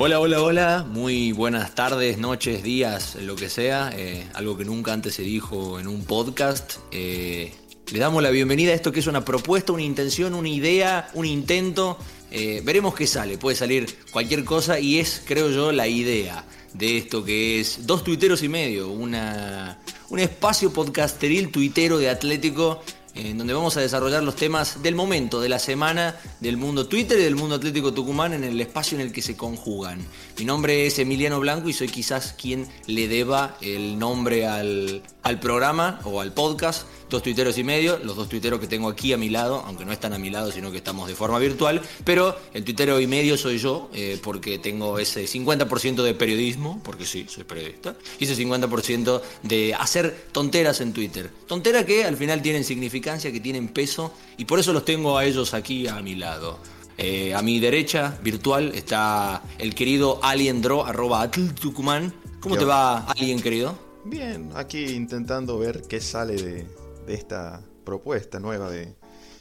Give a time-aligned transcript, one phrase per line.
[0.00, 4.92] Hola, hola, hola, muy buenas tardes, noches, días, lo que sea, eh, algo que nunca
[4.92, 6.76] antes se dijo en un podcast.
[6.92, 7.52] Eh,
[7.90, 11.26] le damos la bienvenida a esto que es una propuesta, una intención, una idea, un
[11.26, 11.98] intento.
[12.30, 16.44] Eh, veremos qué sale, puede salir cualquier cosa y es, creo yo, la idea
[16.74, 19.80] de esto que es dos tuiteros y medio, una,
[20.10, 22.84] un espacio podcasteril tuitero de Atlético
[23.18, 27.18] en donde vamos a desarrollar los temas del momento, de la semana, del mundo Twitter
[27.18, 30.06] y del mundo Atlético Tucumán en el espacio en el que se conjugan.
[30.38, 35.40] Mi nombre es Emiliano Blanco y soy quizás quien le deba el nombre al, al
[35.40, 39.16] programa o al podcast dos tuiteros y medio, los dos tuiteros que tengo aquí a
[39.16, 42.36] mi lado, aunque no están a mi lado, sino que estamos de forma virtual, pero
[42.52, 47.26] el tuitero y medio soy yo, eh, porque tengo ese 50% de periodismo, porque sí,
[47.28, 51.30] soy periodista, y ese 50% de hacer tonteras en Twitter.
[51.46, 55.24] Tonteras que al final tienen significancia, que tienen peso, y por eso los tengo a
[55.24, 56.58] ellos aquí a mi lado.
[57.00, 62.12] Eh, a mi derecha, virtual, está el querido Alien Draw, arroba Tucumán.
[62.40, 63.78] ¿Cómo te va, Alien, querido?
[64.04, 66.66] Bien, aquí intentando ver qué sale de,
[67.08, 68.94] de esta propuesta nueva de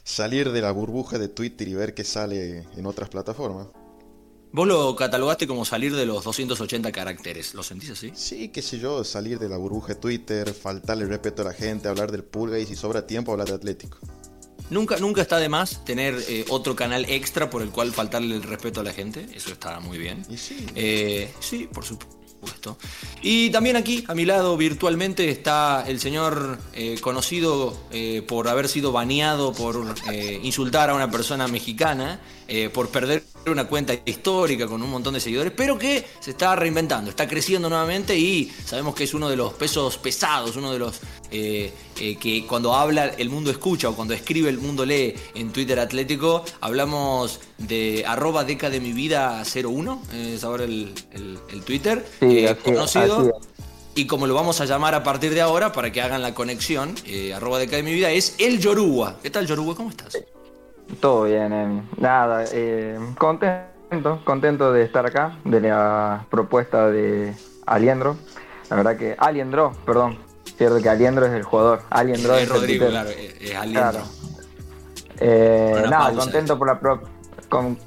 [0.03, 3.67] salir de la burbuja de Twitter y ver qué sale en otras plataformas.
[4.53, 8.11] Vos lo catalogaste como salir de los 280 caracteres, ¿lo sentís así?
[8.15, 11.89] Sí, qué sé yo, salir de la burbuja de Twitter, faltarle respeto a la gente,
[11.89, 13.97] hablar del pulga y si sobra tiempo hablar de Atlético.
[14.69, 18.43] Nunca, nunca está de más tener eh, otro canal extra por el cual faltarle el
[18.43, 20.25] respeto a la gente, eso está muy bien.
[20.29, 20.65] ¿Y sí?
[20.75, 22.16] Eh, sí, por supuesto.
[23.21, 28.67] Y también aquí, a mi lado, virtualmente, está el señor eh, conocido eh, por haber
[28.67, 32.19] sido baneado por eh, insultar a una persona mexicana,
[32.73, 37.09] por perder una cuenta histórica con un montón de seguidores, pero que se está reinventando,
[37.09, 41.00] está creciendo nuevamente y sabemos que es uno de los pesos pesados, uno de los
[41.30, 46.44] que cuando habla el mundo escucha o cuando escribe el mundo lee en Twitter Atlético,
[46.62, 50.94] hablamos de arroba deca de mi vida 01, es ahora el,
[51.66, 52.06] Twitter,
[52.64, 53.40] conocido.
[53.95, 56.94] Y como lo vamos a llamar a partir de ahora, para que hagan la conexión,
[57.07, 59.18] eh, arroba deca de mi vida, es el Yoruba.
[59.24, 59.74] ¿Qué tal, Yoruba?
[59.74, 60.16] ¿Cómo estás?
[61.00, 67.34] Todo bien, Nada, eh, contento, contento de estar acá, de la propuesta de
[67.66, 68.16] Aliendro.
[68.70, 70.18] La verdad que Aliendro, perdón,
[70.58, 71.81] cierto que Aliendro es el jugador.
[71.90, 74.03] Aliendro es, Rodrigo, claro, es Aliendro.
[75.20, 77.18] Eh, nada, contento por la propuesta
[77.50, 77.78] con,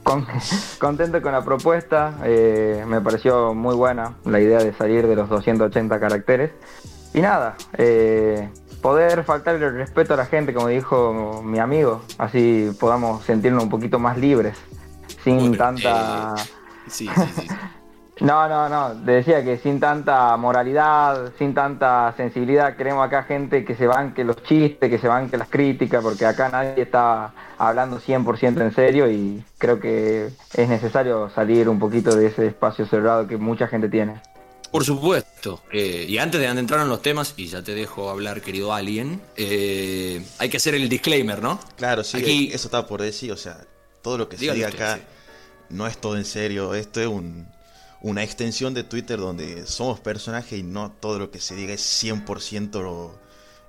[0.78, 5.28] contento con la propuesta, eh, me pareció muy buena la idea de salir de los
[5.28, 6.50] 280 caracteres.
[7.12, 8.48] Y nada, eh,
[8.80, 13.70] poder faltarle el respeto a la gente, como dijo mi amigo, así podamos sentirnos un
[13.70, 14.56] poquito más libres,
[15.24, 16.34] sin tanta...
[16.36, 16.42] Eh,
[16.88, 17.48] sí, sí, sí.
[18.20, 18.94] No, no, no.
[18.94, 24.42] Decía que sin tanta moralidad, sin tanta sensibilidad, queremos acá gente que se banque los
[24.42, 29.42] chistes, que se banque las críticas, porque acá nadie está hablando 100% en serio y
[29.56, 34.20] creo que es necesario salir un poquito de ese espacio cerrado que mucha gente tiene.
[34.70, 35.29] Por supuesto.
[35.72, 39.20] Eh, y antes de entrar en los temas, y ya te dejo hablar, querido Alien,
[39.36, 41.60] eh, hay que hacer el disclaimer, ¿no?
[41.76, 42.50] Claro, sí, Aquí...
[42.52, 43.64] eso estaba por decir, o sea,
[44.02, 45.00] todo lo que se diga acá
[45.68, 47.46] no es todo en serio, esto es un
[48.02, 52.02] una extensión de Twitter donde somos personajes y no todo lo que se diga es
[52.02, 53.12] 100%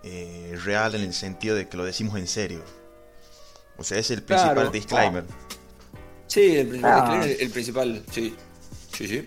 [0.03, 2.63] eh, real en el sentido de que lo decimos en serio.
[3.77, 5.25] O sea, es el principal disclaimer.
[6.27, 7.01] Sí, el principal ah.
[7.03, 8.35] disclaimer, el principal, sí.
[8.95, 9.25] Sí, sí.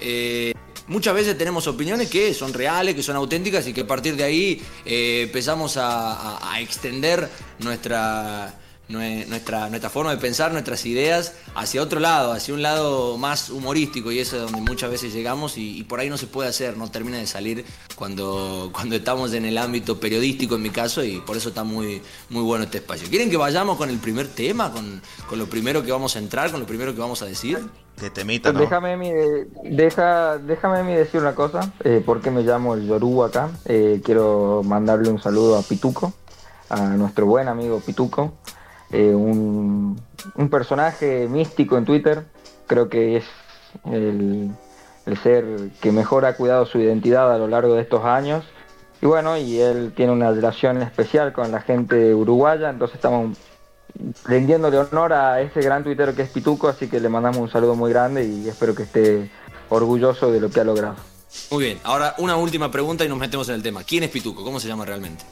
[0.00, 0.54] Eh,
[0.88, 4.24] muchas veces tenemos opiniones que son reales, que son auténticas y que a partir de
[4.24, 7.28] ahí eh, empezamos a extender
[7.58, 8.54] nuestra
[8.88, 14.12] nuestra, nuestra forma de pensar, nuestras ideas hacia otro lado, hacia un lado más humorístico
[14.12, 16.90] y eso es donde muchas veces llegamos y, por ahí no se puede hacer, no
[16.90, 17.64] termina de salir
[17.96, 22.02] cuando, cuando estamos en el ámbito periodístico en mi caso y por eso está muy,
[22.28, 23.08] muy bueno este espacio.
[23.08, 25.00] ¿Quieren que vayamos con el primer tema, con,
[25.38, 27.58] lo primero que vamos a entrar, con lo primero que vamos a decir?
[27.98, 28.60] Que temita, ¿no?
[28.60, 29.10] Déjame, mi,
[29.64, 33.50] deja, déjame mi decir una cosa, eh, ¿por qué me llamo el Yoruba acá?
[33.64, 36.12] Eh, quiero mandarle un saludo a Pituco,
[36.68, 38.34] a nuestro buen amigo Pituco,
[38.92, 40.00] eh, un,
[40.50, 42.24] personaje místico en Twitter.
[42.66, 43.24] Creo que es
[43.90, 44.52] el,
[45.22, 45.44] ser
[45.80, 48.44] que mejor ha cuidado su identidad a lo largo de estos años.
[49.00, 53.36] Y bueno, y él tiene una relación especial con la gente uruguaya, entonces estamos
[54.24, 57.74] rendiéndole honor a ese gran tuitero que es Pituco, así que le mandamos un saludo
[57.74, 59.30] muy grande y espero que esté
[59.70, 60.96] orgulloso de lo que ha logrado.
[61.50, 63.82] Muy bien, ahora una última pregunta y nos metemos en el tema.
[63.84, 64.44] ¿Quién es Pituco?
[64.44, 65.24] ¿Cómo se llama realmente?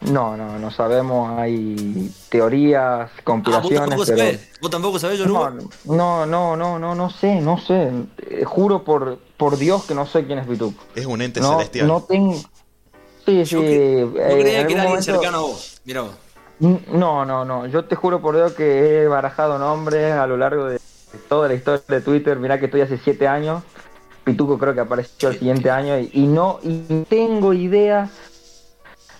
[0.00, 3.80] No, no, no sabemos, hay teorías, conspiraciones.
[3.80, 4.50] Ah, ¿vos, tampoco sabés?
[4.60, 7.90] ¿Vos tampoco sabés, yo no, no, no, no, no, no sé, no sé.
[8.18, 10.80] Eh, juro por, por Dios que no sé quién es Pituco.
[10.94, 11.88] Es un ente celestial.
[11.88, 12.36] No tengo.
[13.26, 13.44] Sí, sí.
[13.44, 15.80] Yo, eh, creía que era alguien cercano a vos.
[15.84, 16.12] Mira vos.
[16.60, 17.66] No, no, no.
[17.66, 20.80] Yo te juro por Dios que he barajado nombres a lo largo de
[21.28, 22.38] toda la historia de Twitter.
[22.38, 23.62] Mirá que estoy hace siete años.
[24.24, 28.10] Pituco creo que apareció el siguiente año y, no y tengo idea,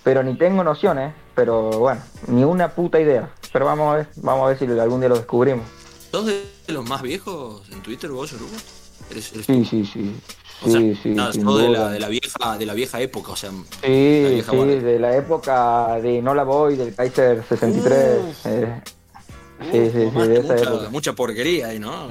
[0.09, 1.13] pero ni tengo nociones.
[1.35, 3.31] Pero bueno, ni una puta idea.
[3.53, 5.67] Pero vamos a ver, vamos a ver si algún día lo descubrimos.
[6.11, 8.57] ¿Sos de los más viejos en Twitter vos, Yoruba?
[9.11, 9.85] sí, sí, sí.
[10.65, 13.51] sí, sí, de, la, de, la, vieja, de la vieja época, o sea.
[13.51, 18.47] Sí, sí, de la época de No la voy, del Kaiser 63.
[18.47, 18.81] eh,
[19.61, 20.89] sí, sí, sí, de esa mucha, época.
[20.91, 22.09] Mucha porquería ahí, ¿no?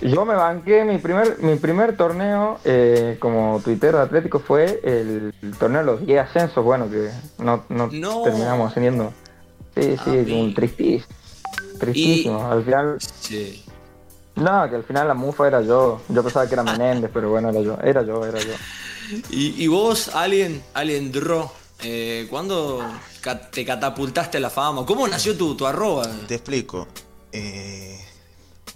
[0.00, 5.34] Yo me banqué, mi primer, mi primer torneo eh, como tuitero de Atlético fue el,
[5.58, 7.88] torneo de los 10 ascensos, bueno, que no, no,
[8.22, 9.12] terminamos ascendiendo.
[9.74, 11.06] Sí, sí, ah, un tristísimo.
[11.78, 12.50] Tristísimo.
[12.50, 12.96] Al final.
[13.00, 13.64] Sí.
[14.36, 16.00] No, que al final la mufa era yo.
[16.08, 17.78] Yo pensaba que era Menéndez, pero bueno, era yo.
[17.82, 18.54] Era yo, era yo.
[19.30, 21.52] ¿Y, vos, Alien, Alien Dro,
[21.82, 22.82] eh, cuándo
[23.50, 24.86] te catapultaste a la fama?
[24.86, 26.06] ¿Cómo nació tu, tu arroba?
[26.26, 26.88] Te explico.
[27.30, 27.98] Eh,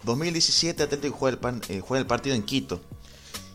[0.04, 2.80] 2017 Atlético juega el, pan, eh, juega el partido en Quito.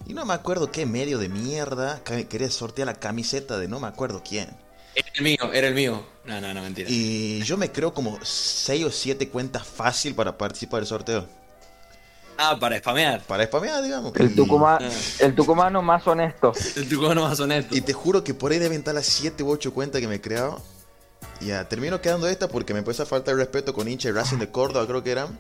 [0.07, 3.87] Y no me acuerdo qué medio de mierda quería sortear la camiseta de no me
[3.87, 4.49] acuerdo quién.
[4.95, 6.05] Era el mío, era el mío.
[6.25, 6.89] No, no, no, mentira.
[6.91, 11.27] Y yo me creo como 6 o 7 cuentas fácil para participar del sorteo.
[12.37, 13.21] Ah, para spamear.
[13.21, 14.13] Para spamear, digamos.
[14.15, 14.93] El, tucumano, ah.
[15.19, 16.53] el tucumano más honesto.
[16.75, 17.75] El tucumano más honesto.
[17.75, 20.15] Y te juro que por ahí deben estar las 7 u 8 cuentas que me
[20.15, 20.61] he creado.
[21.39, 24.37] Ya, termino quedando esta porque me empezó a faltar el respeto con hincha y Racing
[24.37, 25.39] de Córdoba, creo que eran.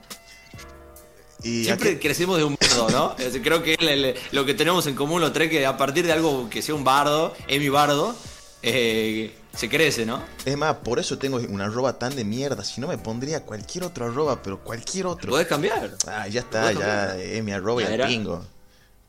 [1.43, 3.15] Y Siempre crecemos de un bardo, ¿no?
[3.43, 6.61] creo que lo que tenemos en común los tres, que a partir de algo que
[6.61, 8.15] sea un bardo, es mi bardo,
[8.61, 10.21] eh, se crece, ¿no?
[10.45, 12.63] Es más, por eso tengo una arroba tan de mierda.
[12.63, 15.29] Si no, me pondría cualquier otro arroba, pero cualquier otro.
[15.29, 15.91] ¿Puedes cambiar?
[16.07, 18.45] Ah, ya está, ya es mi arroba y el pingo.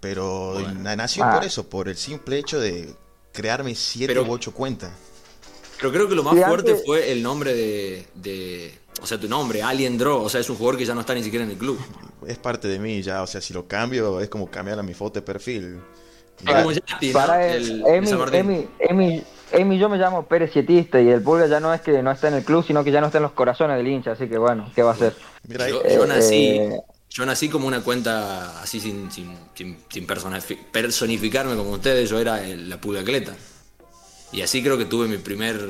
[0.01, 2.93] Pero nació por eso, por el simple hecho de
[3.33, 4.91] crearme siete u ocho cuentas.
[5.77, 7.55] Pero creo que lo más fuerte fue el nombre
[8.15, 10.23] de, O sea, tu nombre, Alien Draw.
[10.23, 11.79] O sea, es un jugador que ya no está ni siquiera en el club.
[12.27, 13.23] Es parte de mí ya.
[13.23, 15.81] O sea, si lo cambio, es como cambiar a mi foto de perfil.
[16.45, 16.65] Para,
[17.13, 19.23] para el, Emi, Emi,
[19.53, 22.29] Emi, yo me llamo Pérez Sietista y el Pulga ya no es que no está
[22.29, 24.39] en el club, sino que ya no está en los corazones del hincha, así que
[24.39, 25.15] bueno, ¿qué va a hacer?
[25.47, 26.81] Mira, yo, yo, nací, eh,
[27.11, 30.07] yo nací como una cuenta así sin, sin, sin,
[30.73, 33.35] personificarme como ustedes, yo era la Pulga Cleta.
[34.33, 35.61] Y así creo que tuve mi primer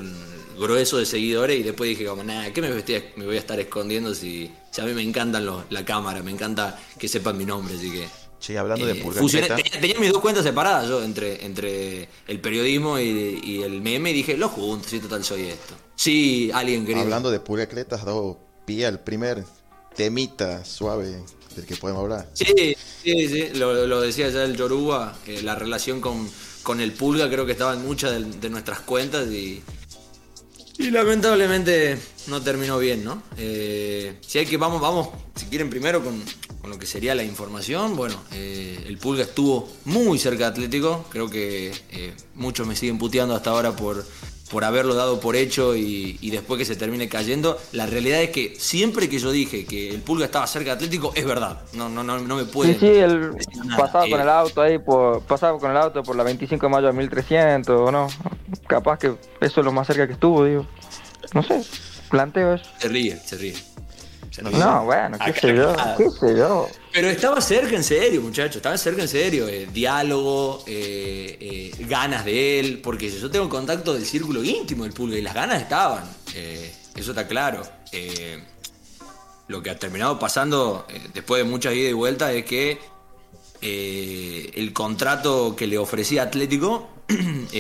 [0.58, 4.14] grueso de seguidores y después dije como, nada, ¿qué me, me voy a estar escondiendo
[4.14, 7.90] si, si a mí me encantan la cámara, me encanta que sepan mi nombre, así
[7.90, 8.08] que...
[8.43, 13.62] Sí, hablando de eh, tenía, mis dos cuentas separadas yo entre, entre el periodismo y,
[13.62, 15.75] el meme y dije, lo junto, si total soy esto.
[15.94, 17.02] Sí, alguien querido.
[17.05, 19.44] Hablando de Pulgacleta, has dado pie al primer
[19.94, 21.22] temita suave
[21.55, 22.31] del que podemos hablar.
[22.32, 22.46] Sí,
[23.05, 26.28] sí, sí, lo, decía ya el Yoruba, la relación con,
[26.64, 29.62] con el Pulga creo que estaba en muchas de nuestras cuentas y,
[30.78, 31.98] y lamentablemente
[32.28, 33.22] no terminó bien, ¿no?
[33.36, 36.22] Eh, si hay que, vamos, vamos, si quieren primero con,
[36.69, 41.28] lo que sería la información, bueno, eh, el Pulga estuvo muy cerca de Atlético, creo
[41.28, 44.04] que eh, muchos me siguen puteando hasta ahora por,
[44.52, 47.58] por haberlo dado por hecho y, después que se termine cayendo.
[47.72, 51.12] La realidad es que siempre que yo dije que el Pulga estaba cerca de Atlético,
[51.14, 51.62] es verdad.
[51.72, 52.75] No, no, no, no me puede.
[52.75, 53.32] Sí, sí, el
[53.78, 56.87] pasaba con el auto ahí, por, pasaba con el auto por la 25 de mayo
[56.88, 58.08] de 1300, ¿o no?
[58.66, 60.66] Capaz que eso es lo más cerca que estuvo, digo.
[61.32, 61.62] No sé,
[62.10, 62.66] planteo eso.
[62.78, 63.71] Se ríe, se ríe.
[64.40, 66.69] No, bueno, qué sé yo, qué sé yo.
[66.93, 69.46] Pero estaba cerca en serio, muchachos, estaba cerca en serio.
[69.46, 74.93] Eh, diálogo, eh, eh, ganas de él, porque yo tengo contacto del círculo íntimo del
[74.93, 76.05] Pulga y las ganas estaban.
[76.94, 77.62] eso está claro.
[79.48, 82.79] lo que ha terminado pasando después de muchas idas y vueltas es que
[83.60, 86.89] el contrato que le ofrecía Atlético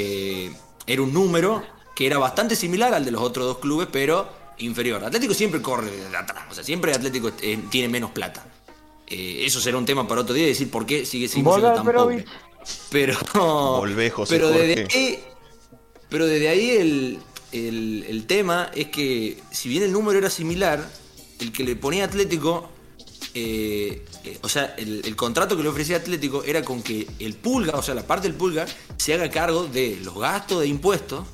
[0.86, 1.62] era un número
[1.94, 5.04] que era bastante similar al de los otros dos clubes, pero inferior.
[5.04, 8.44] Atlético siempre corre de atrás, o sea, siempre Atlético eh, tiene menos plata.
[9.06, 12.24] Eh, eso será un tema para otro día, decir por qué sigue siendo tan pobre.
[12.90, 13.18] Pero,
[14.28, 15.24] pero desde ahí,
[16.08, 17.18] pero desde ahí el,
[17.52, 20.88] el, tema es que si bien el número era similar,
[21.40, 22.70] el que le ponía Atlético,
[23.34, 24.04] eh,
[24.42, 27.82] o sea, el, el, contrato que le ofrecía Atlético era con que el pulga, o
[27.82, 28.66] sea, la parte del pulga,
[28.96, 31.26] se haga cargo de los gastos de impuestos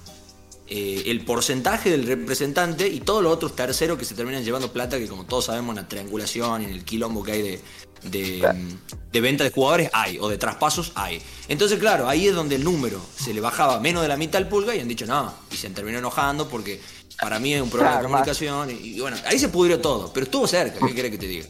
[0.70, 4.98] eh, el porcentaje del representante y todos los otros terceros que se terminan llevando plata,
[4.98, 7.60] que como todos sabemos en la triangulación y en el quilombo que hay de,
[8.02, 11.22] de, venta de jugadores hay, o de traspasos hay.
[11.48, 14.48] Entonces, claro, ahí es donde el número se le bajaba menos de la mitad al
[14.48, 16.80] pulga y han dicho no, y se terminó enojando porque
[17.18, 20.46] para mí es un problema de comunicación y, bueno, ahí se pudrió todo, pero estuvo
[20.46, 21.46] cerca, ¿qué querés que te diga?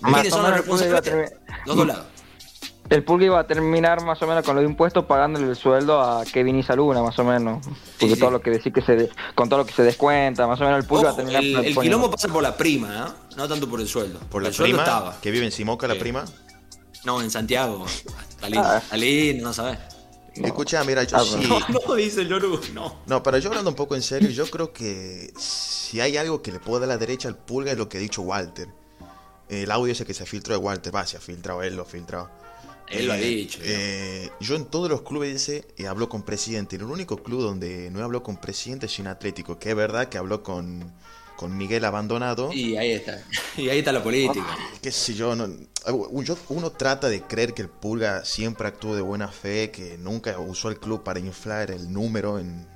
[0.00, 1.32] ¿Quiénes son los responsables?
[1.66, 2.06] Los dos lados.
[2.90, 6.24] El Pulga iba a terminar más o menos con los impuestos pagándole el sueldo a
[6.24, 7.64] Kevin y Saluna, más o menos.
[7.98, 10.64] Porque todo lo que decir que se con todo lo que se descuenta, más o
[10.64, 13.34] menos el Pulga va a terminar El, el quilombo pasa por la prima, ¿eh?
[13.36, 14.18] no tanto por el sueldo.
[14.28, 16.24] Por la prima que vive en Simoca, la prima.
[17.04, 17.86] No, en Santiago.
[18.40, 19.42] Talín, ah.
[19.42, 19.78] no sabes.
[20.34, 21.48] Escucha, mira, yo ah, sí.
[21.86, 22.28] No, dice el
[22.74, 22.96] no.
[23.06, 26.52] No, pero yo hablando un poco en serio, yo creo que si hay algo que
[26.52, 28.68] le puedo dar a la derecha al pulga es lo que ha dicho Walter.
[29.48, 31.86] El audio ese que se filtró de Walter, va, se ha filtrado, él lo ha
[31.86, 32.30] filtrado.
[32.90, 33.60] Él lo ha eh, dicho.
[33.62, 36.76] Eh, yo en todos los clubes dice eh, habló con presidente.
[36.76, 40.18] El único club donde no habló con presidente es un Atlético, que es verdad que
[40.18, 40.92] habló con,
[41.36, 42.52] con Miguel Abandonado.
[42.52, 43.22] Y ahí está.
[43.56, 44.44] Y ahí está la política.
[44.46, 45.48] Ah, qué sé yo, no,
[46.48, 50.68] uno trata de creer que el Pulga siempre actuó de buena fe, que nunca usó
[50.68, 52.66] el club para inflar el número en,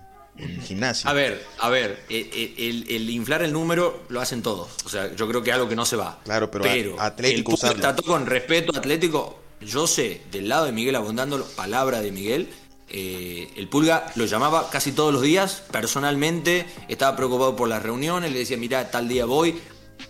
[0.63, 1.09] gimnasia.
[1.09, 4.69] A ver, a ver, el, inflar el número lo hacen todos.
[4.85, 6.21] O sea, yo creo que es algo que no se va.
[6.25, 10.97] Claro, pero, Atlético el Pulga trató con respeto Atlético yo sé, del lado de Miguel
[10.97, 12.49] abundando, palabra de Miguel,
[12.89, 18.33] eh, el Pulga lo llamaba casi todos los días, personalmente, estaba preocupado por las reuniones,
[18.33, 19.61] le decía, mira, tal día voy.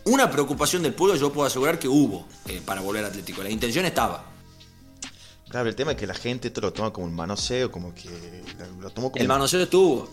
[0.04, 3.87] Una preocupación del Pulga yo puedo asegurar que hubo eh, para volver Atlético, la intención
[3.87, 4.25] estaba.
[5.49, 8.11] Claro, el tema es que la gente esto lo toma como un manoseo, como que
[8.80, 9.23] lo tomó como...
[9.23, 10.08] El manoseo estuvo.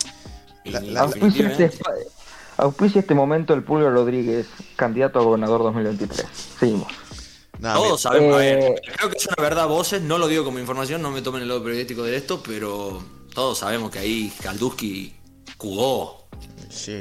[2.57, 6.27] auspicia, este momento el Pulga Rodríguez, candidato a gobernador 2023.
[6.59, 6.87] Seguimos.
[7.61, 10.57] Todos sabemos, a ver, eh, creo que es una verdad voces, no lo digo como
[10.57, 13.03] información, no me tomen el lado periodístico de esto, pero
[13.33, 15.13] todos sabemos que ahí Kalduski
[15.57, 16.27] jugó.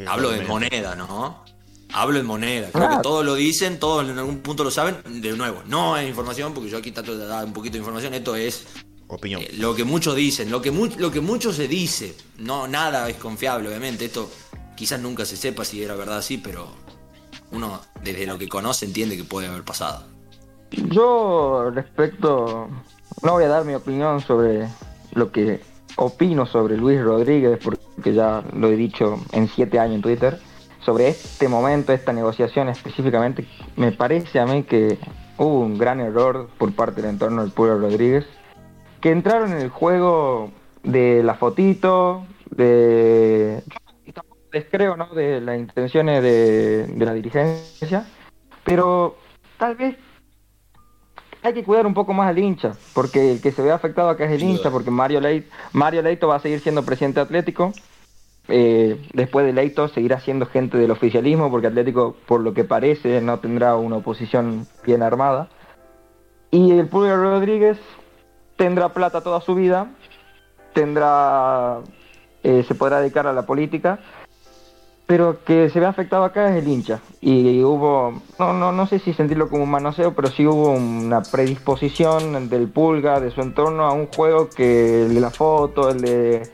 [0.06, 1.44] Hablo de moneda, ¿no?
[1.92, 2.70] Hablo de moneda.
[2.70, 5.22] Creo que todos lo dicen, todos en algún punto lo saben.
[5.22, 8.14] De nuevo, no es información, porque yo aquí trato de dar un poquito de información.
[8.14, 8.66] Esto es
[9.08, 9.42] opinión.
[9.42, 12.14] Eh, lo que muchos dicen, lo que, lo que mucho se dice.
[12.38, 14.04] No, nada es confiable, obviamente.
[14.04, 14.30] Esto
[14.76, 16.68] quizás nunca se sepa si era verdad así, pero
[17.50, 20.09] uno desde lo que conoce entiende que puede haber pasado.
[20.70, 22.68] Yo respecto,
[23.22, 24.68] no voy a dar mi opinión sobre
[25.14, 25.60] lo que
[25.96, 30.38] opino sobre Luis Rodríguez, porque ya lo he dicho en siete años en Twitter,
[30.80, 33.46] sobre este momento, esta negociación específicamente,
[33.76, 34.98] me parece a mí que
[35.36, 38.26] hubo un gran error por parte del entorno del pueblo Rodríguez,
[39.00, 40.50] que entraron en el juego
[40.82, 43.62] de la fotito, de...
[44.52, 45.06] Les creo, ¿no?
[45.06, 48.04] De las intenciones de, de la dirigencia,
[48.64, 49.16] pero
[49.58, 49.96] tal vez
[51.42, 54.24] hay que cuidar un poco más al hincha, porque el que se ve afectado acá
[54.24, 57.72] es el hincha, porque Mario, Leito, Mario Leito va a seguir siendo presidente Atlético.
[58.48, 63.20] Eh, después de Leito seguirá siendo gente del oficialismo, porque Atlético, por lo que parece,
[63.20, 65.48] no tendrá una oposición bien armada.
[66.50, 67.78] Y el Pulgar Rodríguez
[68.56, 69.92] tendrá plata toda su vida,
[70.74, 71.78] tendrá,
[72.42, 74.00] eh, se podrá dedicar a la política
[75.10, 77.00] pero que se ve afectado acá es el hincha.
[77.20, 81.20] Y hubo, no, no, no sé si sentirlo como un manoseo, pero sí hubo una
[81.22, 86.00] predisposición del pulga, de su entorno, a un juego que el de la foto, el
[86.00, 86.48] de...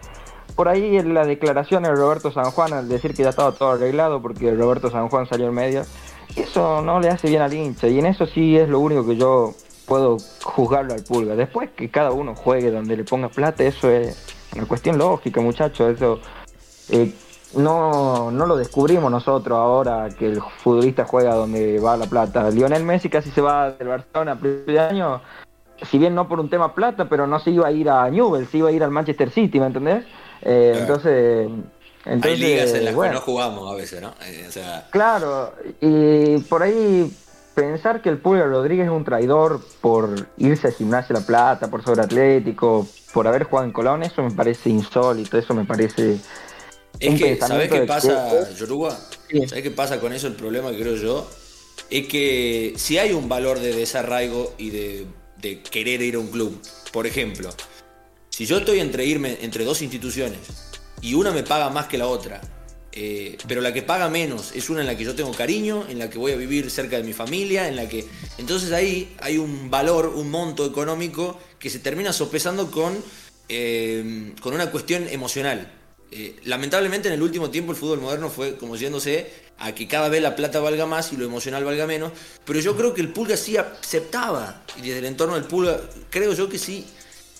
[0.54, 3.72] Por ahí en la declaración de Roberto San Juan al decir que ya estaba todo
[3.72, 5.82] arreglado porque Roberto San Juan salió en medio,
[6.34, 7.88] eso no le hace bien al hincha.
[7.88, 9.52] Y en eso sí es lo único que yo
[9.84, 11.36] puedo juzgarlo al pulga.
[11.36, 14.16] Después que cada uno juegue donde le ponga plata, eso es
[14.54, 15.94] una cuestión lógica, muchachos.
[15.94, 16.20] Eso...
[16.88, 17.12] Eh,
[17.54, 22.50] no, no lo descubrimos nosotros ahora que el futbolista juega donde va la plata.
[22.50, 25.20] Lionel Messi casi se va del Barcelona a principio de año,
[25.82, 28.46] si bien no por un tema plata, pero no se iba a ir a Newell,
[28.46, 30.04] se iba a ir al Manchester City, ¿me entendés?
[30.42, 31.48] Eh, entonces,
[32.04, 34.14] entonces, Hay ligas en las que no jugamos a veces, ¿no?
[34.24, 34.48] Eh,
[34.90, 37.12] claro, y por ahí
[37.54, 41.82] pensar que el Pulga Rodríguez es un traidor por irse a Gimnasia La Plata, por
[41.82, 46.20] sobre Atlético, por haber jugado en Colón, eso me parece insólito, eso me parece
[47.00, 48.98] es que, ¿sabes qué pasa, Yoruba?
[49.48, 50.26] ¿Sabes qué pasa con eso?
[50.26, 51.28] El problema que creo yo
[51.90, 55.06] es que si hay un valor de desarraigo y de,
[55.70, 56.60] querer ir a un club,
[56.92, 57.50] por ejemplo,
[58.30, 60.40] si yo estoy entre irme entre dos instituciones
[61.00, 62.40] y una me paga más que la otra,
[62.90, 65.98] eh, pero la que paga menos es una en la que yo tengo cariño, en
[65.98, 68.06] la que voy a vivir cerca de mi familia, en la que...
[68.38, 72.96] Entonces ahí hay un valor, un monto económico que se termina sopesando con,
[73.48, 75.70] eh, con una cuestión emocional.
[76.10, 80.08] Eh, lamentablemente en el último tiempo el fútbol moderno fue como yéndose a que cada
[80.08, 82.12] vez la plata valga más y lo emocional valga menos,
[82.44, 86.32] pero yo creo que el Pulga sí aceptaba, y desde el entorno del Pulga, creo
[86.34, 86.86] yo que sí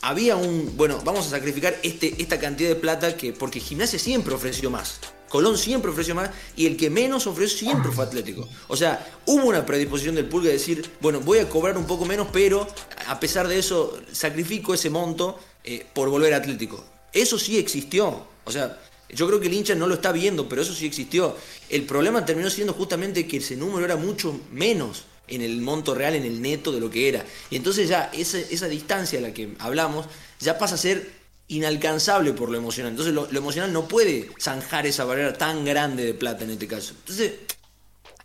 [0.01, 4.35] había un, bueno, vamos a sacrificar este, esta cantidad de plata que, porque Gimnasia siempre
[4.35, 5.01] ofreció más.
[5.29, 8.49] Colón siempre ofreció más y el que menos ofreció siempre fue Atlético.
[8.69, 12.05] O sea, hubo una predisposición del Pulga de decir, bueno, voy a cobrar un poco
[12.05, 12.67] menos, pero
[13.09, 16.83] a pesar de eso sacrifico ese monto eh, por volver a Atlético.
[17.13, 18.36] Eso sí existió.
[18.47, 18.79] O sea,
[19.11, 21.37] yo creo que el hincha no lo está viendo, pero eso sí existió.
[21.69, 25.05] El problema terminó siendo justamente que ese número era mucho menos.
[25.29, 27.25] en el monto real, en el neto de lo que era.
[27.51, 30.07] Y entonces ya esa, esa distancia a la que hablamos
[30.39, 31.11] ya pasa a ser
[31.49, 32.93] inalcanzable por lo emocional.
[32.93, 36.95] Entonces lo, emocional no puede zanjar esa barrera tan grande de plata en este caso.
[36.99, 37.33] Entonces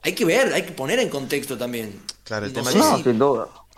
[0.02, 2.02] hay que ver, hay que poner en contexto también.
[2.24, 2.76] Claro, el tema, es,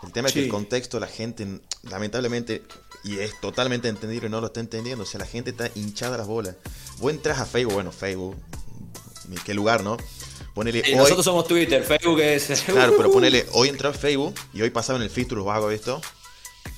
[0.06, 2.62] el tema es que el contexto la gente lamentablemente
[3.04, 5.04] y es totalmente entendido y no lo está entendiendo.
[5.04, 6.56] O sea, la gente está hinchada las bolas.
[6.98, 8.36] Vos entras a Facebook, bueno, Facebook,
[9.44, 9.96] qué lugar, ¿no?
[10.54, 12.62] Ponele, hoy, nosotros somos Twitter, Facebook es.
[12.66, 16.00] Claro, pero ponele, hoy entré a Facebook y hoy pasaban el feature, los hago esto.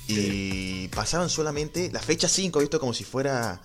[0.07, 3.61] Y pasaban solamente la fecha 5, visto como si fuera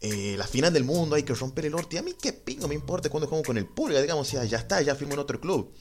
[0.00, 1.94] eh, la final del mundo, hay que romper el orto.
[1.94, 4.44] Y a mí qué pingo me importa cuando juego con el Pulga, digamos, o sea,
[4.44, 5.72] ya está, ya firmo en otro club.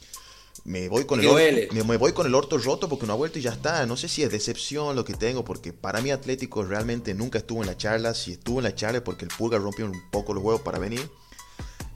[0.63, 3.39] Me voy con el orto, me, voy con el orto roto porque no ha vuelto
[3.39, 3.85] y ya está.
[3.87, 7.61] No sé si es decepción lo que tengo, porque para mí Atlético realmente nunca estuvo
[7.61, 8.13] en la charla.
[8.13, 10.77] Si estuvo en la charla es porque el Pulga rompió un poco los huevos para
[10.77, 11.09] venir.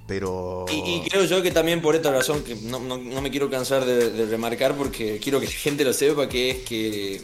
[0.08, 0.66] Pero...
[0.72, 4.76] Y, creo yo que también por esta razón, que no, me quiero cansar de, remarcar
[4.76, 7.22] porque quiero que la gente lo sepa, que es que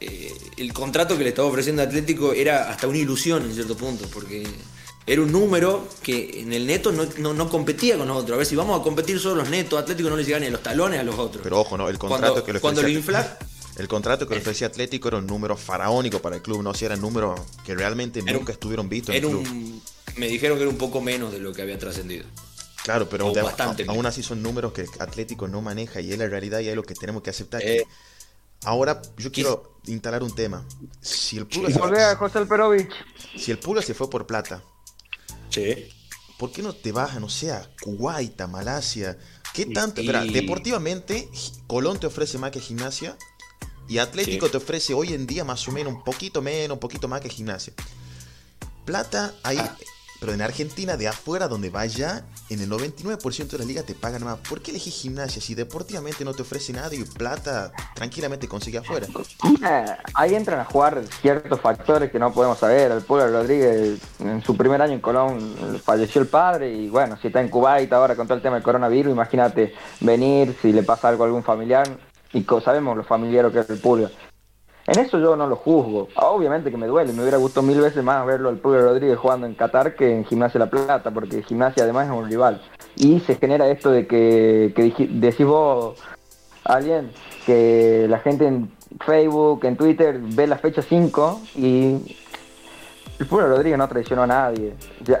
[0.00, 4.06] eh, el contrato que le estaba ofreciendo Atlético era hasta una ilusión en cierto punto,
[4.12, 4.44] porque
[5.06, 8.34] era un número que en el neto no, competía con nosotros.
[8.34, 10.50] A ver, si vamos a competir solo los netos, Atlético no le llega ni a
[10.50, 11.42] los talones a los otros.
[11.44, 13.38] Pero ojo, no, el contrato que le cuando lo infla,
[13.76, 16.86] el contrato que le ofrecía Atlético era un número faraónico para el club, no si
[16.86, 17.34] era un número
[17.64, 19.82] que realmente nunca estuvieron vistos en el club.
[20.16, 22.24] me dijeron que era un poco menos de lo que había trascendido.
[22.82, 23.32] Claro, pero
[23.88, 26.82] aún así son números que Atlético no maneja y es la realidad y es lo
[26.82, 27.60] que tenemos que aceptar.
[27.64, 27.84] Eh,
[28.64, 30.64] ahora yo quiero instalar un tema.
[31.00, 32.88] Si el Pulga, se,
[33.38, 34.62] si el Pulga se fue por plata,
[35.50, 35.88] sí.
[36.38, 39.18] ¿por qué no te bajan, no sé, a Kuwait, a Malasia?
[39.54, 40.02] ¿Qué tanto?
[40.02, 41.28] deportivamente,
[41.66, 43.16] Colón te ofrece más que gimnasia
[43.88, 47.08] y Atlético te ofrece hoy en día más o menos un poquito menos, un poquito
[47.08, 47.72] más que gimnasia.
[48.84, 49.76] Plata, ahí, ah.
[50.26, 54.24] Pero en Argentina, de afuera, donde vaya, en el 99% de la liga te pagan
[54.24, 54.38] más.
[54.38, 59.06] ¿Por qué elegís gimnasia si deportivamente no te ofrece nada y plata tranquilamente consigue afuera?
[59.06, 62.90] Eh, ahí entran a jugar ciertos factores que no podemos saber.
[62.90, 67.28] El Pueblo Rodríguez, en su primer año en Colón, falleció el padre y bueno, si
[67.28, 71.08] está en Kuwait ahora con todo el tema del coronavirus, imagínate venir, si le pasa
[71.08, 71.86] algo a algún familiar,
[72.32, 74.10] y sabemos lo familiar que es el Pulga.
[74.86, 76.08] En eso yo no lo juzgo.
[76.16, 79.46] Obviamente que me duele, me hubiera gustado mil veces más verlo al Pulga Rodríguez jugando
[79.46, 82.62] en Qatar que en Gimnasia La Plata, porque Gimnasia además es un rival.
[82.94, 85.98] Y se genera esto de que, que decís vos,
[86.64, 87.10] alguien,
[87.44, 88.70] que la gente en
[89.04, 92.16] Facebook, en Twitter, ve la fecha 5 y
[93.18, 94.74] el Pulga Rodríguez no traicionó a nadie.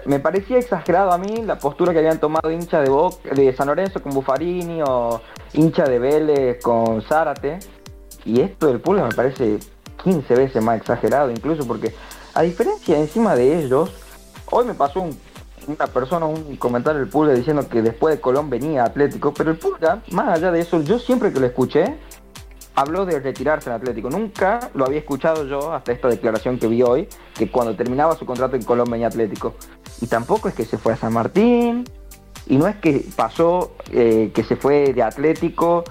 [0.04, 2.90] me parecía exagerado a mí la postura que habían tomado hincha de,
[3.34, 5.20] de San Lorenzo con Buffarini o
[5.54, 7.58] hincha de Vélez con Zárate.
[8.26, 9.58] Y esto del Pulga me parece
[10.02, 11.94] 15 veces más exagerado, incluso porque,
[12.34, 13.90] a diferencia encima de ellos,
[14.50, 15.06] hoy me pasó
[15.66, 19.58] una persona un comentario del Pulga diciendo que después de Colón venía Atlético, pero el
[19.58, 21.96] Pulga, más allá de eso, yo siempre que lo escuché,
[22.74, 24.10] habló de retirarse en Atlético.
[24.10, 28.26] Nunca lo había escuchado yo hasta esta declaración que vi hoy, que cuando terminaba su
[28.26, 29.54] contrato en Colón venía Atlético.
[30.00, 31.84] Y tampoco es que se fue a San Martín,
[32.48, 35.84] y no es que pasó eh, que se fue de Atlético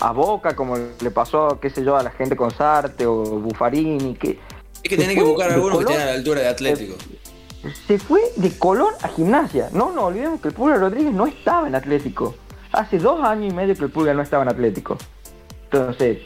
[0.00, 4.14] a Boca, como le pasó, qué sé yo, a la gente con Sarte o Buffarini.
[4.14, 4.38] Que
[4.82, 6.96] es que tiene que buscar a alguno que esté a la altura de Atlético.
[7.86, 9.68] Se, fue de Colón a Gimnasia.
[9.72, 12.34] No, no olvidemos que el Pulga Rodríguez no estaba en Atlético.
[12.72, 14.96] Hace dos años y medio que el Pulga no estaba en Atlético.
[15.64, 16.18] Entonces,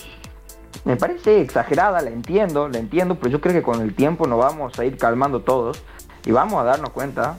[0.85, 4.39] me parece exagerada, la entiendo, la entiendo, pero yo creo que con el tiempo nos
[4.39, 5.83] vamos a ir calmando todos
[6.25, 7.39] y vamos a darnos cuenta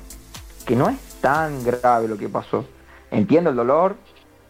[0.65, 2.65] que no es tan grave lo que pasó.
[3.11, 3.95] Entiendo el dolor,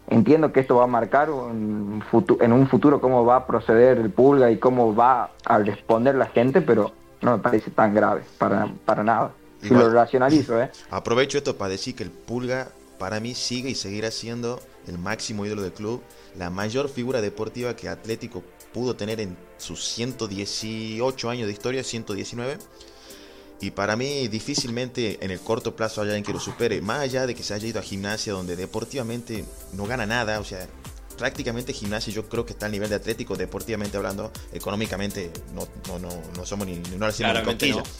[0.08, 2.04] entiendo que esto va a marcar un
[2.40, 6.28] en un futuro cómo va a proceder el pulga y cómo va a responder la
[6.28, 6.92] gente, pero
[7.22, 9.32] no me parece tan grave, para, para nada.
[9.62, 10.70] Si lo racionalizo, ¿eh?
[10.92, 12.68] Aprovecho esto para decir que el pulga
[13.00, 16.02] para mí sigue y seguirá siendo el máximo ídolo del club,
[16.38, 22.58] la mayor figura deportiva que Atlético pudo tener en sus 118 años de historia, 119
[23.62, 27.26] y para mí difícilmente en el corto plazo haya alguien que lo supere, más allá
[27.26, 30.68] de que se haya ido a gimnasia donde deportivamente no gana nada, o sea,
[31.18, 36.00] prácticamente gimnasia yo creo que está al nivel de Atlético, deportivamente hablando, económicamente no, no,
[36.00, 37.84] no, no somos ni, ni una no.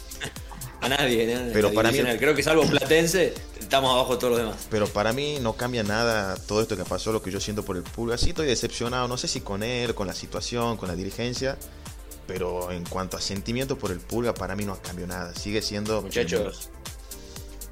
[0.80, 4.68] A nadie, Pero para mí, creo que salvo Platense, estamos abajo de todos los demás.
[4.70, 7.76] Pero para mí no cambia nada todo esto que pasó, lo que yo siento por
[7.76, 8.18] el Pulga.
[8.18, 11.56] Sí estoy decepcionado, no sé si con él, con la situación, con la dirigencia,
[12.26, 15.34] pero en cuanto a sentimientos por el Pulga, para mí no cambiado nada.
[15.34, 16.02] Sigue siendo.
[16.02, 16.70] Muchachos,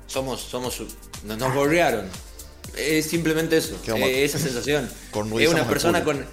[0.07, 0.81] somos, somos,
[1.25, 1.55] nos, nos
[2.77, 4.89] Es simplemente eso, eh, esa sensación.
[5.41, 6.25] es una persona con.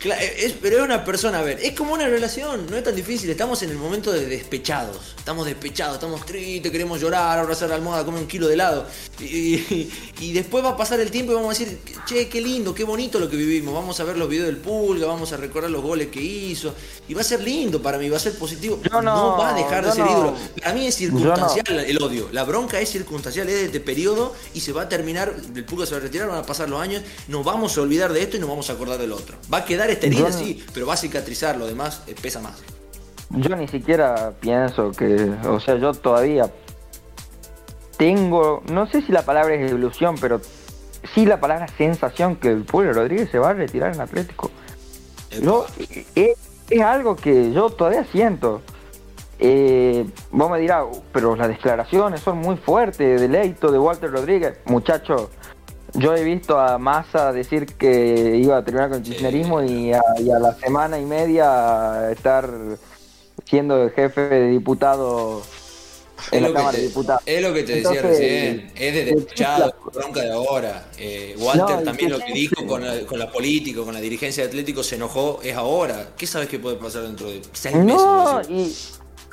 [0.00, 3.62] Pero es una persona, a ver, es como una relación, no es tan difícil, estamos
[3.62, 8.20] en el momento de despechados, estamos despechados, estamos tristes, queremos llorar, abrazar la almohada, comer
[8.20, 8.86] un kilo de helado,
[9.18, 9.90] y,
[10.32, 13.18] después va a pasar el tiempo y vamos a decir, che, qué lindo, qué bonito
[13.18, 16.08] lo que vivimos, vamos a ver los videos del Pulga, vamos a recordar los goles
[16.08, 16.74] que hizo,
[17.08, 19.84] y va a ser lindo para mí, va a ser positivo, no, va a dejar
[19.84, 23.64] de ser ídolo, para mí es circunstancial el odio, la bronca es circunstancial, es de
[23.66, 26.46] este periodo, y se va a terminar, el Pulga se va a retirar, van a
[26.46, 29.12] pasar los años, nos vamos a olvidar de esto y nos vamos a acordar del
[29.12, 32.40] otro, va a quedar esta herida, sí, pero va a cicatrizar, lo demás eh, pesa
[32.40, 32.62] más.
[33.30, 36.50] Yo ni siquiera pienso que, o sea, yo todavía
[37.98, 40.40] tengo, no sé si la palabra es ilusión, pero
[41.14, 44.50] sí la palabra sensación que el Pulga Rodríguez se va a retirar en Atlético.
[45.42, 45.64] No,
[46.14, 46.36] es,
[46.82, 48.62] algo que yo todavía siento.
[49.40, 54.58] Eh, vos me dirás, pero las declaraciones son muy fuertes de Leito, de Walter Rodríguez.
[54.64, 55.30] Muchacho,
[55.94, 60.02] yo he visto a Massa decir que iba a terminar con el kirchnerismo y a,
[60.40, 62.50] la semana y media estar
[63.44, 65.42] siendo jefe de diputado
[66.32, 67.22] en la Cámara de Diputados.
[67.24, 70.88] Es lo que te decía recién, es de despechado, bronca de ahora.
[70.98, 74.48] Eh, Walter también lo que dijo con la, con la, política, con la dirigencia de
[74.48, 76.10] Atlético, se enojó, es ahora.
[76.16, 78.02] ¿Qué sabes que puede pasar dentro de seis meses?
[78.02, 78.74] No, y,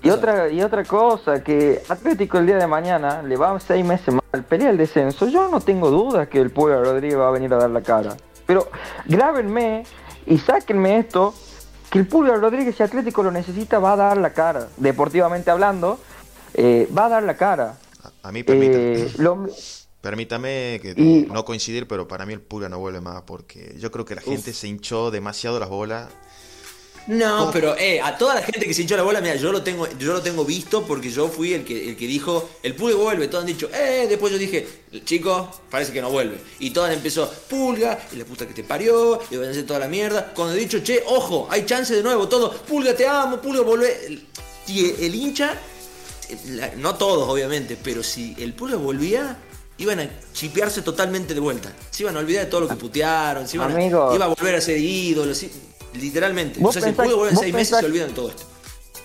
[0.06, 4.14] y otra, y otra cosa, que Atlético el día de mañana le va seis meses
[4.14, 5.28] más al pelear el descenso.
[5.28, 8.16] Yo no tengo duda que el Pueblo Rodríguez va a venir a dar la cara.
[8.46, 8.70] Pero
[9.08, 9.84] grábenme
[10.28, 11.34] y sáquenme esto,
[11.90, 14.68] que el Pueblo Rodríguez, si Atlético lo necesita, va a dar la cara.
[14.78, 16.00] Deportivamente hablando,
[16.54, 17.80] eh, va a dar la cara.
[18.22, 19.10] A, mí permítame, eh,
[20.02, 24.06] permítame que no coincidir, pero para mí el Pulga no vuelve más porque yo creo
[24.06, 26.10] que la gente se hinchó demasiado las bolas
[27.08, 29.62] no, pero eh, a toda la gente que se hinchó la bola, mira, yo lo
[29.62, 32.96] tengo, yo lo tengo visto porque yo fui el que, el que dijo, el Pulga
[32.96, 34.68] vuelve, todos han dicho, eh, después yo dije,
[35.04, 36.38] chicos, parece que no vuelve.
[36.60, 39.80] Y todas empezó, Pulga, y la puta que te parió, y van a hacer toda
[39.80, 40.34] la mierda.
[40.34, 44.24] Cuando he dicho, che, ojo, hay chance de nuevo, todo, Pulga te amo, Pulga vuelve.
[44.68, 45.60] Y el hincha,
[46.78, 49.38] no todos obviamente, pero si el Pulga volvía,
[49.78, 51.72] iban a chipearse totalmente de vuelta.
[51.92, 54.56] Se iban a olvidar de todo lo que putearon, se iban a, iba a volver
[54.56, 55.46] a ser ídolos.
[56.00, 56.60] Literalmente.
[56.64, 58.44] O sea, si pudo volver en seis meses, se olvidan de todo esto.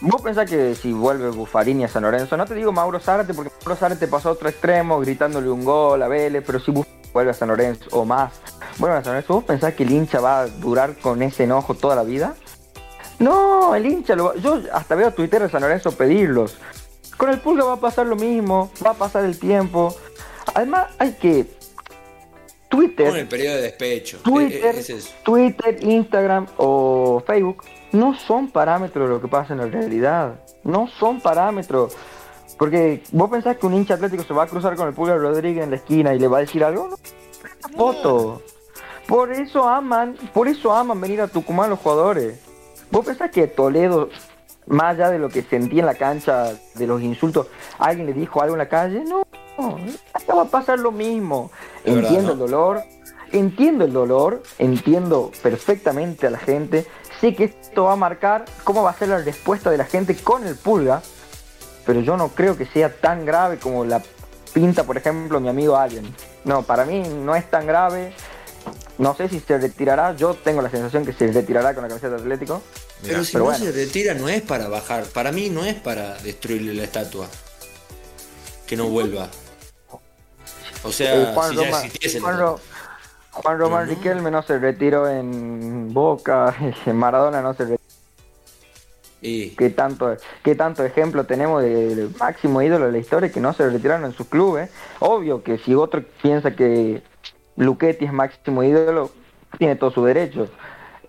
[0.02, 3.52] Vos pensás que si vuelve Buffarini a San Lorenzo, no te digo Mauro Zárate, porque
[3.60, 6.72] Mauro Zárate pasó a otro extremo gritándole un gol a Vélez, pero si
[7.12, 8.32] vuelve a San Lorenzo o más,
[8.78, 11.74] vuelve a San Lorenzo, ¿vos pensás que el hincha va a durar con ese enojo
[11.74, 12.34] toda la vida?
[13.18, 16.56] No, el hincha, lo yo hasta veo a Twitter de San Lorenzo pedirlos.
[17.18, 19.94] Con el Pulga va a pasar lo mismo, va a pasar el tiempo.
[20.54, 21.59] Además, hay que
[22.70, 23.16] Twitter.
[23.16, 24.18] el periodo de despecho.
[24.22, 24.76] Twitter,
[25.24, 30.40] Twitter, Instagram o Facebook no son parámetros de lo que pasa en la realidad.
[30.62, 31.96] No son parámetros.
[32.56, 35.64] Porque vos pensás que un hincha atlético se va a cruzar con el Pulgar Rodríguez
[35.64, 36.88] en la esquina y le va a decir algo.
[36.88, 36.96] No,
[37.76, 38.42] foto.
[39.08, 42.38] Por eso aman, por eso aman venir a Tucumán los jugadores.
[42.92, 44.10] Vos pensás que Toledo,
[44.66, 48.40] más allá de lo que sentía en la cancha, de los insultos, alguien le dijo
[48.40, 49.22] algo en la calle, no,
[50.12, 51.50] acá va a pasar lo mismo.
[51.84, 52.82] entiendo el dolor,
[53.32, 56.86] entiendo el dolor, entiendo perfectamente a la gente.
[57.20, 60.16] Sé que esto va a marcar cómo va a ser la respuesta de la gente
[60.16, 61.02] con el pulga,
[61.84, 64.02] pero yo no creo que sea tan grave como la
[64.52, 66.14] pinta, por ejemplo, mi amigo Alien.
[66.44, 68.12] No, para mí no es tan grave.
[68.98, 70.14] No sé si se retirará.
[70.14, 72.62] Yo tengo la sensación que se retirará con la camiseta de Atlético.
[73.02, 75.04] Pero si no se retira, no es para bajar.
[75.04, 77.26] Para mí no es para destruirle la estatua.
[78.66, 79.28] Que no vuelva.
[80.82, 81.56] O sea, eh, Juan,
[83.58, 86.54] Román Riquelme no se retiró en Boca,
[86.86, 87.80] en Maradona no se retiró.
[89.22, 89.50] Y...
[89.50, 93.68] ¿Qué, tanto, ¿Qué tanto ejemplo tenemos del máximo ídolo de la historia que no se
[93.68, 94.70] retiraron en sus clubes?
[94.98, 97.02] Obvio que si otro piensa que
[97.56, 99.10] Luchetti es máximo ídolo,
[99.58, 100.48] tiene todo su derecho.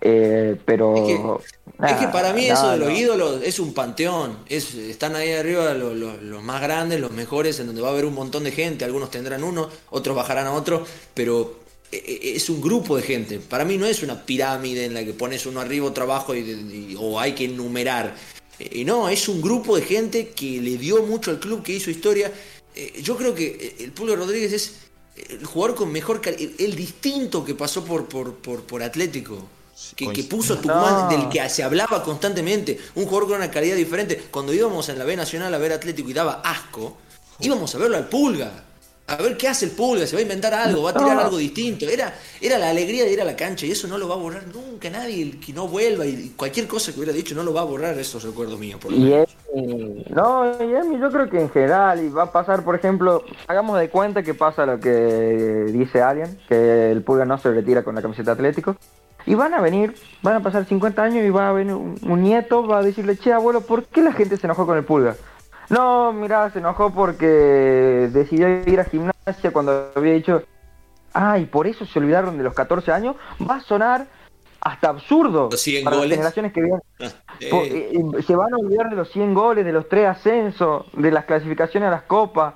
[0.04, 1.40] Eh, pero.
[1.80, 4.36] Es que, para mí eso de los ídolos es un panteón.
[4.48, 8.14] Es, están ahí arriba los, más grandes, los mejores, en donde va a haber un
[8.14, 8.84] montón de gente.
[8.84, 10.84] Algunos tendrán uno, otros bajarán a otro,
[11.14, 11.60] pero
[11.92, 13.38] e, e, es un grupo de gente.
[13.38, 16.96] Para mí no es una pirámide en la que pones uno arriba, otro abajo y,
[16.98, 18.16] o hay que enumerar.
[18.58, 21.90] Eh, no, es un grupo de gente que le dio mucho al club, que hizo
[21.90, 22.32] historia.
[22.74, 24.74] Eh, yo creo que el Pulga Rodríguez es
[25.28, 29.46] el jugador con mejor el, el distinto que pasó por, por, por, por Atlético
[29.96, 34.22] que, puso Tucumán, del que se hablaba constantemente, un jugador con una calidad diferente.
[34.30, 36.96] Cuando íbamos en la B Nacional a ver Atlético y daba asco,
[37.40, 38.64] íbamos a verlo al Pulga.
[39.08, 41.36] A ver qué hace el Pulga, se va a inventar algo, va a tirar algo
[41.36, 41.86] distinto.
[41.86, 44.18] Era, era la alegría de ir a la cancha y eso no lo va a
[44.18, 45.22] borrar nunca nadie.
[45.22, 47.98] El que no vuelva y cualquier cosa que hubiera dicho no lo va a borrar
[47.98, 48.80] esos recuerdos míos.
[48.80, 49.12] Por y
[50.14, 50.58] no,
[50.98, 54.34] yo creo que en general y va a pasar, por ejemplo, hagamos de cuenta que
[54.34, 58.76] pasa lo que dice alguien, que el Pulga no se retira con la camiseta Atlético.
[59.26, 62.66] Y van a venir, van a pasar 50 años y va a venir un, nieto,
[62.66, 65.16] va a decirle, che, abuelo, ¿por qué la gente se enojó con el pulga?
[65.68, 70.42] No, mira, se enojó porque decidió ir a gimnasia cuando había dicho,
[71.12, 73.16] ay, por eso se olvidaron de los 14 años.
[73.40, 74.06] Va a sonar
[74.60, 75.50] hasta absurdo
[75.82, 76.80] para las generaciones que vienen.
[77.00, 77.92] Ah, eh,
[78.24, 81.88] se van a olvidar de los 100 goles, de los 3 ascensos, de las clasificaciones
[81.88, 82.54] a las copas.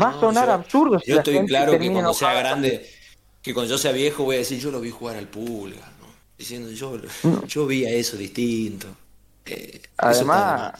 [0.00, 1.00] Va a sonar absurdo.
[1.06, 2.86] yo estoy claro que cuando sea grande,
[3.46, 6.08] que cuando yo sea viejo voy a decir, yo lo vi jugar al Pulga, ¿no?
[6.36, 6.98] diciendo, yo,
[7.46, 8.88] yo vi a eso distinto.
[9.98, 10.72] además,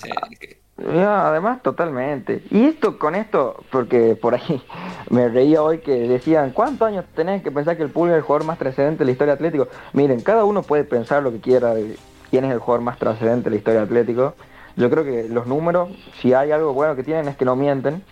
[0.76, 2.42] además, totalmente.
[2.50, 4.60] Y esto, con esto, porque por ahí
[5.10, 8.22] me reía hoy que decían, ¿cuántos años tenés que pensar que el Pulga es el
[8.22, 9.68] jugador más trascendente de la historia Atlético?
[9.92, 11.96] Miren, cada uno puede pensar lo que quiera de
[12.30, 14.34] quién es el jugador más trascendente de la historia Atlético.
[14.74, 18.02] Yo creo que los números, si hay algo bueno que tienen, es que no mienten.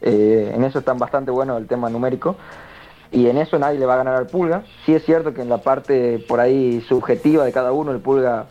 [0.00, 2.36] Eh, en eso están bastante buenos el tema numérico.
[3.12, 4.64] Y en eso nadie le va a ganar al Pulga.
[4.84, 8.46] Sí es cierto que en la parte por ahí subjetiva de cada uno, el Pulga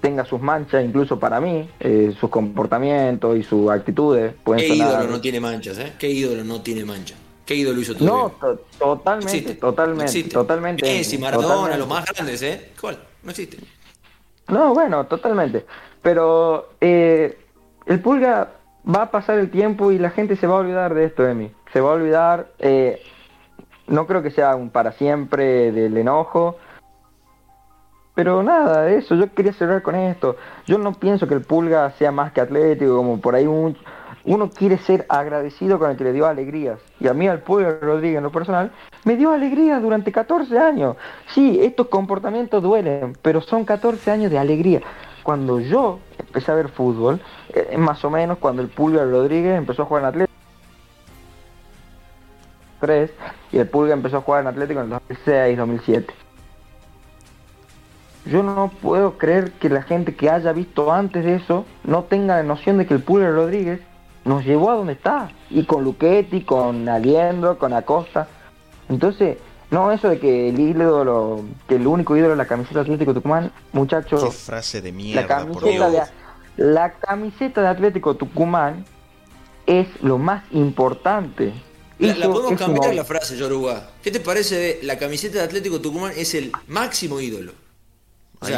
[0.00, 4.34] tenga sus manchas, incluso para mí, eh, sus comportamientos y sus actitudes.
[4.44, 5.78] Pueden ¿Qué ídolo no tiene manchas?
[5.78, 5.94] Eh?
[5.98, 7.18] ¿Qué ídolo no tiene manchas?
[7.46, 8.04] ¿Qué ídolo hizo tú?
[8.04, 8.32] No,
[8.78, 10.82] totalmente, totalmente, totalmente.
[10.84, 12.72] Messi, Maradona, los más grandes, ¿eh?
[12.80, 12.98] ¿Cuál?
[13.22, 13.58] No existe.
[14.48, 15.64] No, bueno, totalmente.
[16.02, 17.38] Pero eh,
[17.86, 18.52] el Pulga
[18.94, 21.50] va a pasar el tiempo y la gente se va a olvidar de esto, Emi.
[21.72, 23.02] Se va a olvidar, eh,
[23.86, 26.56] no creo que sea un para siempre del enojo.
[28.14, 30.36] Pero nada, de eso, yo quería cerrar con esto.
[30.66, 33.76] Yo no pienso que el Pulga sea más que atlético, como por ahí un,
[34.24, 36.78] uno quiere ser agradecido con el que le dio alegrías.
[37.00, 38.70] Y a mí al Pulga Rodríguez en lo personal
[39.04, 40.96] me dio alegría durante 14 años.
[41.28, 44.80] Sí, estos comportamientos duelen, pero son 14 años de alegría.
[45.22, 47.20] Cuando yo empecé a ver fútbol,
[47.52, 50.43] eh, más o menos cuando el Pulga Rodríguez empezó a jugar en Atlético.
[52.84, 53.10] 3,
[53.52, 56.14] y el Pulga empezó a jugar en Atlético en el 2006, 2007.
[58.26, 62.36] Yo no puedo creer que la gente que haya visto antes de eso no tenga
[62.36, 63.80] la noción de que el Pulga Rodríguez
[64.24, 65.30] nos llevó a donde está.
[65.50, 68.28] Y con Luquetti, con Aliendro, con Acosta.
[68.88, 69.38] Entonces,
[69.70, 73.14] no, eso de que el ídolo, que el único ídolo es la camiseta de Atlético
[73.14, 74.22] Tucumán, muchachos.
[74.24, 76.02] Qué frase de mierda, la camiseta, de,
[76.56, 78.84] la camiseta de Atlético Tucumán
[79.66, 81.52] es lo más importante.
[81.98, 83.90] La, podemos cambiar la frase, Yoruba.
[84.02, 87.52] ¿Qué te parece de la camiseta de Atlético Tucumán es el máximo ídolo?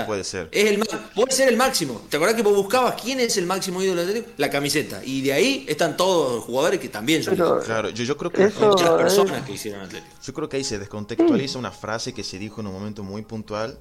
[0.06, 0.48] puede ser.
[0.52, 0.82] Es el,
[1.14, 2.02] puede ser el máximo.
[2.10, 4.34] ¿Te acuerdas que vos buscabas quién es el máximo ídolo del Atlético?
[4.38, 5.02] La camiseta.
[5.04, 7.36] Y de ahí están todos los jugadores que también son.
[7.36, 10.14] claro, yo, creo que muchas personas que hicieron Atlético.
[10.22, 13.22] Yo creo que ahí se descontextualiza una frase que se dijo en un momento muy
[13.22, 13.78] puntual.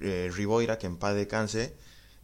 [0.00, 1.74] Eh, Riboira, que en paz descanse.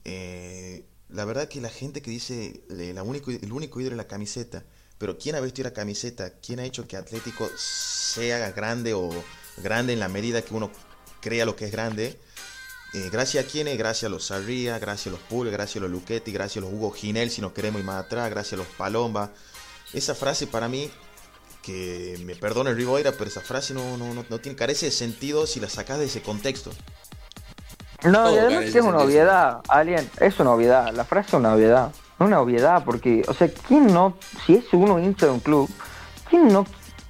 [0.05, 4.07] Eh, la verdad que la gente que dice la único, el único ídolo es la
[4.07, 4.65] camiseta.
[4.99, 6.31] Pero ¿quién ha vestido la camiseta?
[6.41, 9.11] ¿Quién ha hecho que Atlético sea grande o
[9.59, 10.71] grande en la medida que uno
[11.21, 12.19] crea lo que es grande?
[12.95, 15.91] Eh, gracias a quienes, gracias a los Sarria, gracias a los Pul, gracias a los
[15.91, 18.67] Luchetti, gracias a los Hugo Ginel, si nos queremos ir más atrás, gracias a los
[18.69, 19.33] Palomba.
[19.93, 20.91] Esa frase para mí,
[21.63, 25.47] que me perdone el Riboira, pero esa frase no, no, no, tiene, carece de sentido
[25.47, 26.71] si la sacas de ese contexto.
[28.05, 31.93] No, y además es una obviedad, Alien, es una obviedad, la frase es una obviedad,
[32.19, 35.71] una obviedad, porque, o sea, ¿quién no, si es uno hincha de un club,
[36.31, 36.67] ¿quién no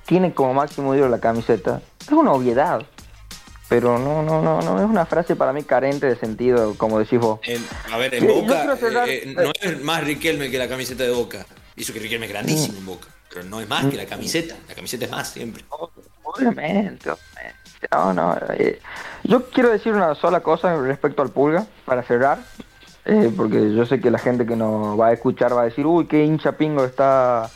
[0.07, 1.81] tiene como máximo ídolo la camiseta?
[2.01, 2.85] Es una obviedad
[3.69, 7.19] pero no, no, no, no es una frase para mí carente de sentido, como decís
[7.19, 7.41] vos.
[7.91, 11.45] a ver, en Boca eh, eh, no es más Riquelme que la camiseta de Boca.
[11.75, 14.57] Hizo que Riquelme es grandísimo en Boca, pero no es más que la camiseta.
[14.69, 15.65] La camiseta es más siempre.
[16.23, 17.11] Obviamente,
[17.91, 18.39] No, no.
[18.57, 18.81] Eh,
[19.25, 22.39] yo quiero decir una sola cosa respecto al Pulga, para cerrar,
[23.37, 26.07] porque yo sé que la gente que nos va a escuchar va a decir, uy,
[26.07, 27.51] qué hincha pingo está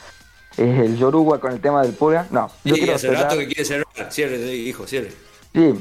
[0.57, 2.27] el Yoruba con el tema del Pulga.
[2.31, 3.87] No, yo quiero hace rato que quiere cerrar.
[4.11, 5.11] Cierre, hijo, cierre.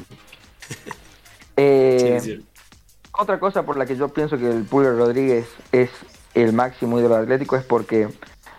[1.62, 2.42] Eh, sí.
[3.12, 5.90] Otra cosa por la que yo pienso que el Pulgar Rodríguez es
[6.32, 8.08] el máximo ídolo atlético es porque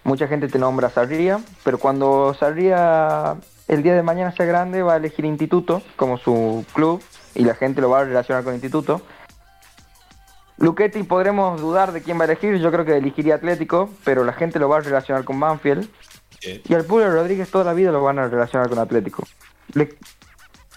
[0.04, 4.94] mucha gente te nombra Sarria, pero cuando Sarria el día de mañana sea grande va
[4.94, 7.02] a elegir Instituto como su club
[7.34, 9.02] y la gente lo va a relacionar con Instituto.
[10.62, 14.34] Luchetti podremos dudar de quién va a elegir, yo creo que elegiría Atlético, pero la
[14.34, 15.90] gente lo va a relacionar con Banfield.
[16.44, 19.28] Y al Pulgar Rodríguez toda la vida lo van a relacionar con Atlético.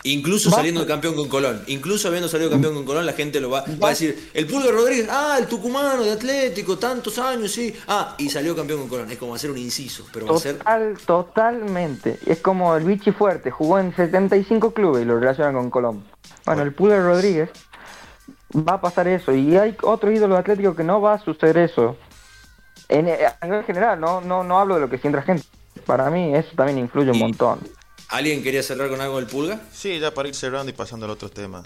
[0.04, 1.62] Incluso saliendo de campeón con Colón.
[1.66, 4.70] Incluso habiendo salido campeón con Colón, la gente lo va, va a decir, el Pulga
[4.70, 7.74] Rodríguez, ah, el tucumano de Atlético, tantos años, sí.
[7.86, 9.10] Ah, y salió campeón con Colón.
[9.10, 10.58] Es como hacer un inciso, pero va a ser...
[11.06, 12.18] Totalmente.
[12.26, 16.04] Es como el Vichy Fuerte, jugó en 75 clubes y lo relacionan con Colón.
[16.44, 17.50] Bueno, el Pulga Rodríguez
[18.54, 19.32] va a pasar eso.
[19.32, 21.96] Y hay otro ídolo Atlético que no va a suceder eso.
[22.88, 25.44] En, a nivel general, no, no, no hablo de lo que siente la gente.
[25.86, 27.60] Para mí eso también influye un montón.
[28.08, 29.60] ¿Alguien quería cerrar con algo del Pulga?
[29.72, 31.64] Sí, ya para ir cerrando y pasando al otro tema.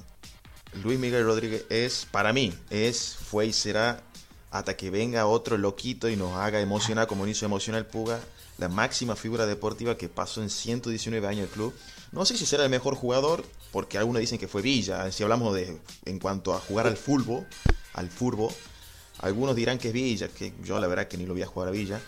[0.85, 4.01] Luis Miguel Rodríguez es, para mí, es, fue y será,
[4.51, 8.21] hasta que venga otro loquito y nos haga emocionar como hizo emocionar Puga,
[8.59, 11.75] la máxima figura deportiva que pasó en 119 años el club.
[12.13, 15.11] No sé si será el mejor jugador, porque algunos dicen que fue Villa.
[15.13, 17.47] Si hablamos de en cuanto a jugar al fútbol,
[17.95, 18.53] al fútbol,
[19.21, 21.69] algunos dirán que es Villa, que yo la verdad que ni lo voy a jugar
[21.69, 22.01] a Villa.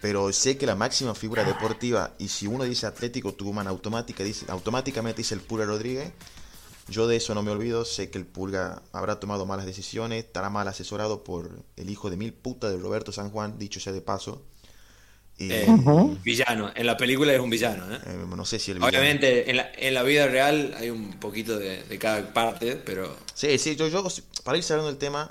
[0.00, 4.46] Pero sé que la máxima figura deportiva, y si uno dice Atlético Tucumán automática, dice,
[4.48, 6.12] automáticamente dice el Pulga Rodríguez,
[6.88, 10.50] yo de eso no me olvido, sé que el Pulga habrá tomado malas decisiones, estará
[10.50, 14.00] mal asesorado por el hijo de mil puta de Roberto San Juan, dicho sea de
[14.00, 14.42] paso.
[15.38, 15.66] Eh,
[16.24, 17.92] villano, en la película es un villano.
[17.92, 17.98] ¿eh?
[18.06, 21.58] Eh, no sé si el Obviamente en la, en la, vida real hay un poquito
[21.58, 23.14] de, cada parte, pero...
[23.34, 24.06] Sí, sí, yo, yo
[24.44, 25.30] para ir cerrando el tema,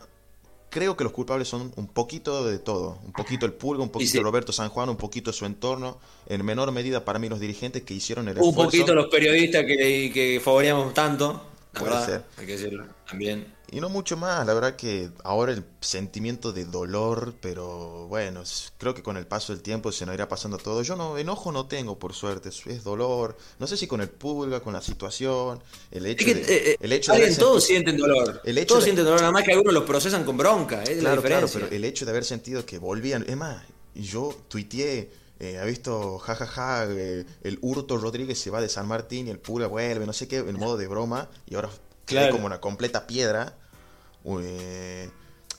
[0.75, 2.99] creo que los culpables son un poquito de todo.
[3.05, 5.97] Un poquito el Pulga, un poquito Roberto San Juan, un poquito su entorno.
[6.27, 10.11] En menor medida para mí los dirigentes que hicieron el Un poquito los periodistas que,
[10.13, 11.41] que favoríamos tanto.
[11.71, 13.54] Verdad, hay que decirlo también.
[13.71, 18.43] Y no mucho más, la verdad que ahora el sentimiento de dolor, pero bueno,
[18.77, 20.83] creo que con el paso del tiempo se nos irá pasando todo.
[20.83, 23.37] Yo no, enojo no tengo, por suerte, es dolor.
[23.59, 26.31] No sé si con el pulga, con la situación, el hecho de...
[26.31, 28.41] Eh, eh, el hecho de todos sienten dolor.
[28.43, 31.47] El todos sienten dolor, nada más que algunos los procesan con bronca, es claro, Claro,
[31.51, 33.25] pero el hecho de haber sentido que volvían...
[33.27, 33.63] Es más,
[33.95, 35.09] yo tuiteé...
[35.37, 39.67] Eh, ha visto, jajaja, el Hurto Rodríguez se va de San Martín y el Pulga
[39.67, 41.69] vuelve, no sé qué, en modo de broma, y ahora
[42.05, 42.31] claro.
[42.31, 43.53] como una completa piedra.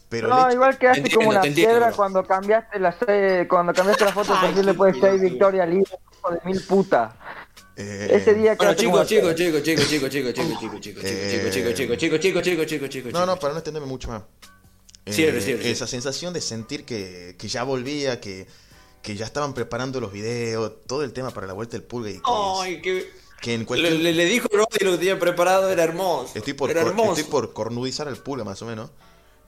[0.09, 2.97] pero no, igual que hace como una piedra cuando cambiaste la
[3.49, 5.99] cuando cambiaste la foto de le puedes ser Victoria Libre
[6.31, 7.13] de mil putas.
[7.77, 11.75] Ese día que bueno, chicos, chicos, chicos, chicos, chicos, chicos, chicos, chicos, chicos, chicos, chicos,
[11.77, 13.13] chicos, chicos, chicos, chicos, chicos, chicos.
[13.13, 14.23] No, no, para no extenderme mucho más.
[15.09, 15.71] Cierre, cierre.
[15.71, 18.47] Esa sensación de sentir que, que ya volvía, que,
[19.03, 22.15] que ya estaban preparando los videos, todo el tema para la vuelta del pulga y
[22.15, 23.09] que Ay, qué
[23.47, 26.33] le, dijo Rodri lo que tenía preparado, era hermoso.
[26.35, 27.13] Estoy por, era hermoso.
[27.13, 28.91] Estoy por cornudizar el pulga, más o menos.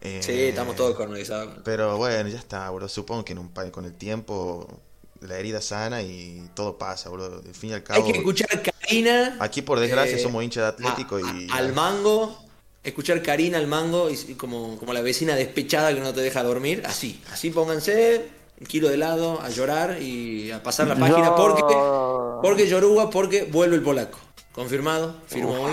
[0.00, 1.60] sí, estamos todos cornudizados.
[1.64, 2.88] Pero bueno, ya está, bro.
[2.88, 4.68] Supongo que en un, con el tiempo
[5.20, 7.42] la herida sana y todo pasa, bro.
[7.44, 8.04] Al fin y al cabo.
[8.04, 9.36] Hay que escuchar Karina.
[9.40, 11.48] Aquí, por desgracia, eh, somos hinchas de Atlético y.
[11.52, 12.44] Al mango.
[12.84, 16.82] Escuchar Karina al mango y, como, como la vecina despechada que no te deja dormir.
[16.86, 21.34] Así, así pónganse un kilo de helado, a llorar y a pasar la página.
[21.34, 21.62] Porque,
[22.42, 24.18] porque Yoruba, porque vuelve el polaco.
[24.52, 25.72] Confirmado, firmo hoy,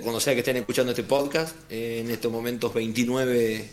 [0.00, 3.68] cuando sea que estén escuchando este podcast, en estos momentos 29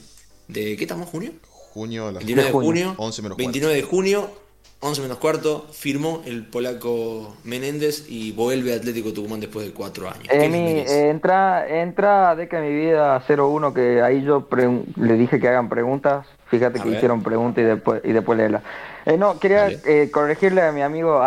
[0.48, 0.76] de...
[0.76, 1.08] ¿Qué estamos?
[1.10, 1.34] ¿Junio?
[1.52, 4.32] Junio, 29 de junio, 11 menos 29 de junio,
[4.82, 10.10] 11 menos cuarto, firmó el polaco Menéndez y vuelve a Atlético Tucumán después de cuatro
[10.10, 10.28] años.
[10.30, 14.48] entra, entra de que mi vida 01, que ahí yo
[14.96, 18.64] le dije que hagan preguntas Fíjate que hicieron preguntas y después, y después leerla.
[19.06, 21.22] Eh, no, quería eh, corregirle a mi amigo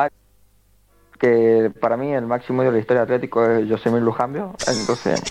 [1.19, 4.55] que para mí el máximo de la historia atlético es Josemir Lujambio.
[4.67, 5.23] Entonces,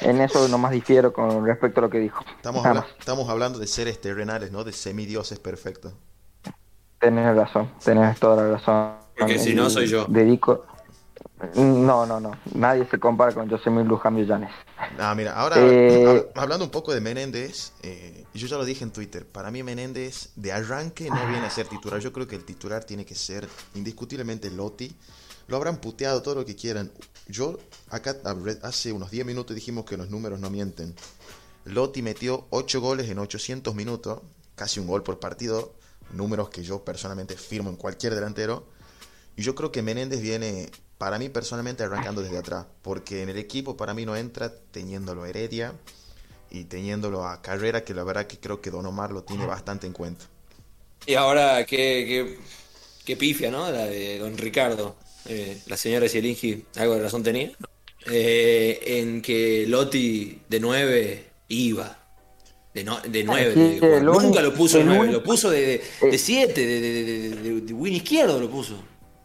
[0.00, 2.24] en eso nomás difiero con respecto a lo que dijo.
[2.36, 2.66] Estamos,
[2.98, 4.64] estamos hablando de seres terrenales, ¿no?
[4.64, 5.94] De semidioses perfectos.
[7.02, 8.92] Tenés razón, tenés toda la razón.
[9.18, 10.06] Porque si no, soy yo.
[10.08, 10.66] Dedico.
[11.56, 12.30] No, no, no.
[12.54, 14.52] Nadie se compara con Josemir Lujambio Llanes.
[15.00, 18.92] Ah, mira, ahora eh, hablando un poco de Menéndez, eh, yo ya lo dije en
[18.92, 22.44] Twitter, para mí Menéndez de arranque no viene a ser titular, yo creo que el
[22.44, 24.94] titular tiene que ser indiscutiblemente Lotti,
[25.48, 26.92] lo habrán puteado todo lo que quieran,
[27.26, 27.58] yo
[27.90, 28.14] acá
[28.62, 30.94] hace unos 10 minutos dijimos que los números no mienten,
[31.64, 34.20] Lotti metió 8 goles en 800 minutos,
[34.54, 35.72] casi un gol por partido,
[36.12, 38.66] números que yo personalmente firmo en cualquier delantero,
[39.36, 43.38] y yo creo que Menéndez viene para mí personalmente arrancando desde atrás, porque en el
[43.38, 45.74] equipo para mí no entra teniéndolo Heredia
[46.50, 49.86] y teniéndolo a Carrera, que la verdad que creo que Don Omar lo tiene bastante
[49.86, 50.26] en cuenta.
[51.06, 52.38] Y ahora, qué,
[53.04, 53.70] qué, pifia, ¿no?
[53.70, 54.96] La de Don Ricardo.
[55.24, 57.50] Eh, la señora Cielingi, algo de razón tenía.
[58.06, 62.01] Eh, en que Lotti de 9 iba.
[62.74, 64.00] De, no, de 9.
[64.02, 68.40] nunca lo puso de 9, lo puso de 7, de, de, de, de, win izquierdo
[68.40, 68.76] lo puso.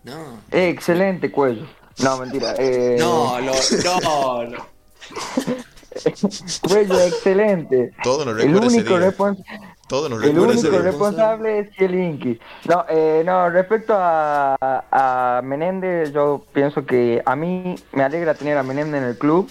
[0.04, 0.42] No.
[0.52, 1.66] excelente cuello.
[2.00, 2.56] No, mentira.
[2.60, 2.98] Eh...
[3.00, 3.54] No, lo,
[4.02, 4.66] no, no.
[6.68, 7.94] cuello excelente.
[8.04, 9.40] Todo nos el único, respons
[9.88, 12.40] Todo nos el único responsable es Kielinki.
[12.66, 18.58] No, eh, no, respecto a, a Menéndez, yo pienso que a mí me alegra tener
[18.58, 19.50] a Menéndez en el club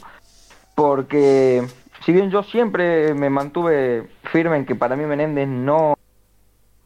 [0.74, 1.66] porque
[2.06, 5.94] si bien yo siempre me mantuve firme en que para mí Menéndez no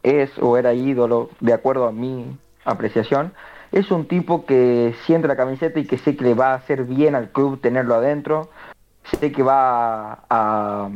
[0.01, 3.31] es o era ídolo de acuerdo a mi apreciación,
[3.71, 6.85] es un tipo que siente la camiseta y que sé que le va a hacer
[6.85, 8.49] bien al club tenerlo adentro.
[9.19, 10.89] Sé que va a,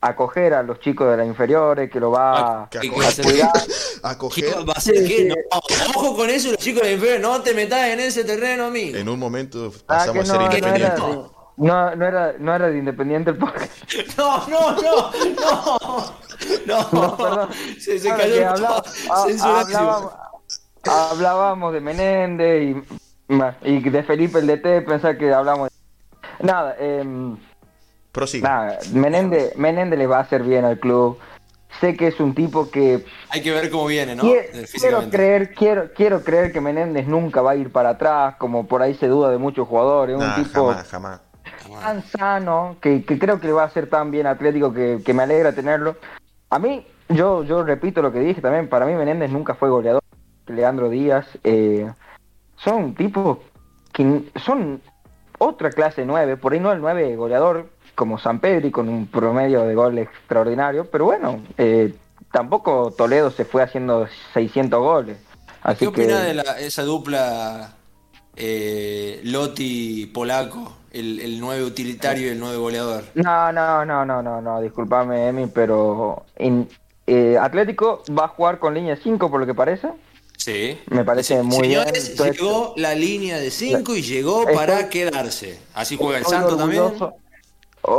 [0.00, 2.70] acoger a los chicos de las inferiores, que lo va a,
[3.22, 3.52] cuidar.
[4.02, 4.54] ¿Acoger?
[5.94, 8.96] Ojo con eso, los chicos de las inferiores, no te metas en ese terreno, amigo.
[8.96, 10.98] En un momento ah, pasamos a ser independientes.
[10.98, 13.70] No, no, era, no era de Independiente el podcast.
[14.16, 16.22] No, no, no, no.
[16.66, 17.48] No, no perdón.
[17.78, 18.82] Se, se cayó el hablaba,
[19.40, 20.12] hablábamos,
[20.84, 26.46] hablábamos de Menéndez y, y de Felipe el DT, pensaba que hablamos de...
[26.46, 27.04] Nada, eh,
[28.42, 31.18] Nada, Menéndez, Menéndez le va a hacer bien al club.
[31.80, 33.04] Sé que es un tipo que...
[33.30, 34.22] Hay que ver cómo viene, ¿no?
[34.22, 38.82] Quiero, creer, quiero, quiero creer que Menéndez nunca va a ir para atrás, como por
[38.82, 40.16] ahí se duda de muchos jugadores.
[40.16, 41.20] un tipo jamás, jamás.
[41.82, 45.24] Tan sano, que, creo que le va a hacer tan bien Atlético que, que me
[45.24, 45.96] alegra tenerlo.
[46.50, 50.02] A mí, yo, yo repito lo que dije también, para mí Menéndez nunca fue goleador.
[50.46, 51.90] Leandro Díaz, eh,
[52.56, 53.38] son tipos
[53.92, 54.80] que son
[55.38, 59.06] otra clase 9, por ahí no el 9 goleador, como San Pedro y con un
[59.06, 61.94] promedio de gol extraordinario, pero bueno, eh,
[62.32, 65.18] tampoco Toledo se fue haciendo 600 goles.
[65.78, 67.74] ¿Qué opina de esa dupla
[68.36, 73.04] eh, Lotti-Polaco, el, el 9 utilitario y el 9 goleador?
[73.14, 76.24] No, no, no, no, no, no, disculpame Emi, pero
[77.06, 79.88] eh, Atlético va a jugar con línea 5 por lo que parece.
[80.36, 80.78] Sí.
[80.88, 81.84] Me parece muy bien.
[82.18, 85.60] llegó la línea de 5 y llegó para quedarse.
[85.74, 86.84] Así juega el Santo también.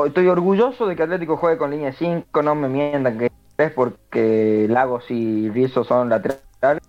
[0.05, 4.65] Estoy orgulloso de que Atlético juegue con línea 5, no me mientan que es porque
[4.69, 6.83] Lagos y Rizzo son laterales.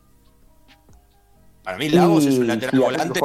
[1.64, 3.20] Para mí Lagos es un lateral volante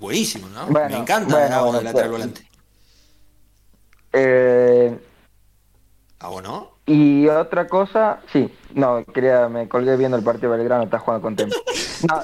[0.00, 0.66] buenísimo, ¿no?
[0.68, 2.48] me encanta Lagos de lateral volante.
[4.14, 4.98] Eh,
[6.20, 6.78] ¿Ah, o no?
[6.86, 11.22] Y otra cosa, sí, no, quería, me colgué viendo el partido de Belgrano, está jugando
[11.22, 11.56] con tiempo.
[12.08, 12.22] No,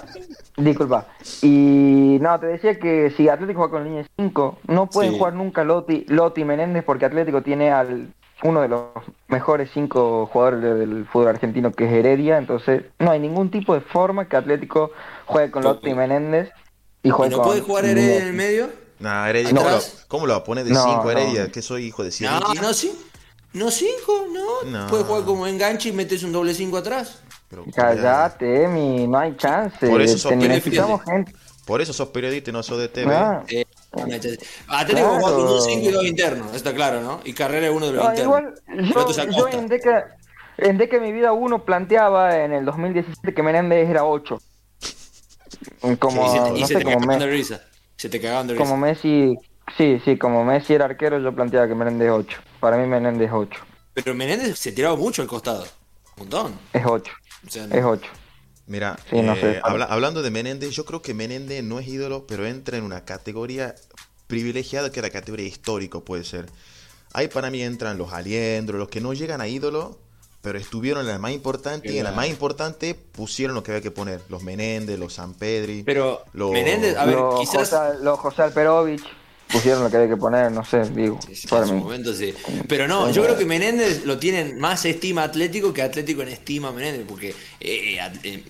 [0.63, 1.09] disculpa.
[1.43, 5.65] Y no, te decía que si Atlético juega con línea 5, no pueden jugar nunca
[5.65, 8.07] Lotti y Menéndez porque Atlético tiene al
[8.43, 8.83] uno de los
[9.29, 13.81] mejores cinco jugadores del fútbol argentino que es Heredia, entonces no hay ningún tipo de
[13.81, 14.91] forma que Atlético
[15.27, 16.51] juegue con Lotti y Menéndez
[17.03, 18.69] y juegue ¿No puede jugar Heredia en el medio?
[18.99, 19.51] No, Heredia,
[20.09, 21.51] ¿cómo, lo, va a poner de 5 Heredia?
[21.51, 22.33] Que soy hijo de 5.
[22.33, 22.99] No, no, sí.
[23.53, 24.71] No 5, no.
[24.71, 24.87] no.
[24.89, 27.21] Puedes jugar como enganche y metes un doble 5 atrás.
[27.49, 29.87] Pero, Cállate, Emi, no hay chance.
[29.87, 30.87] Por eso sos periodista.
[31.67, 33.15] Por eso sos periodista y no sos de TV.
[33.15, 33.43] Ah.
[33.49, 33.65] Eh,
[34.03, 35.21] Atlético claro.
[35.21, 37.21] juega con un 5 y 2 internos, está claro, ¿no?
[37.25, 38.53] Y Carrera es uno de los internos.
[38.69, 40.17] Igual, yo, yo en Deca,
[40.59, 44.39] en Deca mi vida uno planteaba en el 2017 que Menéndez era 8.
[45.99, 47.63] Como, sí, y se, te, no sé, de risa.
[47.97, 48.65] Se te cagaban de risa.
[48.65, 49.37] Como Messi,
[49.77, 52.39] sí, sí, como Messi era arquero, yo planteaba que Menéndez 8.
[52.61, 53.61] Para mí Menéndez es 8.
[53.95, 55.65] Pero Menéndez se tiraba mucho al costado.
[56.17, 56.59] Un montón.
[56.73, 57.13] Es 8.
[57.71, 58.11] Es 8.
[58.67, 62.85] Mira, eh, hablando de Menéndez, yo creo que Menéndez no es ídolo, pero entra en
[62.85, 63.75] una categoría
[64.27, 66.47] privilegiada que es la categoría histórico, puede ser.
[67.13, 69.99] Ahí para mí entran los aliendros, los que no llegan a ídolo,
[70.41, 73.83] pero estuvieron en la más importante y en la más importante pusieron lo que había
[73.83, 74.21] que poner.
[74.29, 75.83] Los Menéndez, los San Pedri.
[75.83, 77.71] Pero los, Menéndez, a ver, quizás...
[77.71, 79.05] José, los José Alperovich
[79.55, 81.19] pusieron lo que había que poner, no sé, digo.
[81.49, 81.81] para mí.
[81.81, 82.35] Momento, sí.
[82.69, 86.73] Pero no, yo creo que Menéndez lo tienen más estima Atlético que Atlético en estima
[86.73, 88.45] Menéndez, porque eh, eh, eh,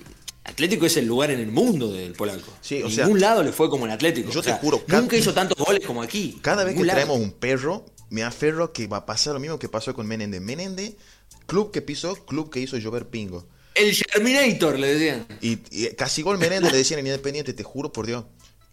[0.45, 2.53] Atlético es el lugar en el mundo del polaco.
[2.61, 4.31] Sí, o en ningún lado le fue como en Atlético.
[4.31, 6.39] Yo te juro, nunca hizo tantos goles como aquí.
[6.43, 9.69] Cada vez que traemos un perro, me aferro que va a pasar lo mismo que
[9.69, 10.41] pasó con Menéndez.
[10.41, 10.95] Menéndez,
[11.47, 13.47] club que pisó, club que hizo llover pingo.
[13.75, 15.27] El Germinator, le decían.
[15.41, 15.57] Y,
[15.97, 18.25] casi gol Menéndez le decían en Independiente, te juro por Dios.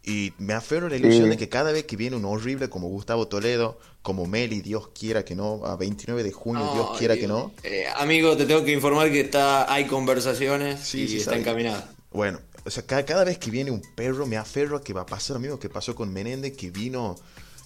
[0.04, 2.88] Y me aferro a la ilusión de que cada vez que viene un horrible como
[2.88, 7.28] Gustavo Toledo, como Meli, Dios quiera que no, a 29 de junio, Dios quiera que
[7.28, 7.52] no.
[7.64, 11.94] Eh, amigo, te tengo que informar que está hay conversaciones y está encaminada.
[12.12, 15.06] Bueno, o sea, cada, vez que viene un perro me aferro a que va a
[15.06, 17.16] pasar lo mismo que pasó con Menéndez, que vino,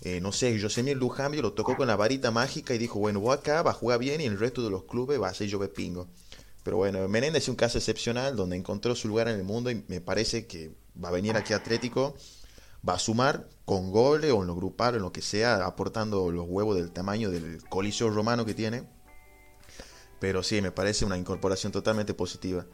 [0.04, 3.34] eh, no sé, José Lujambio lo tocó con la varita mágica y dijo, bueno, voy
[3.34, 5.60] acá, va a jugar bien y el resto de los clubes va a ser yo
[5.74, 6.08] pingo.
[6.64, 9.84] Pero bueno, Menéndez es un caso excepcional donde encontró su lugar en el mundo y
[9.88, 10.72] me parece que
[11.04, 12.16] va a venir aquí Atlético,
[12.88, 16.32] va a sumar con goles o en lo grupal o en lo que sea, aportando
[16.32, 18.84] los huevos del tamaño del coliseo romano que tiene.
[20.20, 22.66] Pero sí, me parece una incorporación totalmente positiva.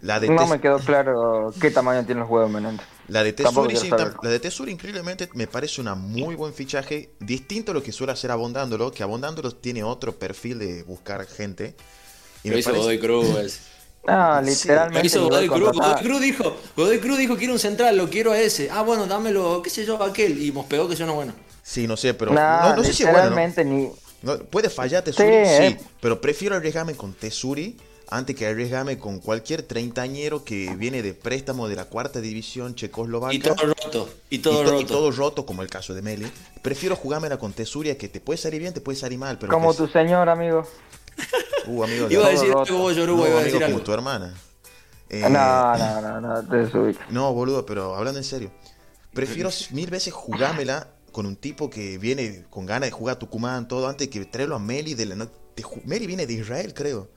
[0.00, 2.86] La de no me quedó claro qué tamaño tienen los huevos Menéndez.
[3.08, 3.74] La de Tesuri,
[4.22, 8.12] la de Tesuri increíblemente me parece una muy buen fichaje, distinto a lo que suele
[8.12, 11.74] hacer Abondándolo, que Abondándolo tiene otro perfil de buscar gente.
[12.44, 13.00] Y me parece...
[13.00, 13.60] Cruz.
[14.06, 15.18] Ah, literalmente.
[15.18, 15.76] Godoy Cruz.
[16.00, 18.70] Cruz dijo, Godoy Cruz dijo quiero un central, lo quiero a ese.
[18.70, 20.42] Ah, bueno, dámelo, qué sé yo, aquel.
[20.42, 21.34] Y nos pegó que yo no bueno.
[21.62, 23.36] Sí, no sé, pero no, sé si es bueno.
[23.64, 23.90] Ni...
[24.50, 27.76] puede fallar Tesuri, sí, pero prefiero arriesgarme con Tesuri
[28.10, 33.34] antes que arriesgarme con cualquier treintañero que viene de préstamo de la cuarta división checoslovaca.
[33.34, 34.08] Y todo roto.
[34.30, 34.80] Y todo roto.
[34.80, 36.26] Y todo roto, como el caso de Meli.
[36.62, 39.38] Prefiero jugármela con Tesuria, que te puede salir bien, te puede salir mal.
[39.38, 40.66] Pero como tu señor, amigo.
[41.66, 42.06] Uh, amigo.
[42.08, 44.32] iba a decir algo, Yoruba, no, iba a decir como tu hermana.
[45.10, 48.50] Eh, no, no, no, no, te No, boludo, pero hablando en serio.
[49.12, 53.68] Prefiero mil veces jugármela con un tipo que viene con ganas de jugar a Tucumán,
[53.68, 55.28] todo, antes que traerlo a Meli de la...
[55.84, 57.10] Meli viene de Israel, creo.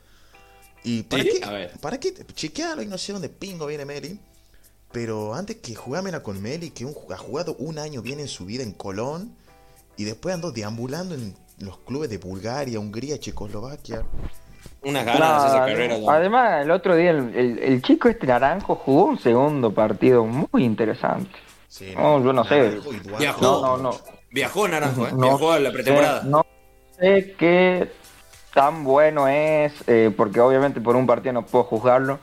[0.83, 1.39] ¿Y para qué?
[1.43, 1.79] A ver.
[1.79, 2.13] ¿Para qué?
[2.33, 4.19] Chequealo y no sé dónde pingo viene Meli.
[4.91, 8.45] Pero antes que jugármela con Meli, que un, ha jugado un año bien en su
[8.45, 9.35] vida en Colón
[9.95, 14.03] y después ando deambulando en los clubes de Bulgaria, Hungría, Checoslovaquia.
[14.83, 15.95] Unas ganas de esa carrera.
[16.07, 21.31] Además, el otro día el, chico este naranjo jugó un segundo partido muy interesante.
[21.67, 22.79] Sí, no, yo no sé.
[23.17, 23.91] Viajó, no, no,
[24.31, 25.11] Viajó Naranjo, ¿eh?
[25.13, 26.23] Viajó a la pretemporada.
[26.23, 26.45] no
[26.97, 27.91] sé qué
[28.53, 32.19] tan bueno es, eh, porque obviamente por un partido no puedo juzgarlo,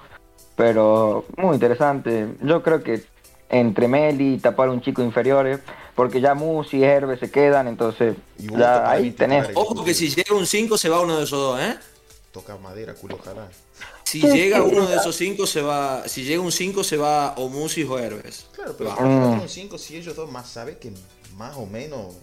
[0.56, 2.34] pero muy interesante.
[2.42, 3.02] Yo creo que
[3.50, 5.60] entre Meli y tapar un chico inferiores,
[5.98, 9.48] porque ya Musi y Herbe se quedan, entonces ya ahí tenés.
[9.54, 11.76] Ojo que si llega un 5 se va uno de esos dos, ¿eh?
[12.30, 13.48] Toca madera, culo, ojalá.
[14.04, 17.48] Si llega uno de esos 5 se va, si llega un 5 se va o
[17.48, 18.46] Musi o Herbes.
[18.52, 19.40] Claro, pero mm.
[19.40, 20.92] un 5 si ellos dos más saben que
[21.36, 22.14] más o menos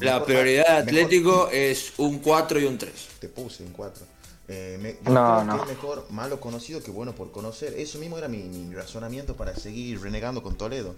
[0.00, 2.92] la prioridad de Atlético es un 4 y un 3.
[3.18, 4.06] Te puse un 4.
[4.46, 5.62] Eh, no, no.
[5.62, 7.74] es mejor malo conocido que bueno por conocer.
[7.76, 10.94] Eso mismo era mi, razonamiento para seguir renegando con Toledo.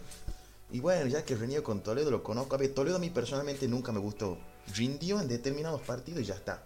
[0.71, 2.55] Y bueno, ya que reniego con Toledo, lo conozco.
[2.55, 4.37] A ver, Toledo a mí personalmente nunca me gustó.
[4.75, 6.63] Rindió en determinados partidos y ya está.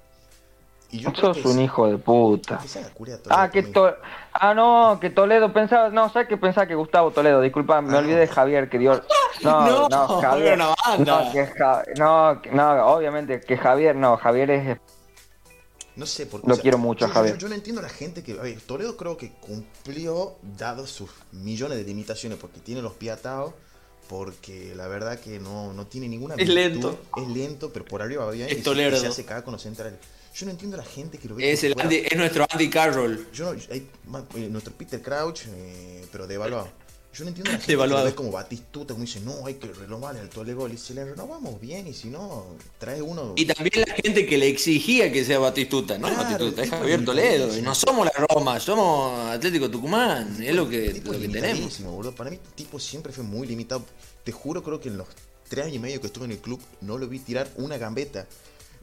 [0.90, 2.61] Y yo Sos un hijo de puta.
[3.30, 3.72] ah, que
[4.34, 7.40] ah, no, que Toledo pensaba, no, ¿sabes que pensaba que Gustavo Toledo?
[7.40, 9.03] Disculpa, me ah, olvidé de Javier que dio.
[9.42, 10.59] No, no, Javier.
[10.59, 10.74] No,
[11.96, 14.78] no, no, obviamente que Javier, no, Javier es.
[15.96, 16.48] No sé por qué.
[16.48, 17.38] Lo quiero mucho a Javier.
[17.38, 18.38] Yo, no entiendo a la gente que.
[18.38, 23.14] A ver, Toledo creo que cumplió, dado sus millones de limitaciones, porque tiene los pies
[23.14, 23.55] atados
[24.09, 26.98] porque la verdad que no, no tiene ninguna Es lento.
[27.16, 28.48] Es lento, pero por arriba va bien.
[28.48, 28.98] Es Toledo.
[28.98, 29.98] Se hace cagar con los centrales.
[30.34, 31.53] Yo no entiendo a la gente que lo ve.
[31.53, 33.26] Es, el es nuestro Andy Carroll.
[33.32, 33.86] Yo no, hay,
[34.36, 36.68] eh, nuestro Peter Crouch, eh, pero devaluado.
[37.14, 39.54] Yo no entiendo a la gente que lo ve como Batistuta, como dice, no, hay
[39.54, 40.68] que renovar el Toledo.
[40.68, 42.46] Y si le renovamos bien, y si no,
[42.78, 43.34] trae uno.
[43.36, 46.08] Y también la gente que le exigía que sea Batistuta, ¿no?
[46.14, 47.56] Batistuta, es Javier Toledo.
[47.56, 50.42] Y no somos la Roma, somos Atlético Tucumán.
[50.42, 51.80] Es lo que, lo que tenemos.
[51.82, 52.14] Boludo.
[52.14, 53.84] Para mí, el tipo siempre fue muy limitado.
[54.24, 55.08] Te juro, creo que en los
[55.48, 58.26] tres años y medio que estuve en el club, no lo vi tirar una gambeta.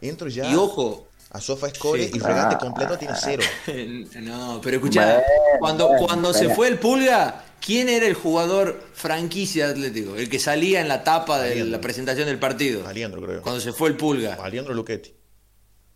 [0.02, 0.52] Entro ya.
[0.52, 3.44] Y ojo, a Sofa Score y regate completo tiene cero.
[4.22, 5.24] no, pero escucha,
[5.60, 10.16] cuando, cuando se fue el Pulga, ¿quién era el jugador franquicia de Atlético?
[10.16, 12.88] El que salía en la tapa de la presentación del partido.
[12.88, 13.42] Aliandro, creo.
[13.42, 14.36] Cuando se fue el Pulga.
[14.36, 15.14] Aliandro Luchetti.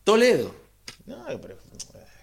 [0.04, 0.54] Toledo.
[1.06, 1.58] No, pero.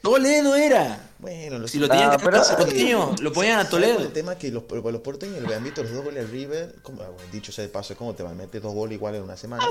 [0.03, 1.11] Toledo era.
[1.19, 3.99] Bueno, si lo tenían que pero, porteño, lo ponían a Toledo.
[4.01, 6.77] El tema es que los, los porteños le han visto los dos goles al River.
[6.83, 9.37] Como, dicho sea de paso, ¿cómo te van a meter dos goles iguales en una
[9.37, 9.63] semana?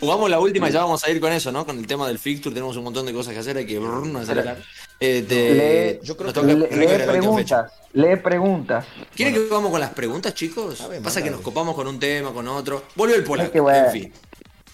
[0.00, 1.64] Jugamos la última y ya vamos a ir con eso, ¿no?
[1.64, 3.80] Con el tema del fixture, tenemos un montón de cosas que hacer, hay que
[4.16, 4.58] acelerar.
[5.00, 8.86] Eh, yo creo que lee, preguntas, lee preguntas.
[9.14, 10.86] ¿Quieren que vamos con las preguntas, chicos?
[11.02, 12.84] Pasa que nos copamos con un tema, con otro.
[12.96, 14.12] Volvió el polaco, en fin.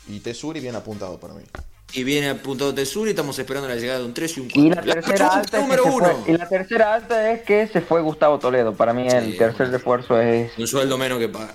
[0.08, 1.42] Y Tesuri bien apuntado para mí.
[1.92, 4.62] Y viene apuntado Tesuri, estamos esperando la llegada de un 3 y un 4.
[4.62, 6.24] Y la tercera, alta número uno.
[6.26, 8.74] y la tercera alta es que se fue Gustavo Toledo.
[8.74, 10.50] Para mí el tercer refuerzo es...
[10.58, 11.54] Un sueldo menos que paga.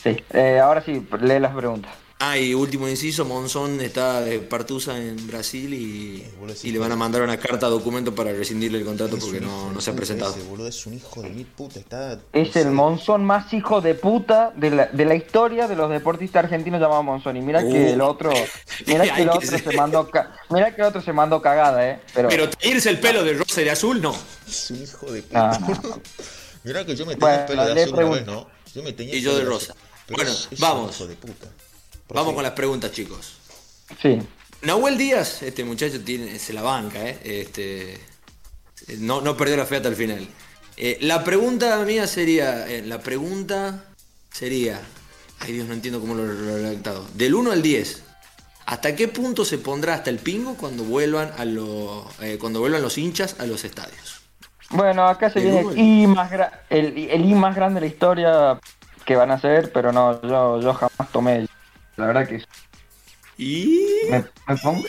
[0.00, 1.92] Sí, eh, ahora sí, lee las preguntas.
[2.20, 6.26] Ah, y último inciso, Monzón está de Partusa en Brasil y,
[6.64, 9.72] y le van a mandar una carta a documento para rescindirle el contrato porque no,
[9.72, 10.34] no, se ha presentado.
[10.66, 12.18] es un hijo de mil puta, está...
[12.32, 16.42] Es el Monzón más hijo de puta de la, de la historia de los deportistas
[16.42, 17.36] argentinos llamado Monzón.
[17.36, 18.06] Y mira que el uh.
[18.06, 18.32] otro,
[18.86, 20.10] mira que el otro se mandó
[20.50, 22.00] mira que el otro se mandó cagada, eh.
[22.12, 24.16] Pero, Pero irse el pelo de rosa y de azul, no.
[24.48, 25.50] Es un hijo de puta.
[25.52, 25.98] Ah,
[26.64, 28.48] mira que yo me tenía el pelo de azul una vez, ¿no?
[28.74, 29.76] Yo me tenía y yo de rosa.
[30.08, 30.96] bueno, vamos.
[30.96, 31.46] Hijo de puta.
[32.14, 33.38] Vamos con las preguntas, chicos.
[34.00, 34.18] Sí.
[34.62, 37.18] Nahuel Díaz, este muchacho tiene, se la banca, ¿eh?
[37.22, 38.00] Este,
[38.98, 40.26] no, no perdió la fe hasta el final.
[40.76, 43.84] Eh, la pregunta mía sería, eh, la pregunta
[44.32, 44.80] sería,
[45.40, 47.04] ay Dios, no entiendo cómo lo he redactado.
[47.14, 48.04] Del 1 al 10,
[48.66, 52.82] ¿hasta qué punto se pondrá hasta el pingo cuando vuelvan a los, eh, cuando vuelvan
[52.82, 54.22] los hinchas a los estadios?
[54.70, 56.30] Bueno, acá se viene el I, más
[56.70, 58.60] el, el I más grande de la historia
[59.04, 61.50] que van a hacer, pero no, yo, yo jamás tomé el
[61.98, 62.42] la verdad que...
[63.36, 63.80] ¿Y?
[64.10, 64.24] ¿Me,
[64.56, 64.82] pongo?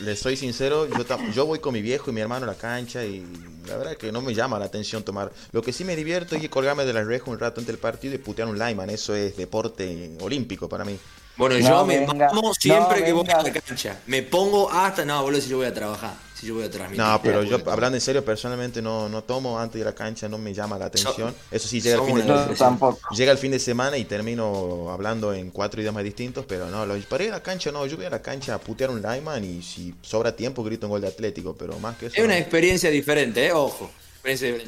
[0.00, 3.04] Le soy sincero, yo, yo voy con mi viejo y mi hermano a la cancha
[3.04, 3.24] y
[3.66, 5.32] la verdad que no me llama la atención tomar.
[5.52, 8.14] Lo que sí me divierto es colgarme de la reja un rato entre el partido
[8.14, 8.90] y putear un lineman.
[8.90, 10.98] Eso es deporte olímpico para mí.
[11.36, 14.00] Bueno, yo me pongo siempre que voy a la cancha.
[14.06, 15.04] Me pongo hasta.
[15.04, 16.25] No, boludo, si yo voy a trabajar.
[16.38, 17.02] Si yo voy a transmitir.
[17.02, 20.36] No, pero yo, hablando en serio, personalmente no, no tomo antes de la cancha, no
[20.36, 21.34] me llama la atención.
[21.50, 25.50] Eso sí, llega el, fin de, llega el fin de semana y termino hablando en
[25.50, 28.20] cuatro idiomas distintos, pero no, para ir a la cancha, no, yo voy a la
[28.20, 31.78] cancha a putear un lineman y si sobra tiempo grito un gol de Atlético, pero
[31.78, 32.16] más que eso.
[32.16, 33.52] Es una experiencia diferente, ¿eh?
[33.52, 33.90] ojo.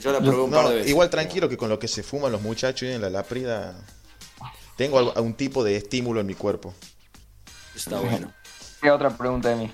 [0.01, 0.91] Yo la probé un par de veces.
[0.91, 3.75] Igual tranquilo que con lo que se fuman los muchachos y en la laprida
[4.77, 6.73] tengo algún tipo de estímulo en mi cuerpo.
[7.75, 8.33] Está bueno.
[8.81, 9.73] ¿Qué otra pregunta de mí?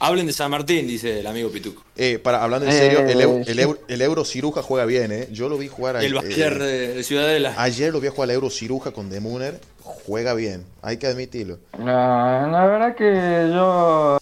[0.00, 1.82] Hablen de San Martín, dice el amigo Pituco.
[1.96, 5.28] Eh, para, hablando en serio, el, el, el, Euro Ciruja juega bien, ¿eh?
[5.32, 7.54] Yo lo vi jugar El ayer eh, de Ciudadela.
[7.58, 9.60] Ayer lo vi jugar el Euro Ciruja con Demuner.
[9.82, 11.58] Juega bien, hay que admitirlo.
[11.78, 14.18] No, la verdad que yo.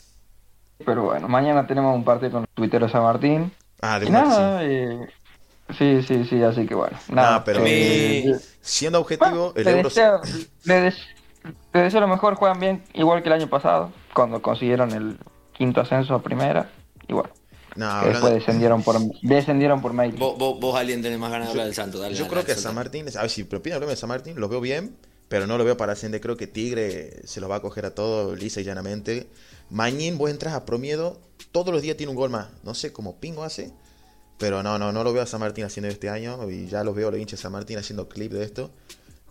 [0.85, 3.53] Pero bueno, mañana tenemos un partido con el tuitero San Martín.
[3.83, 4.62] Ah, de nada,
[5.77, 6.03] sí.
[6.03, 6.97] sí, sí, así que bueno.
[7.09, 7.62] Nada, pero
[8.62, 9.89] siendo objetivo, el Euro.
[9.91, 10.20] Deseo,
[10.64, 10.95] le,
[11.74, 15.18] deseo lo mejor, juegan bien, igual que el año pasado, cuando consiguieron el
[15.57, 16.71] quinto ascenso a primera,
[17.09, 17.31] igual.
[17.77, 21.67] No, después descendieron por descendieron por Vos, vos, vos, alguien tenés más ganas de hablar
[21.67, 24.09] del Santo, dale, Yo creo que San Martín, a ver si pero hablar de San
[24.09, 24.97] Martín, lo veo bien,
[25.29, 26.21] pero no lo veo para ascender.
[26.21, 29.29] Creo que Tigre se lo va a coger a todo lisa y llanamente.
[29.69, 31.21] Mañín, vos entras a Promiedo,
[31.53, 32.49] todos los días tiene un gol más.
[32.63, 33.73] No sé cómo Pingo hace,
[34.39, 36.49] pero no, no, no lo veo a San Martín haciendo este año.
[36.51, 38.71] Y ya lo veo los hinchas de San Martín haciendo clip de esto.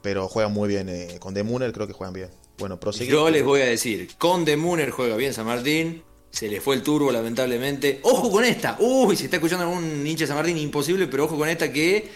[0.02, 0.88] Pero juegan muy bien.
[0.90, 2.30] Eh, con Demuner creo que juegan bien.
[2.58, 3.12] Bueno, proseguir.
[3.12, 6.04] Yo les voy a decir, con Demuner juega bien San Martín.
[6.36, 8.02] Se le fue el turbo, lamentablemente.
[8.04, 8.76] Ojo con esta.
[8.80, 12.12] Uy, si está escuchando algún hincha de San Martín, imposible, pero ojo con esta que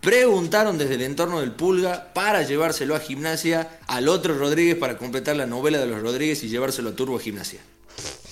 [0.00, 5.36] preguntaron desde el entorno del Pulga para llevárselo a gimnasia al otro Rodríguez para completar
[5.36, 7.60] la novela de los Rodríguez y llevárselo a Turbo a gimnasia.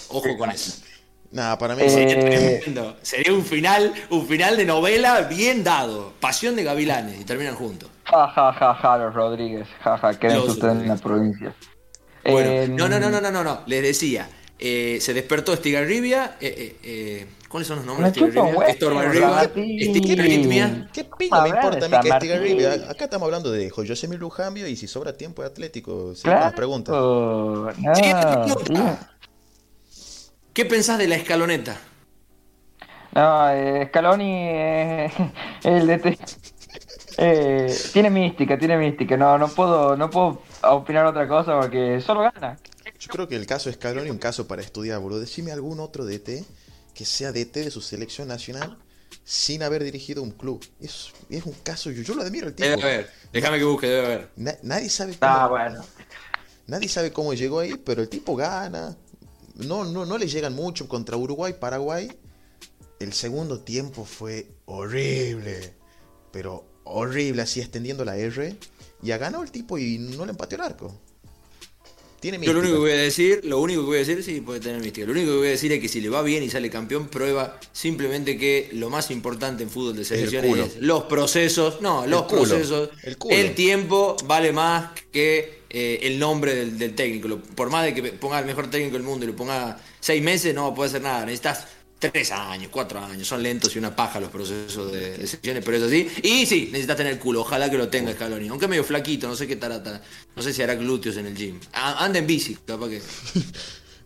[0.08, 0.82] Ojo con eso.
[1.30, 6.14] Nada, para mí sería, sería un final, un final de novela bien dado.
[6.18, 7.88] Pasión de gavilanes y terminan juntos.
[8.06, 9.68] Ja, ja, ja, ja, los Rodríguez.
[9.84, 11.54] Ja, ja, queden ustedes en la provincia.
[12.24, 14.28] Bueno, eh, no, no, no, no, no, no, les decía.
[14.58, 16.36] Eh, se despertó Estigarribia.
[16.40, 18.66] Eh, eh, ¿Cuáles son los nombres Estigarribia?
[18.66, 19.42] Estorbarribia.
[19.78, 20.88] Estigarritmia.
[20.92, 22.72] ¿Qué pinga me importa a mí que Estigarribia?
[22.90, 26.14] Acá estamos hablando de José Lujambio y si sobra tiempo de Atlético.
[26.14, 26.54] Sí, claro.
[26.54, 26.94] preguntas.
[30.52, 31.78] ¿Qué pensás de la escaloneta?
[33.12, 34.48] No, eh, Scaloni,
[35.64, 36.18] el de
[37.16, 39.16] eh, tiene mística, tiene mística.
[39.16, 42.56] No, no puedo, no puedo opinar otra cosa porque solo gana.
[42.98, 45.20] Yo creo que el caso Scaloni es un caso para estudiar, boludo.
[45.20, 46.44] Decime algún otro DT
[46.94, 48.76] que sea DT de su selección nacional
[49.24, 50.64] sin haber dirigido un club.
[50.80, 52.68] Es, es un caso, yo, yo lo admiro el tipo.
[52.68, 54.30] Debe haber, déjame que busque, debe haber.
[54.62, 55.84] nadie sabe cómo, ah, bueno.
[56.66, 58.96] Nadie sabe cómo llegó ahí, pero el tipo gana.
[59.54, 62.10] No, no, no le llegan mucho contra Uruguay, Paraguay.
[63.00, 65.74] El segundo tiempo fue horrible.
[66.32, 68.56] Pero horrible, así extendiendo la R.
[69.02, 71.00] Y ha ganado el tipo y no le empató el arco.
[72.20, 74.58] Yo lo único que voy a decir, lo único que voy a decir, sí, puede
[74.58, 75.06] tener mística.
[75.06, 77.06] Lo único que voy a decir es que si le va bien y sale campeón,
[77.06, 82.22] prueba simplemente que lo más importante en fútbol de selecciones es los procesos, no, los
[82.22, 82.90] procesos,
[83.30, 87.38] el, tiempo vale más que eh, el nombre del, técnico.
[87.54, 90.52] Por más de que ponga el mejor técnico del mundo y lo ponga seis meses,
[90.52, 91.20] no puede hacer nada.
[91.20, 91.68] Necesitas
[91.98, 95.82] tres años, cuatro años, son lentos y una paja los procesos de, selecciones, pero es
[95.82, 96.08] así.
[96.22, 99.46] Y sí, necesitas tener culo, ojalá que lo tenga Scaloni, aunque medio flaquito, no sé
[99.46, 100.02] qué tarata,
[100.36, 101.58] no sé si hará glúteos en el gym.
[101.72, 103.02] Anda en bici, capaz que.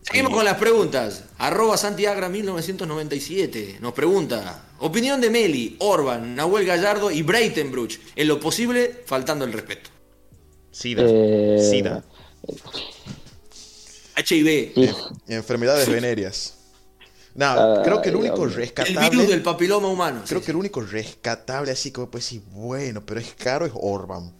[0.01, 1.23] Seguimos con las preguntas.
[1.37, 8.39] Arroba Santiagra 1997 nos pregunta, opinión de Meli, Orban, Nahuel Gallardo y Breitenbruch, en lo
[8.39, 9.89] posible faltando el respeto.
[10.71, 11.03] SIDA.
[11.05, 12.03] Eh, SIDA.
[14.17, 14.73] HIV.
[15.27, 16.62] Enfermedades venéreas.
[17.35, 19.05] No, creo que el único rescatable.
[19.05, 20.21] El virus del papiloma humano.
[20.27, 24.33] Creo que el único rescatable, así como pues sí, bueno, pero es caro, es Orban.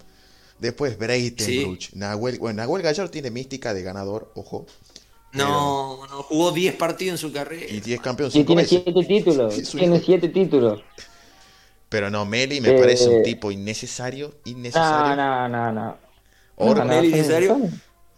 [0.59, 1.93] Después Breitenbruch.
[1.93, 4.65] Nahuel, bueno, Nahuel Gallardo tiene mística de ganador, ojo.
[5.33, 7.65] No, no, jugó 10 partidos en su carrera.
[7.67, 8.35] Y 10 campeones.
[8.35, 9.55] Y tiene 7 títulos.
[9.71, 10.81] tiene 7 títulos.
[11.89, 14.35] Pero no, Meli me parece un eh, tipo innecesario.
[14.45, 15.15] Innecesario.
[15.15, 15.97] No, no, no, no.
[16.55, 16.87] Orban.
[16.87, 17.57] Meli innecesario.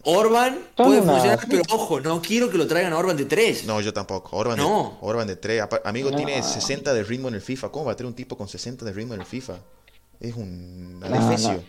[0.08, 3.66] Orban puede funcionar, pero ojo, no quiero que lo traigan a Orban de 3.
[3.66, 4.36] No, yo tampoco.
[4.36, 4.98] Orban, no.
[5.00, 5.64] de, Orban de 3.
[5.84, 7.70] Amigo, tiene 60 de ritmo en el FIFA.
[7.70, 9.54] ¿Cómo va a tener un tipo con 60 de ritmo en el FIFA?
[10.20, 11.60] Es un adefesio.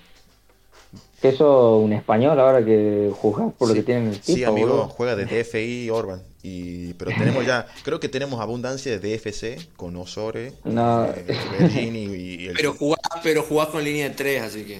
[1.21, 4.38] Eso un español ahora que juzga por lo que tiene en el FIFA.
[4.38, 6.21] Sí, amigo, juega de DFI Orban.
[6.43, 11.05] Y, pero tenemos ya, creo que tenemos abundancia de DFC con Osore, no.
[11.05, 14.77] Eh, y, pero, jugás, pero jugás con línea de 3, así que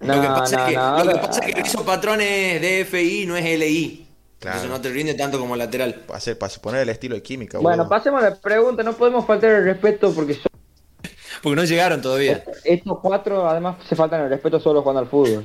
[0.00, 4.06] lo que pasa, es, que, lo que pasa es que patrones DFI, no es LI.
[4.38, 4.58] Claro.
[4.58, 5.94] Entonces no te rinde tanto como lateral.
[6.06, 7.58] Para, hacer, para poner el estilo de química.
[7.58, 8.82] Bueno, pasemos a la pregunta.
[8.82, 10.38] No podemos faltar el respeto porque
[11.42, 12.42] Porque no llegaron todavía.
[12.64, 15.44] Estos cuatro, además, se faltan el respeto solo jugando al fútbol.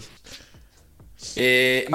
[1.36, 1.88] Eh,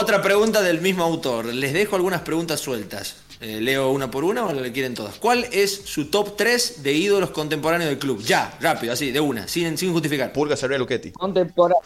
[0.00, 1.46] otra pregunta del mismo autor.
[1.46, 3.21] Les dejo algunas preguntas sueltas.
[3.44, 5.16] Eh, leo una por una o le quieren todas.
[5.16, 8.22] ¿Cuál es su top 3 de ídolos contemporáneos del club?
[8.22, 10.32] Ya, rápido, así, de una, sin, sin justificar.
[10.32, 11.10] Pulga, Sabría, Luchetti.
[11.10, 11.82] Contemporáneo.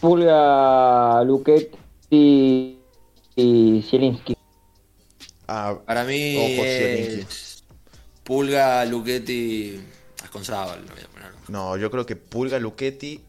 [0.00, 2.78] Pulga, Luchetti
[3.34, 4.36] y Zielinski.
[5.48, 7.26] Ah, Para mí
[8.22, 9.80] Pulga, Luchetti,
[10.22, 10.84] Asconzábal.
[11.48, 13.20] No, yo creo que Pulga, Luchetti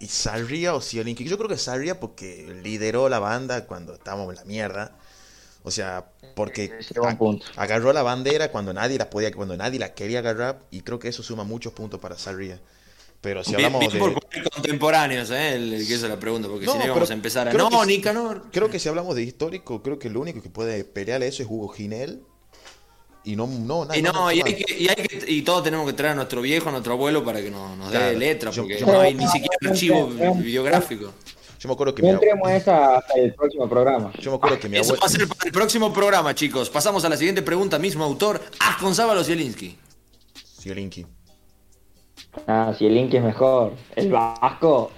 [0.00, 1.24] y Sarria o Zielinski.
[1.24, 4.98] Yo creo que Sarria porque lideró la banda cuando estábamos en la mierda.
[5.66, 6.70] O sea, porque
[7.56, 11.08] agarró la bandera cuando nadie la podía, cuando nadie la quería agarrar y creo que
[11.08, 12.60] eso suma muchos puntos para Sarria.
[13.22, 13.98] Pero si hablamos de
[14.54, 15.54] contemporáneos, ¿eh?
[15.54, 18.42] el, que hizo la pregunta, porque si no íbamos a empezar a no, Nicanor.
[18.52, 21.48] Creo que si hablamos de histórico, creo que lo único que puede pelear eso es
[21.48, 22.20] Hugo Ginel.
[23.24, 25.86] Y no, no, nada, y, no, y, hay que, y, hay que, y, todos tenemos
[25.86, 28.80] que traer a nuestro viejo, a nuestro abuelo para que nos, nos dé letra, porque
[28.84, 31.14] no hay ni siquiera archivo biográfico.
[31.64, 34.12] Yo me acuerdo que no entremos esa hasta el próximo programa.
[34.20, 36.68] Yo me acuerdo que mi Eso va a ser para el próximo programa, chicos.
[36.68, 38.38] Pasamos a la siguiente pregunta, mismo autor,
[38.82, 39.78] Gonzalo Zielinski.
[40.60, 41.06] Zielinski.
[42.46, 43.72] Ah, Zielinski es mejor.
[43.96, 44.90] El Vasco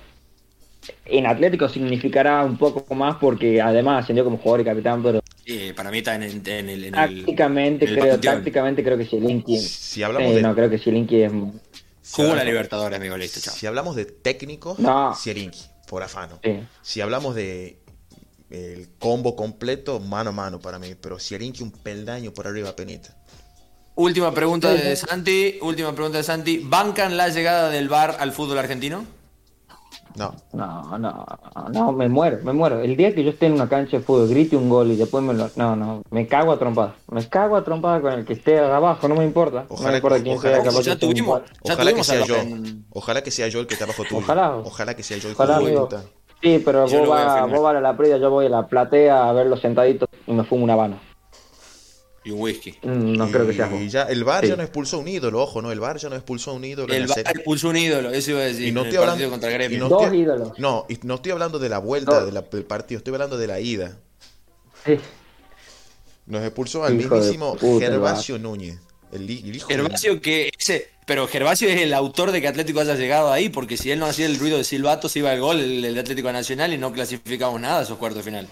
[1.05, 5.73] en Atlético significará un poco más porque además ascendió como jugador y capitán, pero Sí,
[5.73, 6.91] para mí está en, el.
[6.91, 9.61] tácticamente, creo, tácticamente creo que Zielinski.
[9.61, 10.43] Si hablamos de...
[10.43, 11.33] No, creo que Zielinski es.
[12.11, 13.55] Jugó la Libertadores, amigo, listo, chao.
[13.55, 15.15] Si hablamos de técnico, no.
[15.87, 16.41] Por afano.
[16.83, 17.83] Si hablamos de
[18.51, 20.95] el combo completo, mano a mano para mí.
[21.01, 23.17] Pero Zielinski un peldaño por arriba, penita.
[23.95, 25.59] Última pregunta de Santi.
[25.63, 26.59] Última pregunta de Santi.
[26.59, 29.07] ¿Bancan la llegada del VAR al fútbol argentino?
[30.17, 30.35] No.
[30.53, 31.27] No, no,
[31.73, 32.81] no, me muero, me muero.
[32.81, 35.23] El día que yo esté en una cancha de fútbol, grite un gol y después
[35.23, 35.51] me lo.
[35.57, 36.95] No, no, me cago a trompada.
[37.11, 39.67] Me cago a trompada con el que esté abajo, no me importa.
[39.69, 42.37] Ojalá, no me importa quién sea capaz ya tuvimos, ya ojalá que sea yo.
[42.91, 44.19] Ojalá que sea yo el que esté abajo tuyo.
[44.19, 44.57] Ojalá.
[44.57, 46.07] Ojalá que sea yo el que
[46.43, 49.61] Sí, pero vos vas va a la previa, yo voy a la platea a verlos
[49.61, 50.99] sentaditos y me fumo una habana.
[52.27, 52.75] Y un whisky.
[52.83, 53.71] Mm, no creo que sea.
[53.81, 55.71] Y ya, el VAR ya no expulsó un ídolo, ojo, ¿no?
[55.71, 56.93] El VAR ya no expulsó un ídolo.
[56.93, 58.67] El VAR expulsó un ídolo, eso iba a decir.
[58.67, 59.79] Y no estoy hablando, contra Gremio.
[59.79, 60.59] No Dos ídolos.
[60.59, 63.97] No, y no estoy hablando de la vuelta del partido, estoy hablando de la ida.
[64.85, 64.99] Sí.
[66.27, 68.81] Nos expulsó al mismísimo Gervasio Núñez.
[69.13, 73.31] El, hijo Gervasio que ese, pero Gervasio es el autor de que Atlético haya llegado
[73.31, 75.85] ahí, porque si él no hacía el ruido de silbato, se iba el gol el,
[75.85, 78.49] el Atlético Nacional y no clasificamos nada a esos cuartos de final.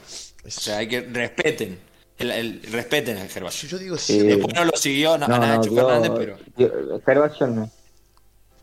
[0.47, 1.81] O sea, hay que respeten.
[2.19, 3.69] El, el, respeten al Gervasio.
[3.69, 4.19] Yo digo sí.
[4.19, 7.01] Después no lo siguió no, Nacho no, Fernández, pero.
[7.05, 7.71] Gervasio no.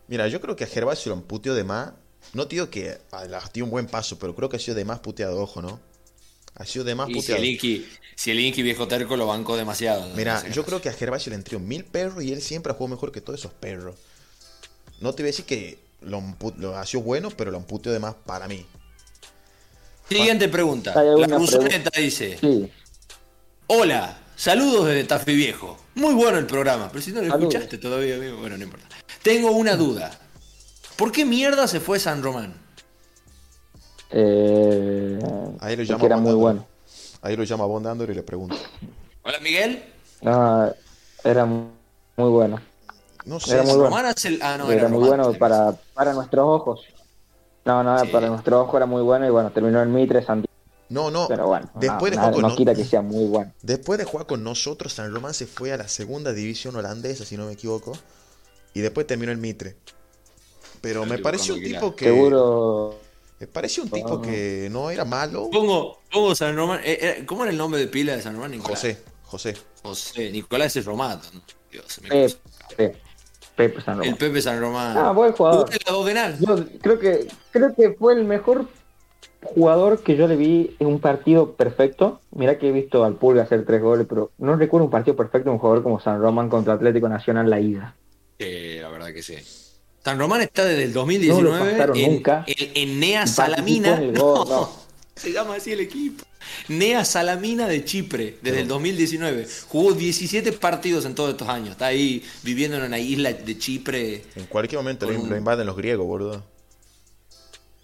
[0.08, 1.92] Mira, yo creo que a Gervasio lo puteó de más.
[2.34, 3.00] No digo que
[3.54, 5.80] dio un buen paso, pero creo que ha sido de más puteado, ojo, ¿no?
[6.56, 7.42] Ha sido de más y puteado.
[8.16, 10.08] Si el, Inky, viejo terco, lo bancó demasiado.
[10.16, 12.96] Mira, yo creo que a Gervasio le entró mil perros y él siempre ha jugado
[12.96, 13.96] mejor que todos esos perros.
[15.00, 16.24] No te voy a decir que lo,
[16.58, 18.66] lo ha sido bueno, pero lo han puteado de más para mí.
[20.08, 20.94] Siguiente pregunta.
[21.04, 22.70] La Cruzoneta dice: sí.
[23.74, 25.78] Hola, saludos desde Tafi Viejo.
[25.96, 28.86] Muy bueno el programa, pero si no lo escuchaste todavía, amigo, bueno, no importa.
[29.24, 30.12] Tengo una duda.
[30.98, 32.54] ¿Por qué mierda se fue San Román?
[34.10, 35.18] Eh,
[35.62, 36.66] Ahí lo llama era muy bueno.
[37.22, 38.58] Ahí lo llama Bondandor y le pregunto.
[39.24, 39.86] Hola, Miguel.
[40.22, 40.70] No,
[41.24, 41.72] era muy
[42.18, 42.60] bueno.
[43.24, 43.54] No sé.
[43.54, 43.96] Era muy bueno.
[44.42, 46.82] Ah, no, era, muy bueno para, para nuestros ojos.
[47.64, 50.51] No, no, para nuestros ojos era muy bueno y bueno, terminó en Mitre, Santiago.
[50.92, 51.28] No, no.
[51.30, 53.54] Pero bueno, después de jugar con que sea muy bueno.
[53.62, 57.38] Después de jugar con nosotros, San Román se fue a la segunda división holandesa, si
[57.38, 57.94] no me equivoco.
[58.74, 59.78] Y después terminó el Mitre.
[60.82, 62.06] Pero me pareció un tipo que.
[62.06, 63.00] Seguro.
[63.40, 65.50] Me pareció un tipo que no era malo.
[65.50, 66.82] Pongo, pongo San Román.
[66.84, 68.60] Eh, eh, ¿Cómo era el nombre de pila de San Román?
[68.60, 68.98] José.
[69.24, 69.56] José.
[69.82, 70.30] José.
[70.30, 71.28] Nicolás es Romato.
[71.72, 72.28] Dios, me
[73.56, 74.10] Pepe, San Román.
[74.10, 74.98] El Pepe San Román.
[74.98, 75.70] Ah, buen jugador.
[76.40, 78.68] Yo creo que, creo que fue el mejor
[79.44, 82.22] jugador que yo le vi en un partido perfecto.
[82.32, 85.50] Mira que he visto al Pulga hacer tres goles, pero no recuerdo un partido perfecto
[85.50, 87.96] de un jugador como San Román contra Atlético Nacional la ida.
[88.40, 89.36] Sí, la verdad que sí.
[90.04, 92.44] San Román está desde el 2019 en, nunca.
[92.48, 94.02] En, Nea Salamina.
[95.16, 96.24] Se llama así el equipo.
[96.68, 99.48] Nea Salamina de Chipre, desde el 2019.
[99.68, 101.72] Jugó 17 partidos en todos estos años.
[101.72, 104.24] Está ahí viviendo en una isla de Chipre.
[104.36, 106.44] En cualquier momento lo, invaden los griegos, boludo.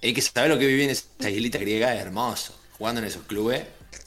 [0.01, 2.53] Hay que saber lo que vive en esa islita griega, es hermoso.
[2.77, 3.63] Jugando en esos clubes,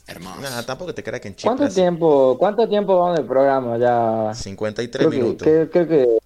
[0.06, 0.40] hermoso.
[0.40, 1.56] Nah, tampoco te creas que en Chipre.
[1.56, 3.76] ¿Cuánto tiempo, ¿Cuánto tiempo vamos del programa?
[3.76, 4.32] Ya.
[4.34, 5.42] 53 minutos.
[5.42, 6.18] creo, que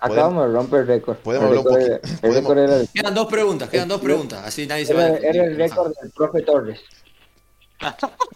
[0.00, 1.16] acabamos de romper el récord.
[1.18, 2.92] Podemos hablar un poquito.
[2.92, 4.44] Quedan dos preguntas, quedan dos preguntas.
[4.44, 6.80] Así nadie se va a Era el récord del profe Torres.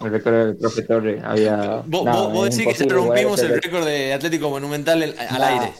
[0.01, 1.22] el récord del profe Torres.
[1.24, 1.82] Había...
[1.86, 5.72] Vos, vos decís que rompimos el récord de Atlético Monumental al aire.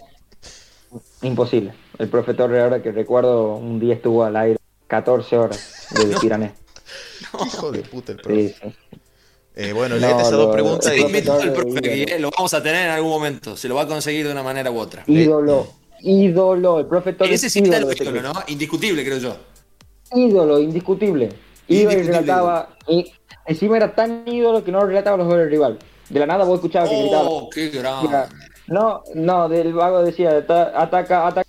[1.27, 1.73] Imposible.
[1.99, 6.55] El profe Torre, ahora que recuerdo, un día estuvo al aire 14 horas de Pirané.
[7.47, 8.55] Hijo de puta el profe.
[9.57, 10.93] Eh, bueno, no, esas dos preguntas.
[10.95, 11.01] y...
[11.01, 13.57] Eh, lo vamos a tener en algún momento.
[13.57, 15.03] Se lo va a conseguir de una manera u otra.
[15.07, 15.67] Ídolo,
[16.01, 16.81] ídolo.
[16.81, 17.35] El profe Torres.
[17.35, 18.33] Ese sí está el ídolo, ¿no?
[18.49, 19.37] Indiscutible, creo yo.
[20.15, 21.31] Ídolo, indiscutible.
[21.69, 22.77] Iba y relataba.
[22.87, 23.13] Y
[23.47, 25.79] encima era tan ídolo que no relataba los goles del rival.
[26.11, 27.25] De la nada vos escuchabas que gritaba.
[27.29, 28.29] ¡Oh, qué grande!
[28.69, 31.47] No, no, del vago decía, ataca, ataca.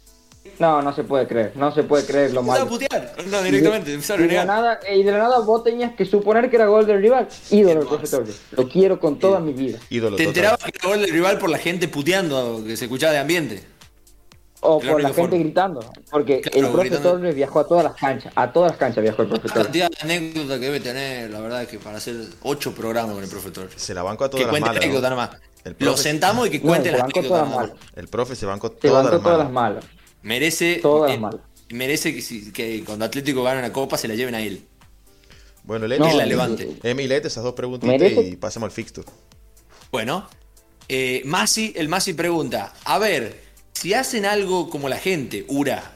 [0.59, 2.67] No, no se puede creer, no se puede creer lo malo.
[2.67, 5.93] putear, no, directamente, y de, y de la nada, y de la nada vos tenías
[5.93, 7.27] que suponer que era gol del rival.
[7.51, 9.77] Ídolo el profesor, lo quiero con toda mi vida.
[9.89, 13.13] Ídolo Te enterabas que era gol del rival por la gente puteando, que se escuchaba
[13.13, 13.63] de ambiente.
[14.61, 18.71] O por la gente gritando, porque el profesor viajó a todas las canchas, a todas
[18.71, 19.57] las canchas viajó el profesor.
[19.57, 23.13] La cantidad de anécdotas que debe tener, la verdad es que para hacer ocho programas
[23.13, 23.69] con el profesor.
[23.75, 25.37] Se la banco a todas las malas.
[25.79, 27.71] Lo sentamos y que cuente las anécdotas.
[27.95, 29.85] El profe se bancó todas, las, todas las malas.
[30.21, 31.41] Merece, todas las malas.
[31.69, 34.65] merece que, que, cuando Atlético gane una copa se la lleven a él.
[35.63, 36.77] Bueno, Leti, no, la levante.
[36.83, 39.05] Emi, esas dos preguntas y pasamos al fixture.
[39.91, 40.27] Bueno,
[40.87, 43.41] eh, Masi, el Masi pregunta, a ver,
[43.73, 45.91] si hacen algo como la gente, Ura,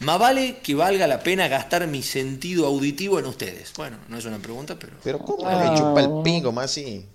[0.00, 3.72] más vale que valga la pena gastar mi sentido auditivo en ustedes.
[3.76, 4.96] Bueno, no es una pregunta, pero.
[5.02, 7.06] Pero ¿cómo le chupa el pingo, Masi?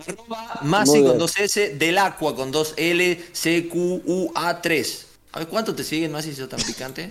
[0.00, 5.06] Arroba Masi con dos S, del Aqua con dos L, C, Q, U, A, 3.
[5.32, 7.10] A ver, ¿cuánto te siguen, Masi, si tan picante?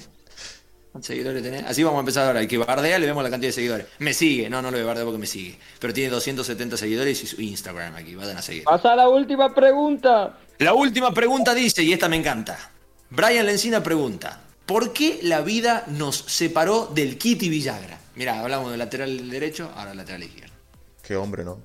[0.91, 1.63] ¿Cuántos seguidores tenés?
[1.65, 2.41] Así vamos a empezar ahora.
[2.41, 3.85] El que bardea le vemos la cantidad de seguidores.
[3.99, 4.49] Me sigue.
[4.49, 5.57] No, no lo voy a bardear porque me sigue.
[5.79, 8.15] Pero tiene 270 seguidores y su Instagram aquí.
[8.15, 8.63] Vayan a seguir.
[8.63, 10.39] Pasa la última pregunta.
[10.57, 12.71] La última pregunta dice, y esta me encanta.
[13.11, 17.99] Brian Lencina pregunta, ¿por qué la vida nos separó del Kitty Villagra?
[18.15, 20.53] Mira, hablamos del lateral derecho, ahora lateral izquierdo.
[21.01, 21.59] Qué hombre, ¿no?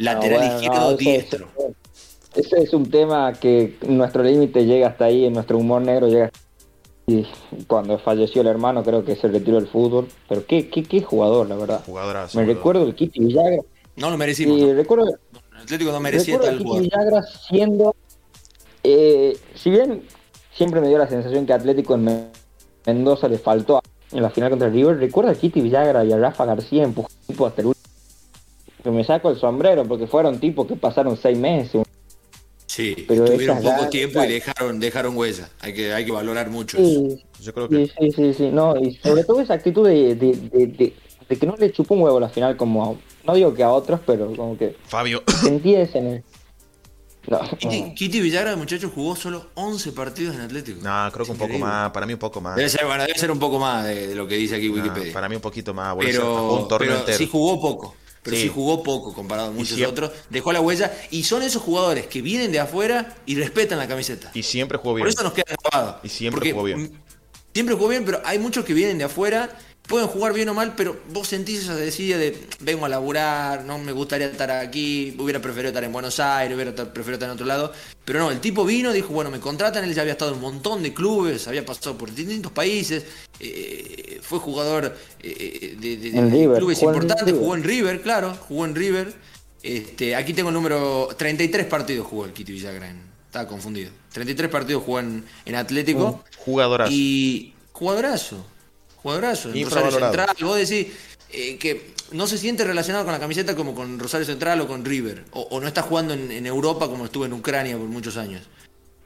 [0.00, 1.48] Lateral izquierdo diestro.
[2.34, 6.26] Ese es un tema que nuestro límite llega hasta ahí, en nuestro humor negro llega
[6.26, 6.50] hasta
[7.10, 7.26] y
[7.66, 10.08] cuando falleció el hermano creo que se retiró del fútbol.
[10.28, 11.82] Pero qué, qué, qué jugador, la verdad.
[11.84, 13.62] Jugadorazo, Me recuerdo el Kitty Villagra.
[13.96, 14.60] No lo merecimos.
[14.60, 17.96] Y recuerdo, el Atlético no merecía recuerdo el Kitty Villagra siendo...
[18.84, 20.04] Eh, si bien
[20.54, 22.30] siempre me dio la sensación que Atlético en
[22.86, 23.82] Mendoza le faltó
[24.12, 27.46] en la final contra el River, recuerdo a Kitty Villagra y a Rafa García empujando
[27.46, 27.66] hasta el
[28.80, 28.94] último.
[28.96, 31.82] Me saco el sombrero porque fueron tipos que pasaron seis meses,
[32.70, 35.48] Sí, pero tuvieron poco tiempo y dejaron, dejaron huella.
[35.58, 37.26] Hay que, hay que valorar mucho sí, eso.
[37.40, 37.88] Yo creo que...
[37.88, 40.94] Sí, sí, sí, No, y sobre todo esa actitud de, de, de,
[41.28, 43.98] de, que no le chupó un huevo la final como no digo que a otros,
[44.06, 46.24] pero como que Fabio sentía ese en el...
[47.26, 47.40] No,
[47.96, 50.80] Kitty, Villagra, muchacho, jugó solo 11 partidos en Atlético.
[50.80, 52.54] No, creo que un poco más, para mí un poco más.
[52.54, 55.12] Debe ser, bueno, debe ser un poco más de, lo que dice aquí Wikipedia.
[55.12, 57.18] Para mí un poquito más, pero, un torneo pero entero.
[57.18, 58.48] sí jugó poco pero sí.
[58.48, 62.52] jugó poco comparado a muchos otros, dejó la huella y son esos jugadores que vienen
[62.52, 64.30] de afuera y respetan la camiseta.
[64.34, 65.04] Y siempre jugó bien.
[65.04, 66.00] Por eso nos queda grabado.
[66.02, 67.00] Y siempre jugó bien.
[67.52, 69.58] Siempre jugó bien, pero hay muchos que vienen de afuera
[69.90, 73.76] pueden jugar bien o mal, pero vos sentís esa decisión de vengo a laburar, no
[73.76, 77.44] me gustaría estar aquí, hubiera preferido estar en Buenos Aires, hubiera preferido estar en otro
[77.44, 77.72] lado.
[78.04, 80.42] Pero no, el tipo vino, dijo, bueno, me contratan, él ya había estado en un
[80.42, 83.04] montón de clubes, había pasado por distintos países,
[83.40, 89.12] eh, fue jugador eh, de, clubes importantes, jugó en River, claro, jugó en River.
[89.60, 93.10] Este, aquí tengo el número 33 partidos jugó el Kitty Villagrán.
[93.26, 93.90] Estaba confundido.
[94.12, 95.24] 33 partidos jugó en,
[95.54, 96.24] Atlético.
[96.38, 96.92] jugadorazo.
[96.92, 98.46] Y jugadorazo.
[99.02, 99.50] Jugadorazo.
[99.52, 100.36] Rosario Central.
[100.40, 100.88] Vos decís
[101.32, 104.84] eh, que no se siente relacionado con la camiseta como con Rosario Central o con
[104.84, 105.24] River.
[105.32, 108.42] O, no está jugando en, Europa como estuvo en Ucrania por muchos años.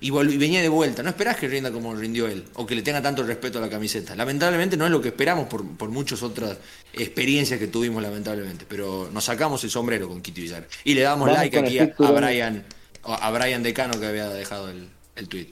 [0.01, 1.03] Y, venía de vuelta.
[1.03, 2.45] No esperás que rinda como rindió él.
[2.55, 4.17] O que le tenga tanto respeto a la camiseta.
[4.17, 6.59] Lamentablemente no es lo que esperamos por, por muchas otras
[6.93, 8.67] experiencias que tuvimos, lamentablemente.
[8.69, 10.67] Pero nos sacamos el sombrero con Kitty Villar.
[10.85, 12.65] Y le damos like aquí a, Brian,
[13.03, 15.49] a Brian Decano que había dejado el, el tweet.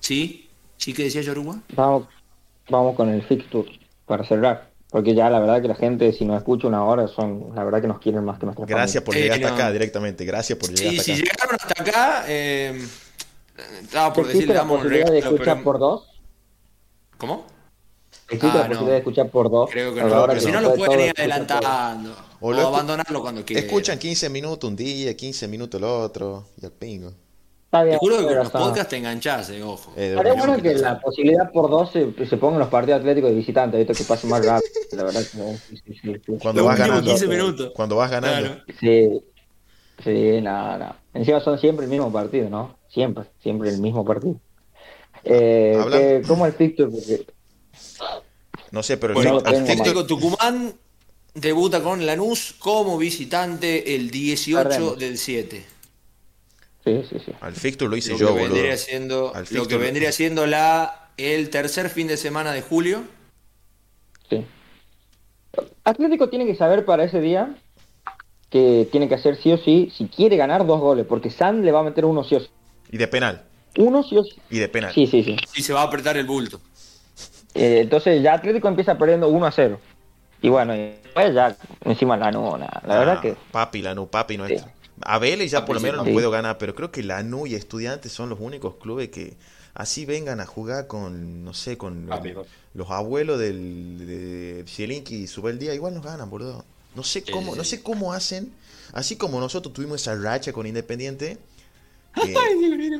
[0.00, 0.48] ¿Sí?
[0.76, 1.60] ¿Sí que decía Yoruba?
[1.74, 2.08] Vamos,
[2.68, 3.81] vamos con el fixture
[4.12, 4.68] para cerrar.
[4.90, 7.80] Porque ya la verdad que la gente, si nos escucha una hora, son la verdad
[7.80, 10.26] que nos quieren más que nuestra Gracias por llegar hasta acá directamente.
[10.26, 11.16] Gracias por llegar hasta acá.
[11.16, 12.86] Si llegaron hasta acá, eh,
[13.80, 16.10] estaba por decir, la posibilidad de escuchar por dos?
[17.16, 17.46] ¿Cómo?
[18.28, 19.70] ¿Existe ah, la posibilidad de escuchar por dos?
[19.70, 20.40] Creo que no.
[20.40, 22.14] si no, lo pueden ir adelantando.
[22.40, 23.64] O, abandonarlo cuando quieran.
[23.64, 27.14] Escuchan 15 minutos un día, 15 minutos el otro, y al pingo.
[27.72, 29.94] Te juro que con los podcasts te enganchás, eh, ojo.
[29.96, 33.80] Eh, bueno que la posibilidad por dos se, se pongan los partidos atléticos de visitantes,
[33.80, 35.20] esto que pase más rápido, la verdad.
[35.20, 37.72] Que, sí, sí, sí, cuando, vas ganando, 15 minutos.
[37.74, 38.58] cuando vas ganando.
[38.78, 39.22] Sí,
[40.04, 41.00] sí, nada, nada.
[41.14, 42.76] Encima son siempre el mismo partido, ¿no?
[42.90, 44.36] Siempre, siempre el mismo partido.
[45.24, 46.90] Eh, ¿Cómo el fixture?
[46.90, 47.26] Porque...
[48.70, 50.74] No sé, pero el, bueno, Atlético Tucumán
[51.32, 55.71] debuta con Lanús como visitante el 18 del 7.
[56.84, 57.32] Sí, sí, sí.
[57.40, 61.48] Al fixture lo hice lo yo, que vendría siendo, Lo que vendría siendo la, el
[61.50, 63.04] tercer fin de semana de julio.
[64.28, 64.44] Sí.
[65.84, 67.54] Atlético tiene que saber para ese día
[68.50, 71.72] que tiene que hacer sí o sí, si quiere ganar dos goles, porque San le
[71.72, 72.48] va a meter uno sí o sí.
[72.90, 73.42] Y de penal.
[73.78, 74.34] Uno sí o sí.
[74.50, 74.92] Y de penal.
[74.92, 75.36] Sí, sí, sí.
[75.54, 76.60] Y se va a apretar el bulto.
[77.54, 79.80] Eh, entonces ya Atlético empieza perdiendo 1 a 0.
[80.42, 83.36] Y bueno, y después ya encima la no, la verdad Ah, que...
[83.52, 84.70] Papi, Lanú, papi nuestro.
[85.04, 88.12] A Vélez ya por lo menos no puedo ganar, pero creo que Lanú y Estudiantes
[88.12, 89.36] son los únicos clubes que
[89.74, 92.34] así vengan a jugar con, no sé, con los, papi.
[92.74, 96.64] los abuelos del, de Zielinski y Subeldía, igual nos ganan, boludo.
[96.94, 98.52] No sé cómo, sí, no sé cómo hacen,
[98.92, 101.38] así como nosotros tuvimos esa racha con Independiente.
[102.26, 102.34] eh,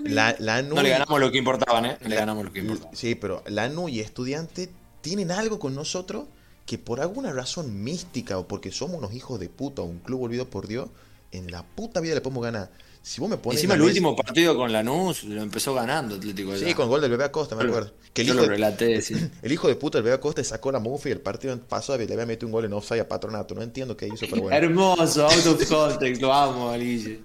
[0.05, 1.99] la, No le ganamos lo que importaban, ¿eh?
[2.01, 2.67] No le ganamos lo que.
[2.95, 4.71] Sí, pero Lanú y Estudiante
[5.03, 6.25] tienen algo con nosotros
[6.65, 10.23] que por alguna razón mística o porque somos unos hijos de puta o un club
[10.23, 10.89] olvidado por Dios,
[11.33, 12.71] en la puta vida le podemos ganar.
[13.03, 16.55] Si vos me pones Encima el último partido con Lanús lo empezó ganando Atlético.
[16.57, 16.75] Sí, ya.
[16.77, 17.95] con gol del bebé Acosta, me Yo lo- acuerdo.
[18.15, 19.15] Que el Yo hijo, lo de- relaté, sí.
[19.43, 22.05] el hijo de puta del bebé Acosta sacó la mufa y el partido pasado le
[22.13, 23.57] había metido un gol en offside a Patronato.
[23.57, 24.57] No entiendo qué hizo, pero bueno.
[24.57, 27.19] Hermoso, out of context, lo amo, Alice.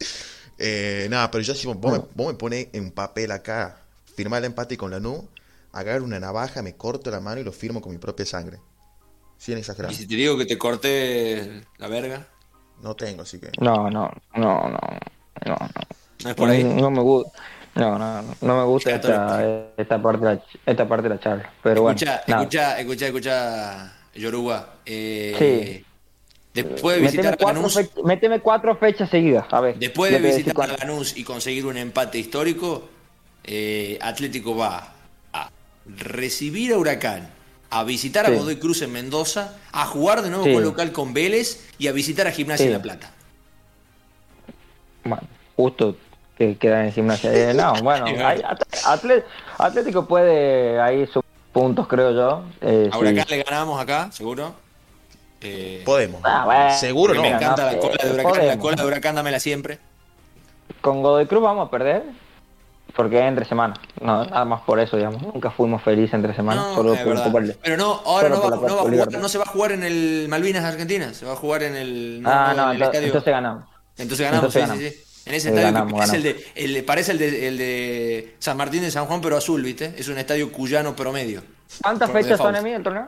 [0.57, 3.79] Eh, nada, pero yo si vos, me, vos me pones en papel acá,
[4.15, 5.27] firmar el empate con Lanú,
[5.73, 8.59] agarro una navaja, me corto la mano y lo firmo con mi propia sangre.
[9.37, 9.91] Sin exagerar.
[9.91, 12.27] Y si te digo que te corté la verga,
[12.81, 13.49] No tengo, así que.
[13.59, 14.79] No, no, no, no, no,
[15.45, 15.57] no.
[16.23, 16.63] no es por ahí.
[16.63, 17.31] No, me gusta.
[17.75, 21.19] No, no, no, no me gusta esta, esta parte de la, esta parte de la
[21.19, 21.51] charla.
[21.61, 22.41] Pero bueno, Escucha, nada.
[22.41, 24.73] escucha, escucha, escucha, Yoruba.
[24.85, 25.83] Eh, Sí.
[26.53, 29.77] Después de visitar Méteme a cuatro, Lanús, fe- méteme cuatro fechas seguidas, a ver.
[29.77, 30.79] después de visitar a cuántas.
[30.79, 32.89] Lanús y conseguir un empate histórico,
[33.43, 34.91] eh, Atlético va
[35.33, 35.51] a
[35.85, 37.29] recibir a Huracán,
[37.69, 38.35] a visitar a Sí.
[38.35, 40.53] Godoy Cruz en Mendoza, a jugar de nuevo Sí.
[40.53, 42.67] con local con Vélez y a visitar a Gimnasia Sí.
[42.71, 43.11] en La Plata.
[45.03, 45.23] Bueno,
[45.55, 45.95] justo
[46.37, 47.31] que queda en gimnasia.
[47.33, 49.23] Eh, no, bueno, hay- At- Atlet-
[49.57, 52.43] Atlético puede ahí sus puntos, creo yo.
[52.61, 52.99] Eh, A sí.
[52.99, 54.53] Huracán le ganamos acá, seguro.
[55.41, 56.21] Eh, Podemos.
[56.23, 56.71] Ah, bueno.
[56.77, 57.21] Seguro no.
[57.21, 59.79] me encanta la cola de eh, Huracán, la cola de Huracán dámela siempre.
[60.81, 62.03] Con Godoy Cruz vamos a perder.
[62.95, 63.75] Porque es entre semana.
[64.01, 65.21] No, nada más por eso, digamos.
[65.21, 66.61] Nunca fuimos felices entre semana.
[66.61, 66.95] No, solo
[67.31, 69.71] por, el- Pero no, ahora no va, no, va jugar, no se va a jugar
[69.73, 72.87] en el Malvinas Argentina, se va a jugar en el, Ah, no, en el entonces,
[72.87, 73.05] estadio.
[73.07, 73.63] entonces ganamos.
[73.97, 74.93] Entonces ganamos, entonces sí, ganamos.
[74.93, 75.29] sí, sí.
[75.29, 76.45] En ese estadio ganamos, que es el de,
[76.77, 79.93] el parece el de, el de San Martín de San Juan, pero azul, ¿viste?
[79.97, 81.43] Es un estadio cuyano promedio.
[81.81, 82.57] ¿Cuántas fechas son, default.
[82.59, 83.07] Emi, el torneo?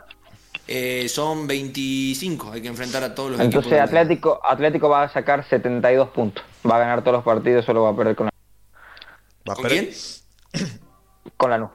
[0.67, 3.65] Eh, son 25, hay que enfrentar a todos los equipos.
[3.65, 6.43] Entonces del- Atlético, Atlético va a sacar 72 puntos.
[6.69, 8.31] Va a ganar todos los partidos, solo va a perder con la,
[9.47, 9.93] Va a ¿Con perder-
[10.51, 10.69] quién?
[11.37, 11.69] con la NU.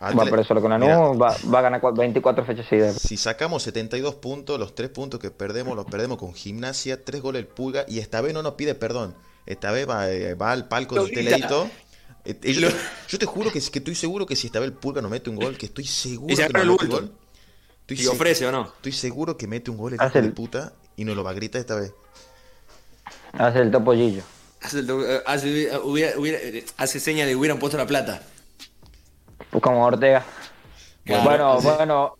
[0.00, 2.66] Va a perder solo con la NU, Mira, va, va a ganar cua- 24 fechas
[2.68, 2.96] seguidas.
[2.96, 7.40] Si sacamos 72 puntos, los 3 puntos que perdemos los perdemos con gimnasia, 3 goles
[7.40, 9.16] el pulga y esta vez no nos pide perdón.
[9.46, 11.30] Esta vez va, eh, va al palco Lo de grita.
[11.30, 11.70] Teleito.
[12.24, 12.76] Eh, eh, yo, te-
[13.08, 15.30] yo te juro que, que estoy seguro que si esta vez el pulga nos mete
[15.30, 17.18] un gol, que estoy seguro Y se que abre nos el mete un gol.
[17.88, 18.66] Estoy, ¿Y ofrece o no?
[18.66, 21.24] estoy seguro que mete un gol el Hace hijo de el- puta y nos lo
[21.24, 21.92] va a gritar esta vez.
[23.32, 24.22] Hace el topo Gillo.
[24.62, 28.22] Hace, eh, hace, eh, hubiera- hubiera- eh, hace seña de hubieran puesto la plata.
[29.50, 30.24] Pues Como Ortega.
[31.04, 31.66] Claro, bueno, sí.
[31.76, 32.14] bueno.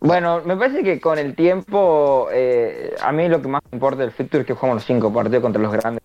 [0.00, 4.02] Bueno, me parece que con el tiempo, eh, a mí lo que más me importa
[4.02, 6.02] del fixture es que jugamos los cinco partidos contra los grandes.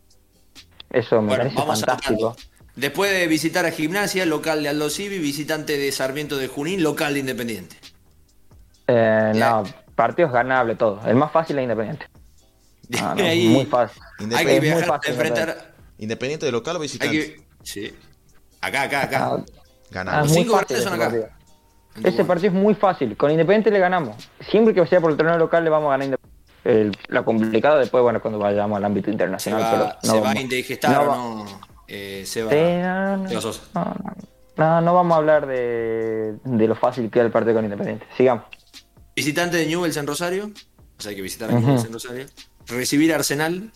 [0.89, 2.36] Eso me Bueno, parece vamos fantástico.
[2.76, 7.14] Después de visitar a Gimnasia, local de Aldo Civi, visitante de Sarmiento de Junín, local
[7.14, 7.76] de Independiente.
[8.88, 9.64] Eh, no,
[9.95, 11.05] partidos ganables todos.
[11.05, 12.07] El más fácil es Independiente.
[12.99, 14.01] Ah, no, Ahí muy fácil.
[14.36, 15.73] Hay que muy viajar fácil, enfrentar.
[15.97, 17.36] Independiente de local o visitante.
[17.36, 17.93] que, sí.
[18.61, 19.25] Acá, acá, acá.
[19.25, 19.45] Ah, ah,
[19.91, 20.27] Ganamos.
[20.29, 21.03] muy cinco partidos son acá.
[21.05, 21.27] partido.
[22.03, 23.15] Ese partido es muy fácil.
[23.15, 24.15] Con Independiente le ganamos.
[24.49, 26.34] Siempre que sea por el torneo local le vamos a ganar Independiente.
[26.63, 29.61] El- la complicada después, bueno, cuando vayamos al ámbito se internacional.
[29.61, 31.15] va, pero se no va a indigestar no o
[31.45, 31.61] no.
[31.88, 33.29] Eh, se va.
[33.41, 33.61] Sosa.
[34.55, 34.93] no, no.
[34.95, 38.05] Vamos a hablar de, de lo fácil que es el partido con Independiente.
[38.17, 38.45] Sigamos.
[39.15, 40.51] Visitante de Newells en Rosario.
[40.97, 41.53] O sea, hay que visitar a.
[41.59, 42.25] Newells en Rosario.
[42.68, 43.72] Recibir a Arsenal.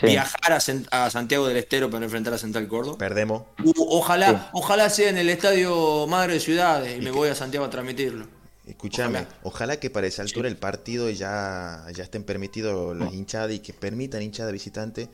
[0.00, 0.06] Sí.
[0.06, 0.52] Viajar
[0.90, 2.98] a, Santiago del Estero para enfrentar a Central Córdoba.
[2.98, 3.44] Perdemos.
[3.76, 4.36] Ojalá, Sí.
[4.52, 8.26] ojalá sea en el estadio Madre de Ciudades y me voy a Santiago a transmitirlo.
[8.66, 9.28] Escúchame, Ojalá.
[9.44, 13.72] ojalá, que para esa altura del partido ya, ya estén permitidos las hinchadas y que
[13.72, 15.08] permitan hinchada visitante.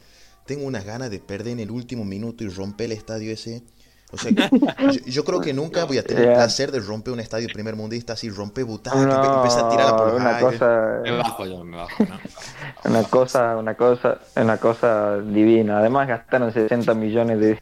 [0.47, 3.63] Tengo unas ganas de perder en el último minuto y romper el estadio ese.
[4.13, 6.35] O sea, yo, yo creo que nunca voy a tener el Ya.
[6.35, 10.09] placer de romper un estadio primer mundista así, romper butacas, No, empezar a tirarla por
[10.15, 10.61] una aires.
[10.61, 12.21] cosa, Me bajo yo, me bajo, ¿no?
[12.85, 15.79] una cosa, una cosa, una cosa divina.
[15.79, 17.59] Además gastaron 60 millones de,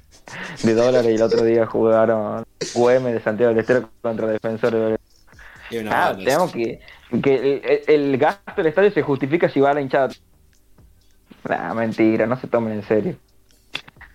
[0.64, 2.42] de dólares y el otro día jugaron
[2.74, 4.28] UM de Santiago del Estero contra
[5.70, 6.80] Y una Ah, tenemos que,
[7.22, 10.11] que el, el- el gasto del estadio se justifica si va a la hinchada.
[11.48, 13.16] Nah, mentira, no se tomen en serio.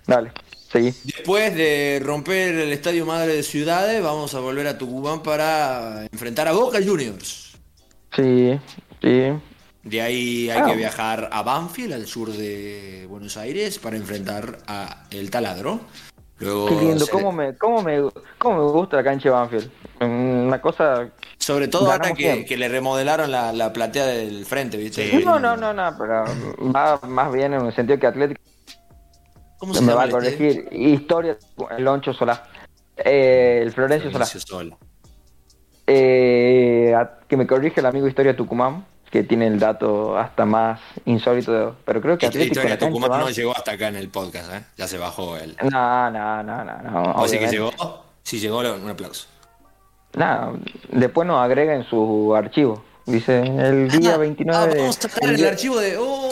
[0.07, 0.31] Dale,
[0.69, 0.93] seguí.
[1.03, 6.47] Después de romper el estadio Madre de Ciudades, vamos a volver a Tucumán para enfrentar
[6.47, 7.57] a Boca Juniors.
[8.15, 8.59] Sí,
[9.01, 9.31] Sí.
[9.83, 15.03] De ahí hay que viajar a Banfield, al sur de Buenos Aires, para enfrentar a
[15.11, 15.79] el Taladro.
[16.39, 18.01] Luego Qué lindo, cómo, me, cómo, me,
[18.39, 19.71] cómo me gusta la cancha de Banfield.
[20.01, 21.07] Una cosa...
[21.37, 25.21] Sobre todo ahora que, le remodelaron la, la, platea del frente, ¿viste?
[25.23, 26.25] No, no, no, no, pero
[26.73, 28.41] va más bien en el sentido que Atlético...
[29.57, 30.67] ¿Cómo se me va a corregir.
[30.71, 31.37] Historia,
[31.77, 32.47] el Loncho Solá.
[32.97, 34.77] Eh, el Florencio, Solá.
[35.87, 36.95] Eh,
[37.27, 38.85] que me corrige el amigo Historia Tucumán
[39.15, 43.55] que tiene el dato hasta más insólito, pero creo que Atlético la Tucumán no llegó
[43.55, 44.61] hasta acá en el podcast, ¿eh?
[44.75, 45.55] ya se bajó él.
[45.71, 47.13] No, no, no, no.
[47.13, 47.71] no que llegó,
[48.23, 49.27] si llegó, un aplauso.
[50.15, 50.59] No,
[50.91, 52.83] después nos agrega en su archivo.
[53.05, 55.95] Dice el día 29 ah, vamos a en el archivo de.
[55.97, 56.24] ¡Oh!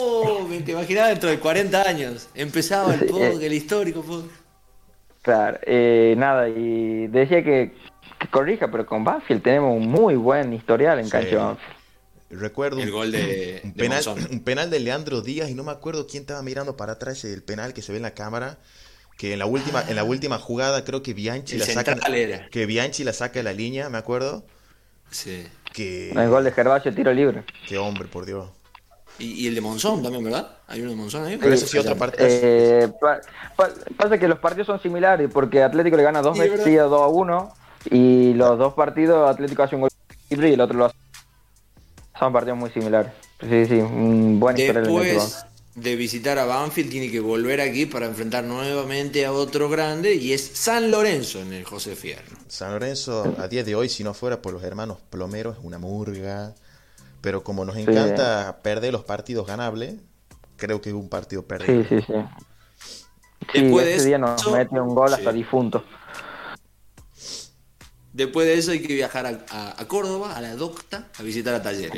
[0.62, 2.28] Te imaginaba dentro de 40 años.
[2.34, 4.44] Empezaba el podcast, el histórico podcast.
[5.22, 7.72] Claro, eh, nada, y decía que,
[8.18, 11.10] que, corrija, pero con Banfield tenemos un muy buen historial en sí.
[11.12, 11.74] cancha Banfield.
[12.30, 15.72] Recuerdo el un, gol de, un, penal, un penal de Leandro Díaz y no me
[15.72, 18.58] acuerdo quién estaba mirando para atrás el penal que se ve en la cámara
[19.16, 20.04] que en la última en la ah.
[20.04, 21.96] última jugada creo que Bianchi la saca
[22.50, 24.44] que Bianchi la saca de la línea, me acuerdo.
[25.10, 25.46] Sí.
[25.72, 27.44] Que el gol de Gervasio tiro libre.
[27.68, 28.48] Qué hombre, por Dios.
[29.18, 30.48] Y, el de Monzón también, ¿verdad?
[30.66, 31.36] Hay uno de Monzón ahí.
[31.36, 32.16] Pero sí, otra parte.
[32.20, 32.88] Eh,
[33.96, 37.54] pasa que los partidos son similares porque Atlético le gana dos veces 2 a 1
[37.90, 39.90] y los dos partidos Atlético hace un gol
[40.30, 40.96] libre y el otro lo hace
[42.18, 43.12] son partidos muy similares.
[43.40, 45.44] Sí, sí, un buen Después
[45.74, 50.32] de visitar a Banfield, tiene que volver aquí para enfrentar nuevamente a otro grande y
[50.32, 52.36] es San Lorenzo en el José Fierro.
[52.46, 55.78] San Lorenzo, a día de hoy, si no fuera por los hermanos Plomeros, es una
[55.78, 56.54] murga.
[57.24, 59.94] Pero como nos encanta perder los partidos ganables,
[60.58, 61.82] creo que es un partido perdido.
[61.84, 62.12] Sí, sí, sí.
[63.54, 65.82] Después ese día nos mete un gol hasta difunto.
[68.12, 71.94] Después de eso hay que viajar a, Córdoba, a la Docta, a visitar a Talleres.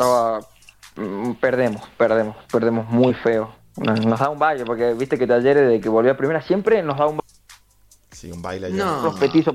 [0.94, 3.52] Mm, perdemos, perdemos, perdemos muy feo.
[3.78, 6.98] Nos, da un baile, porque viste que Talleres, de que volvió a primera, siempre nos
[6.98, 7.34] da un baile.
[8.12, 8.76] Sí, un baile allá.
[8.76, 9.14] No.
[9.16, 9.50] Petizo,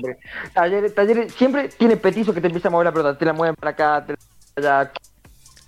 [0.52, 3.56] talleres, talleres, siempre tiene petizo que te empieza a mover la pelota, te la mueven
[3.56, 4.14] para acá, te
[4.60, 4.92] la allá.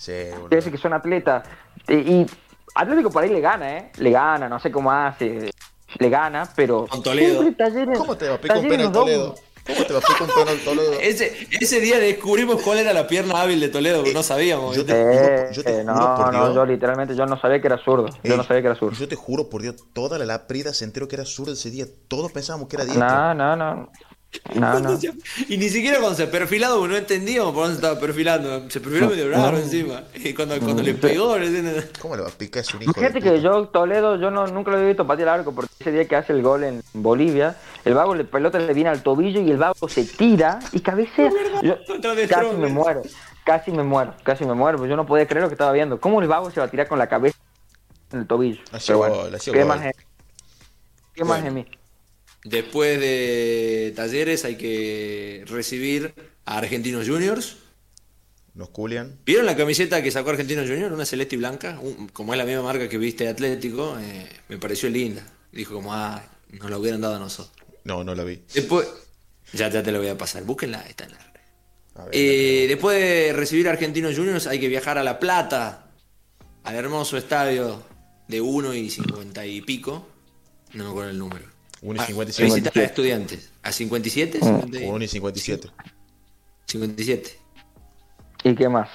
[0.04, 0.48] Sí, bueno.
[0.50, 1.48] que son atletas.
[1.88, 2.26] Y,
[2.74, 3.92] Atlético por ahí le gana, ¿eh?
[3.96, 5.50] Le gana, no sé cómo hace.
[5.98, 6.86] Le gana, pero.
[6.88, 7.42] Con Toledo.
[7.96, 9.34] ¿Cómo te va a picar un penal Toledo?
[9.64, 10.92] ¿Cómo te va a un penal Toledo?
[11.00, 14.76] Ese, ese día descubrimos cuál era la pierna hábil de Toledo, porque no sabíamos.
[14.76, 16.48] Yo te, juro, yo te no, juro por Dios.
[16.48, 18.08] No, yo literalmente yo no sabía que era zurdo.
[18.22, 18.98] Yo no sabía que era zurdo.
[18.98, 21.86] Yo te juro por Dios, toda la láprida se enteró que era zurdo ese día.
[22.08, 23.06] Todos pensábamos que era diestro.
[23.06, 23.90] No, no, no.
[24.54, 24.98] No, no.
[25.48, 28.70] Y ni siquiera cuando se perfilado, no entendíamos por dónde se estaba perfilando.
[28.70, 30.02] Se perfiló medio raro encima.
[30.14, 31.36] Y cuando, cuando le pegó,
[32.00, 32.92] ¿cómo le va a picar a su hijo?
[32.92, 36.06] Fíjate que yo, Toledo, yo no, nunca lo había visto patear arco, porque ese día
[36.06, 39.50] que hace el gol en Bolivia, el vago le pelota le viene al tobillo y
[39.50, 41.30] el vago se tira y cabecea.
[41.62, 41.76] Yo
[42.28, 43.02] casi me muero,
[43.44, 46.00] casi me muero, casi me muero, pues yo no podía creer lo que estaba viendo.
[46.00, 47.38] ¿Cómo el vago se va a tirar con la cabeza
[48.12, 48.62] en el tobillo?
[48.86, 49.80] Pero bueno, ¿qué más,
[51.14, 51.66] ¿Qué más en mí?
[52.44, 56.14] Después de Talleres hay que recibir
[56.44, 57.56] a Argentinos Juniors.
[58.54, 59.18] Nos culian.
[59.24, 60.92] ¿Vieron la camiseta que sacó Argentinos Juniors?
[60.92, 61.80] Una celeste y blanca.
[62.12, 65.26] como es la misma marca que viste Atlético, eh, me pareció linda.
[65.50, 67.66] Dijo como, ah, nos la hubieran dado a nosotros.
[67.84, 68.42] No, no la vi.
[68.52, 68.86] Después,
[69.52, 70.44] ya, ya te lo voy a pasar.
[70.44, 71.24] Búsquenla, está en la
[72.10, 75.92] eh, después de recibir a Argentinos Juniors hay que viajar a La Plata,
[76.64, 77.82] al hermoso estadio
[78.26, 80.08] de 1 y 50 y pico.
[80.72, 81.53] No me acuerdo el número.
[81.84, 82.50] 1 y 57.
[82.50, 83.50] Ah, visitar a estudiantes.
[83.62, 84.38] ¿A 57?
[84.42, 85.68] 1 y 57.
[86.66, 87.38] 57.
[88.44, 88.88] ¿Y qué más?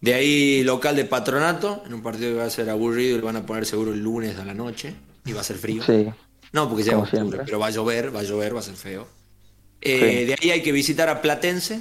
[0.00, 3.36] De ahí local de patronato, en un partido que va a ser aburrido, lo van
[3.36, 4.94] a poner seguro el lunes a la noche
[5.24, 5.82] y va a ser frío.
[5.82, 6.08] Sí.
[6.52, 9.08] No, porque sea octubre, pero va a llover, va a llover, va a ser feo.
[9.80, 11.80] Eh, de ahí hay que visitar a Platense.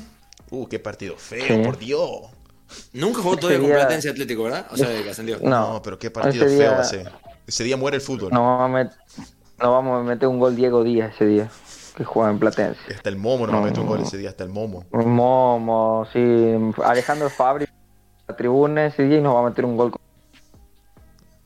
[0.50, 2.10] Uh, qué partido feo, por Dios.
[2.94, 4.66] Nunca jugó todavía con Platense Atlético, ¿verdad?
[4.72, 5.38] O sea, que ascendió.
[5.44, 7.12] No, pero qué partido feo va a ser.
[7.46, 8.32] Ese día muere el fútbol.
[8.32, 8.90] No, me,
[9.60, 11.50] no vamos a meter un gol Diego Díaz ese día,
[11.96, 12.80] que juega en Platense.
[12.94, 14.86] Hasta el Momo no, no mete un gol ese día, hasta el Momo.
[14.92, 16.54] Momo, sí.
[16.84, 17.66] Alejandro Fabri,
[18.28, 19.94] la tribuna ese día y nos va a meter un gol.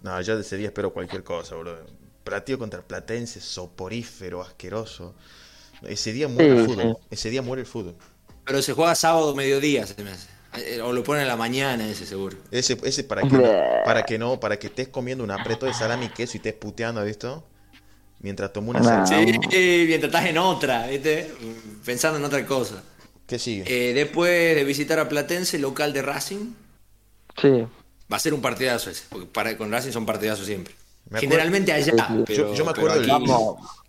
[0.02, 1.78] No, yo de ese día espero cualquier cosa, bro.
[2.24, 5.16] Partido contra Platense, soporífero, asqueroso.
[5.84, 6.98] Ese día muere el fútbol.
[7.10, 7.96] Ese día muere el fútbol.
[8.46, 10.28] Pero se juega sábado mediodía, se me hace.
[10.56, 12.38] Eh, o lo ponen en la mañana ese seguro.
[12.50, 13.44] Ese, ese para que no,
[13.86, 16.54] para que no, para que estés comiendo un apreto de salami y queso y estés
[16.54, 17.44] puteando, ¿visto?
[18.20, 19.06] Mientras tomo una nah.
[19.06, 19.16] Sí,
[19.88, 21.32] mientras estás en otra, ¿viste?
[21.86, 22.82] Pensando en otra cosa.
[23.28, 23.64] ¿Qué sigue?
[23.68, 26.54] Eh, después de visitar a Platense, local de Racing.
[27.40, 27.66] Sí.
[28.12, 30.74] Va a ser un partidazo ese, porque para, con Racing son partidazos siempre.
[31.14, 31.94] Generalmente allá.
[32.28, 33.12] yo, me acuerdo del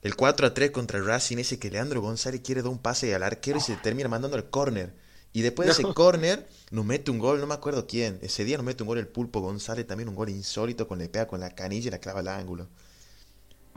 [0.03, 3.23] el 4 a 3 contra Racing, ese que Leandro González quiere dar un pase al
[3.23, 4.93] arquero y se termina mandando el córner.
[5.33, 8.19] Y después de ese corner, nos mete un gol, no me acuerdo quién.
[8.23, 11.09] Ese día nos mete un gol el Pulpo González, también un gol insólito, con le
[11.09, 12.69] pega con la canilla y la clava al ángulo.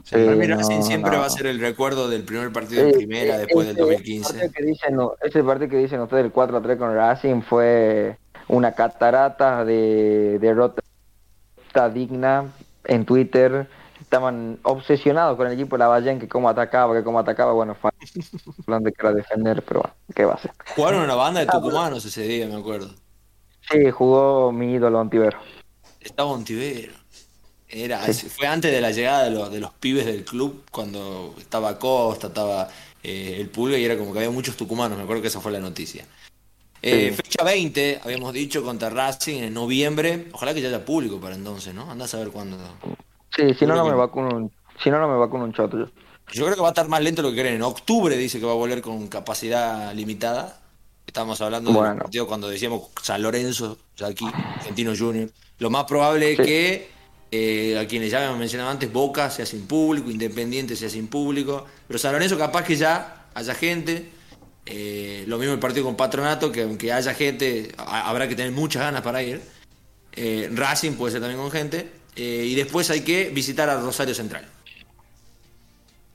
[0.04, 4.50] O siempre va a ser el recuerdo del primer partido de primera después del 2015.
[4.50, 8.18] que dicen, ese partido que dicen ustedes, el 4 3 con Racing, fue
[8.48, 10.82] una catarata de derrota
[11.92, 12.52] digna
[12.84, 13.68] en Twitter
[14.12, 17.74] estaban obsesionados con el equipo de la Ballén, que cómo atacaba, que cómo atacaba, bueno,
[17.74, 17.90] fue
[18.66, 20.50] plan de que era defender, pero bueno, ¿qué va a hacer?
[20.76, 22.90] Jugaron una banda de ah, tucumanos ese día, me acuerdo.
[23.70, 25.38] Sí, jugó mi ídolo Ontivero.
[25.98, 26.92] Estaba Ontivero.
[27.74, 31.78] Era, Fue antes de la llegada de los, de los pibes del club, cuando estaba
[31.78, 32.68] Costa, estaba
[33.02, 35.52] eh, el Pulga y era como que había muchos tucumanos, me acuerdo que esa fue
[35.52, 36.04] la noticia.
[36.82, 40.26] Eh, fecha 20, habíamos dicho, contra Racing en noviembre.
[40.32, 41.90] Ojalá que ya haya público para entonces, ¿no?
[41.90, 42.58] Anda a saber cuándo.
[43.34, 45.86] Sí, si no, no me vacuno un, si no, no me vacuno un choto yo.
[46.32, 47.56] Yo creo que va a estar más lento de lo que creen.
[47.56, 50.60] En octubre dice que va a volver con capacidad limitada.
[51.06, 55.30] Estamos hablando del partido cuando decíamos San Lorenzo, ya aquí, Argentino Junior.
[55.58, 56.90] Lo más probable es que
[57.32, 61.66] eh, a quienes ya habíamos mencionado antes, Boca sea sin público, Independiente sea sin público.
[61.88, 64.10] Pero San Lorenzo capaz que ya haya gente.
[64.66, 68.82] Eh, lo mismo el partido con Patronato, que aunque haya gente, habrá que tener muchas
[68.82, 69.40] ganas para ir.
[70.12, 71.90] Eh, Racing puede ser también con gente.
[72.14, 74.46] Eh, y después hay que visitar a Rosario Central.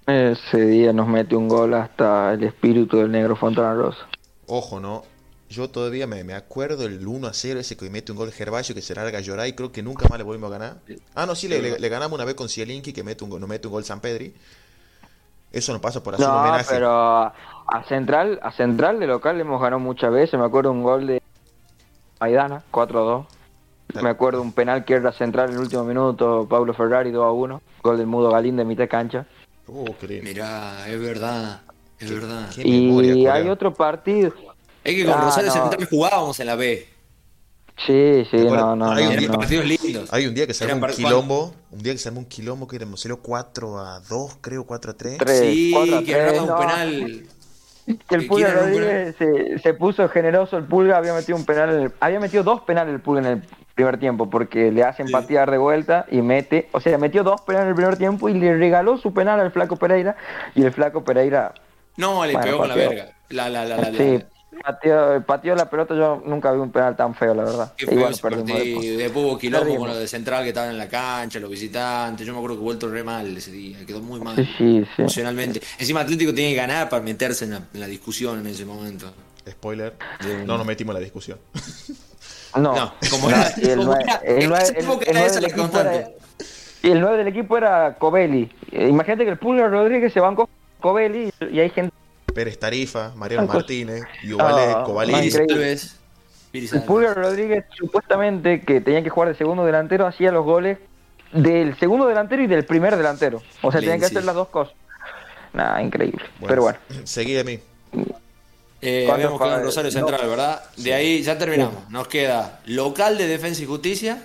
[0.06, 4.08] Ese día nos mete un gol hasta el espíritu del negro Fontana Rosa.
[4.46, 5.04] Ojo, ¿no?
[5.50, 8.82] Yo todavía me, acuerdo el 1 a 0, ese que mete un gol Gervasio que
[8.82, 10.78] se larga a llorar y creo que nunca más le volvimos a ganar.
[11.16, 13.74] Ah, no, sí, le, ganamos una vez con Cielinki que mete un, nos mete un
[13.74, 14.34] gol San Pedri.
[15.52, 16.66] Eso no pasa por hacer un homenaje.
[16.70, 20.38] pero a Central, a Central de local le hemos ganado muchas veces.
[20.38, 21.22] Me acuerdo un gol de
[22.20, 23.26] Maidana, 4-2.
[24.02, 27.32] Me acuerdo un penal que era central en el último minuto, Pablo Ferrari 2 a
[27.32, 29.26] 1, gol del Mudo Galín de mitad cancha.
[29.68, 29.86] Oh,
[30.24, 31.62] Mirá, es verdad,
[32.00, 32.50] es verdad.
[32.58, 34.34] Y hay otro partido.
[34.88, 36.88] Es que con ah, Rosario Central jugábamos en la B.
[37.86, 38.90] Sí, sí, no, no.
[38.90, 40.14] Hay, un día, partidos lindos.
[40.14, 42.68] hay un día que se armó un quilombo, un día que se armó un quilombo
[42.70, 45.18] que éramos 4 a 2, creo, 4 a 3.
[45.40, 47.24] sí, que era un penal
[48.08, 50.58] que el Pulga Rodríguez se, se, puso generoso.
[50.58, 53.44] El Pulga había metido un penal, había metido dos penales el Pulga en el
[53.76, 57.66] primer tiempo porque le hacen patear de vuelta y mete, o sea, metió dos penales
[57.66, 60.16] en el primer tiempo y le regaló su penal al Flaco Pereira
[60.56, 61.54] y el Flaco Pereira.
[61.98, 63.10] No, le pegó con la verga.
[63.30, 64.24] La, la, la, sí,
[64.64, 67.74] pateó, la pelota, yo nunca vi un penal tan feo, la verdad.
[67.78, 69.26] Igual perdimos después.
[69.26, 72.26] hubo quilombo con lo de central que estaban en la cancha, los visitantes.
[72.26, 74.36] Yo me acuerdo que vuelto re mal ese día, quedó muy mal
[74.98, 75.62] emocionalmente.
[75.78, 79.12] Encima Atlético tiene que ganar para meterse en la, discusión en ese momento.
[79.50, 79.96] Spoiler,
[80.46, 81.40] no nos metimos en la discusión.
[82.56, 83.80] No, como era, el,
[87.00, 88.52] 9 del equipo era Covelli.
[88.72, 91.94] Imagínate que el Pulgar Rodríguez se bancó Covelli y hay gente
[92.38, 99.36] Pérez Tarifa, Mariano Martínez, Yuvale, oh, El Pulgar Rodríguez, supuestamente, que tenía que jugar de
[99.36, 100.78] segundo delantero, hacía los goles
[101.34, 103.42] del segundo delantero y del primer delantero.
[103.64, 104.76] O sea, tenían que hacer las dos cosas.
[105.52, 106.24] Nada, increíble.
[106.46, 106.78] Pero bueno.
[107.06, 107.60] Seguí de mí.
[108.84, 110.62] Eh, habíamos quedado en Rosario Central, ¿verdad?
[110.78, 111.90] De ahí ya terminamos.
[111.90, 114.22] Nos queda local de Defensa y Justicia.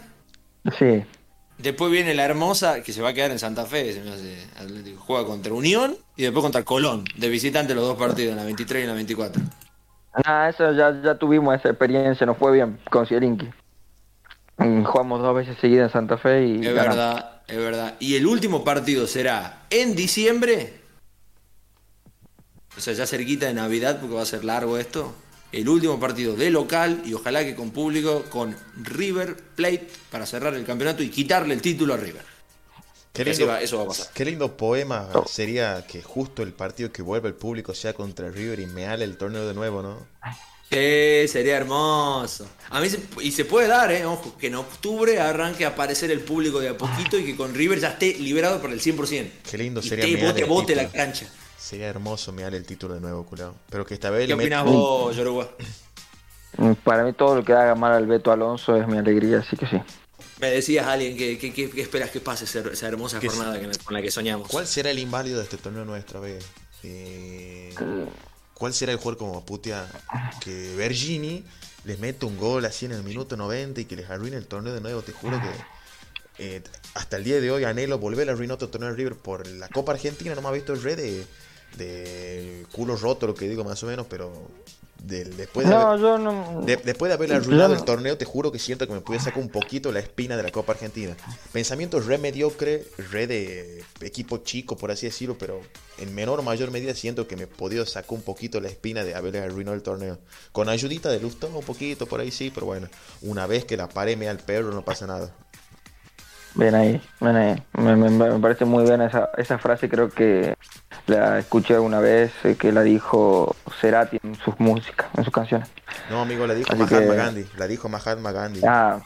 [0.78, 1.02] Sí.
[1.62, 4.36] Después viene la hermosa, que se va a quedar en Santa Fe, se me hace
[4.58, 5.00] Atlético.
[5.00, 8.80] Juega contra Unión y después contra Colón, de visitante los dos partidos, en la 23
[8.80, 9.42] y en la 24.
[10.24, 13.48] Ah, eso ya, ya tuvimos esa experiencia, nos fue bien con Cierinki.
[14.58, 16.66] Mm, jugamos dos veces seguidas en Santa Fe y.
[16.66, 17.94] Es verdad, es verdad.
[18.00, 20.80] Y el último partido será en diciembre.
[22.76, 25.14] O sea, ya cerquita de Navidad, porque va a ser largo esto
[25.52, 30.54] el último partido de local y ojalá que con público con River Plate para cerrar
[30.54, 32.32] el campeonato y quitarle el título a River.
[33.12, 34.08] Qué lindo, eso va a pasar.
[34.14, 38.60] Qué lindo poema sería que justo el partido que vuelve el público sea contra River
[38.60, 40.06] y me ale el torneo de nuevo, ¿no?
[40.70, 42.48] Sí, sería hermoso.
[42.70, 42.88] A mí
[43.20, 44.06] y se puede dar, ¿eh?
[44.06, 47.54] Ojo, que en octubre arranque a aparecer el público de a poquito y que con
[47.54, 49.30] River ya esté liberado por el 100%.
[49.50, 50.06] Qué lindo sería.
[50.06, 51.26] Y bote, bote la cancha.
[51.62, 53.54] Sería hermoso mirar el título de nuevo, culado.
[53.70, 54.26] Pero que esta vez.
[54.26, 55.48] ¿Qué opinas vos, Yoruba?
[56.58, 59.56] Mm, para mí todo lo que haga mal al Beto Alonso es mi alegría, así
[59.56, 59.80] que sí.
[60.40, 64.48] Me decías, alguien, que, esperas que pase esa, hermosa jornada con la que soñamos?
[64.48, 66.44] ¿Cuál será el inválido de este torneo nuestra vez?
[66.82, 67.72] Eh,
[68.54, 69.86] ¿Cuál será el jugador como Putia
[70.40, 71.44] que Bergini
[71.84, 74.74] les mete un gol así en el minuto 90 y que les arruine el torneo
[74.74, 75.00] de nuevo?
[75.02, 76.62] Te juro que eh,
[76.94, 79.68] hasta el día de hoy anhelo volver a arruinar otro torneo de River por la
[79.68, 80.34] Copa Argentina.
[80.34, 81.24] No me ha visto el red de,
[81.76, 84.32] de culo roto, lo que digo más o menos, pero
[85.04, 89.00] después, de haber, después de haber arruinado el torneo, te juro que siento que me
[89.00, 91.14] puede sacar un poquito la espina de la Copa Argentina.
[91.52, 95.60] Pensamiento re mediocre, re de equipo chico, por así decirlo, pero
[95.98, 99.04] en menor o mayor medida siento que me he podido sacar un poquito la espina
[99.04, 100.18] de haber arruinado el torneo.
[100.52, 102.88] Con ayudita de Lustó un poquito, por ahí sí, pero bueno,
[103.22, 105.34] una vez que la paré me al perro no pasa nada.
[106.54, 107.62] Bien ahí, bien ahí.
[107.72, 110.54] Me, parece muy bien esa, esa frase, creo que
[111.06, 115.68] la escuché una vez eh, que la dijo Cerati en sus músicas, en sus canciones.
[116.10, 118.60] No, amigo, la dijo Mahatma Gandhi, la dijo Mahatma Gandhi.
[118.66, 119.00] Ah,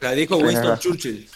[0.00, 1.28] la dijo Winston Churchill.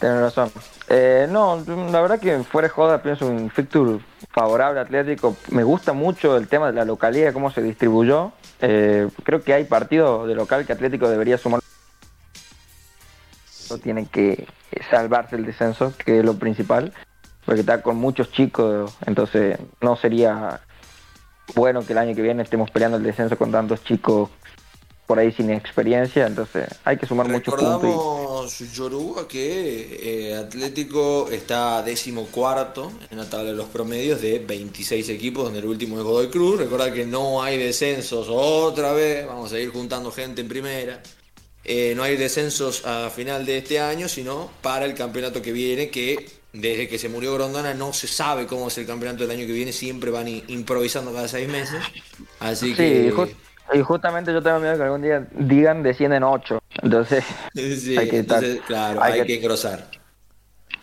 [0.00, 0.50] Tienes razón.
[0.88, 4.00] Eh, no, la verdad que fuera de joda pienso un fixture
[4.30, 5.36] favorable Atlético.
[5.50, 8.32] Me gusta mucho el tema de la localidad, cómo se distribuyó.
[8.60, 11.60] Eh, creo que hay partidos de local que Atlético debería sumar
[13.82, 14.46] tiene que
[14.90, 16.92] salvarse el descenso, que es lo principal,
[17.44, 20.60] porque está con muchos chicos, entonces no sería
[21.54, 24.30] bueno que el año que viene estemos peleando el descenso con tantos chicos
[25.06, 27.82] por ahí sin experiencia, entonces hay que sumar muchos puntos.
[27.82, 34.38] Recordamos, Yoruba, que eh, Atlético está décimo cuarto en la tabla de los promedios de
[34.38, 36.58] 26 equipos, donde el último es Godoy Cruz.
[36.58, 41.02] Recuerda que no hay descensos otra vez, vamos a ir juntando gente en primera.
[41.64, 45.90] Eh, no hay descensos a final de este año, sino para el campeonato que viene,
[45.90, 49.46] que desde que se murió Grondona no se sabe cómo es el campeonato del año
[49.46, 51.82] que viene, siempre van improvisando cada seis meses.
[52.38, 53.12] Así que...
[53.74, 56.62] y justamente yo tengo miedo que algún día digan descienden ocho.
[56.80, 57.24] Entonces,
[57.56, 58.24] hay que
[58.66, 59.90] claro, hay, que, engrosar.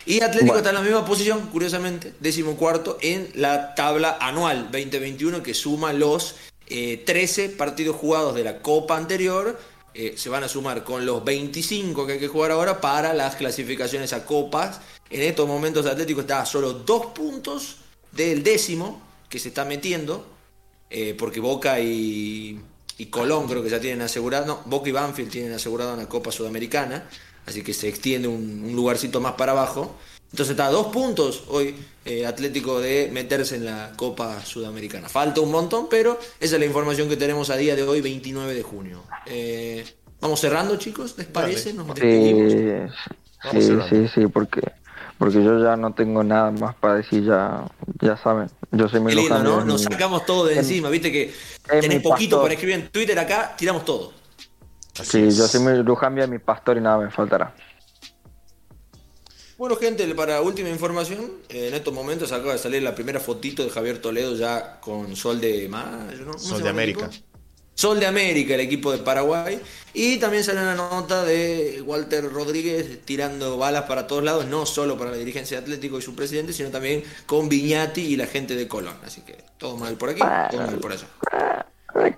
[0.04, 5.42] Y Atlético está en la misma posición, curiosamente, décimo cuarto en la tabla anual 2021
[5.42, 6.36] que suma los
[6.68, 9.58] 13 eh, partidos jugados de la Copa anterior
[9.94, 13.36] eh, se van a sumar con los 25 que hay que jugar ahora para las
[13.36, 14.80] clasificaciones a copas.
[15.12, 17.76] En estos momentos Atlético está a solo dos puntos
[18.10, 20.26] del décimo que se está metiendo,
[20.88, 22.58] eh, porque Boca y,
[23.10, 27.08] Colón creo que ya tienen asegurado, no, Boca y Banfield tienen asegurado una Copa Sudamericana,
[27.44, 29.96] así que se extiende un lugarcito más para abajo.
[30.30, 31.74] Entonces está a dos puntos hoy
[32.06, 35.10] eh, Atlético de meterse en la Copa Sudamericana.
[35.10, 38.54] Falta un montón, pero esa es la información que tenemos a día de hoy, 29
[38.54, 39.02] de junio.
[39.26, 39.84] Eh,
[40.20, 41.74] vamos cerrando, chicos, ¿les parece?
[41.74, 44.62] Nos sí, sí, sí, porque,
[45.22, 47.64] porque yo ya no tengo nada más para decir, ya,
[48.00, 48.50] ya saben.
[48.72, 49.64] Yo soy muy lindo, ¿no?
[49.64, 51.32] Nos sacamos todo de encima, viste que
[51.64, 54.12] tenés poquito para escribir en Twitter acá, tiramos todo.
[54.94, 57.54] sí, yo soy muy Lujambia, mi pastor y nada me faltará.
[59.56, 63.70] Bueno, gente, para última información, en estos momentos acaba de salir la primera fotito de
[63.70, 67.08] Javier Toledo ya con Sol de Mayo, Sol de América.
[67.82, 69.60] Sol de América, el equipo de Paraguay.
[69.92, 74.96] Y también sale una nota de Walter Rodríguez tirando balas para todos lados, no solo
[74.96, 78.54] para la dirigencia de Atlético y su presidente, sino también con Viñati y la gente
[78.54, 78.94] de Colón.
[79.04, 80.22] Así que todo mal por aquí,
[80.52, 81.08] todo mal por allá.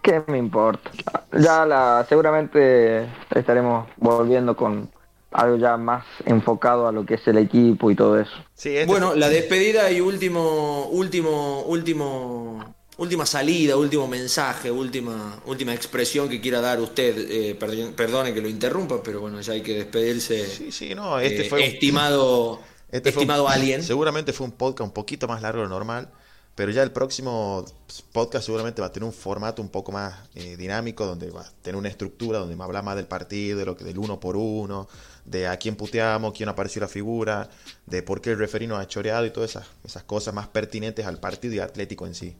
[0.03, 0.91] ¿Qué me importa?
[1.33, 4.91] Ya la, seguramente estaremos volviendo con
[5.33, 8.37] algo ya más enfocado a lo que es el equipo y todo eso.
[8.55, 16.29] Este bueno, la despedida y último, último, último, última salida, último mensaje, última, última expresión
[16.29, 17.17] que quiera dar usted.
[17.31, 20.47] Eh, perdone que lo interrumpa, pero bueno, ya hay que despedirse.
[20.47, 22.61] Sí, sí, no, este eh, fue estimado,
[22.91, 23.83] este estimado alien.
[23.83, 26.11] Seguramente fue un podcast un poquito más largo de lo normal.
[26.55, 27.65] Pero ya el próximo
[28.13, 31.51] podcast seguramente va a tener un formato un poco más eh, dinámico, donde va a
[31.63, 34.37] tener una estructura, donde me habla más del partido, de lo que, del uno por
[34.37, 34.87] uno,
[35.25, 37.51] de a quién puteamos, quién apareció la figura,
[37.87, 41.19] de por qué el referino ha choreado y todas esas, esas cosas más pertinentes al
[41.19, 42.37] partido y atlético en sí.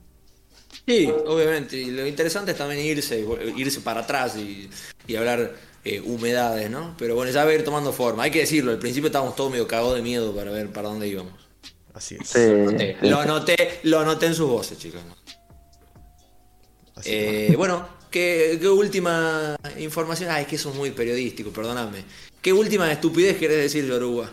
[0.87, 1.77] Sí, obviamente.
[1.77, 3.25] Y lo interesante es también irse,
[3.55, 4.69] irse para atrás y,
[5.15, 5.53] hablar
[5.83, 6.95] eh, humedades, ¿no?
[6.97, 8.23] Pero bueno, ya va a ir tomando forma.
[8.23, 11.07] Hay que decirlo, al principio estábamos todos medio cagados de miedo para ver para dónde
[11.07, 11.33] íbamos.
[11.93, 13.01] Así es.
[13.01, 15.01] Lo, noté, lo noté en sus voces, chicos.
[17.05, 20.29] Eh, bueno, ¿qué, última información?
[20.31, 22.03] Ah, es que eso es muy periodístico, perdóname.
[22.41, 24.29] ¿Qué última estupidez querés decir, Yoruba?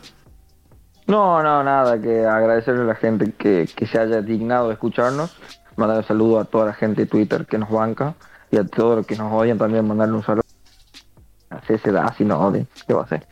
[1.07, 5.37] No, no, nada, que agradecerle a la gente que, se haya dignado de escucharnos.
[5.77, 8.15] Mandar un saludo a toda la gente de Twitter que nos banca
[8.51, 10.43] y a todos los que nos odian también mandarle un saludo.
[11.51, 12.69] Así se da, así no odien.
[12.87, 13.27] ¿Qué va a hacer?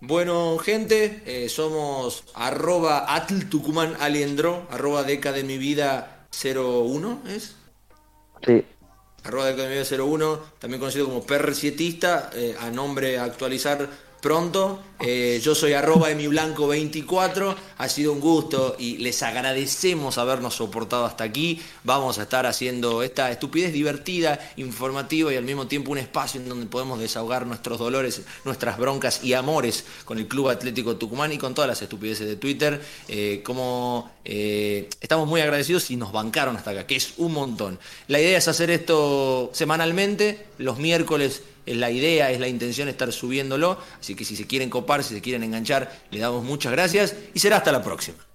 [0.00, 7.56] Bueno, gente, eh, somos arroba atl tucumán aliendro, arroba deca de mi vida 01, ¿es?
[8.46, 8.64] Sí.
[9.24, 13.88] Arroba deca de mi vida 01, también conocido como PR7ista, eh, a nombre a actualizar
[14.26, 14.82] pronto.
[14.98, 17.54] Eh, yo soy arroba emiblanco24.
[17.78, 21.62] Ha sido un gusto y les agradecemos habernos soportado hasta aquí.
[21.84, 26.48] Vamos a estar haciendo esta estupidez divertida, informativa y al mismo tiempo un espacio en
[26.48, 31.38] donde podemos desahogar nuestros dolores, nuestras broncas y amores con el Club Atlético Tucumán y
[31.38, 32.82] con todas las estupideces de Twitter.
[33.06, 37.78] Eh, como eh, estamos muy agradecidos y nos bancaron hasta acá, que es un montón.
[38.08, 43.12] La idea es hacer esto semanalmente, los miércoles es la idea, es la intención estar
[43.12, 47.14] subiéndolo, así que si se quieren copar, si se quieren enganchar, le damos muchas gracias
[47.34, 48.25] y será hasta la próxima.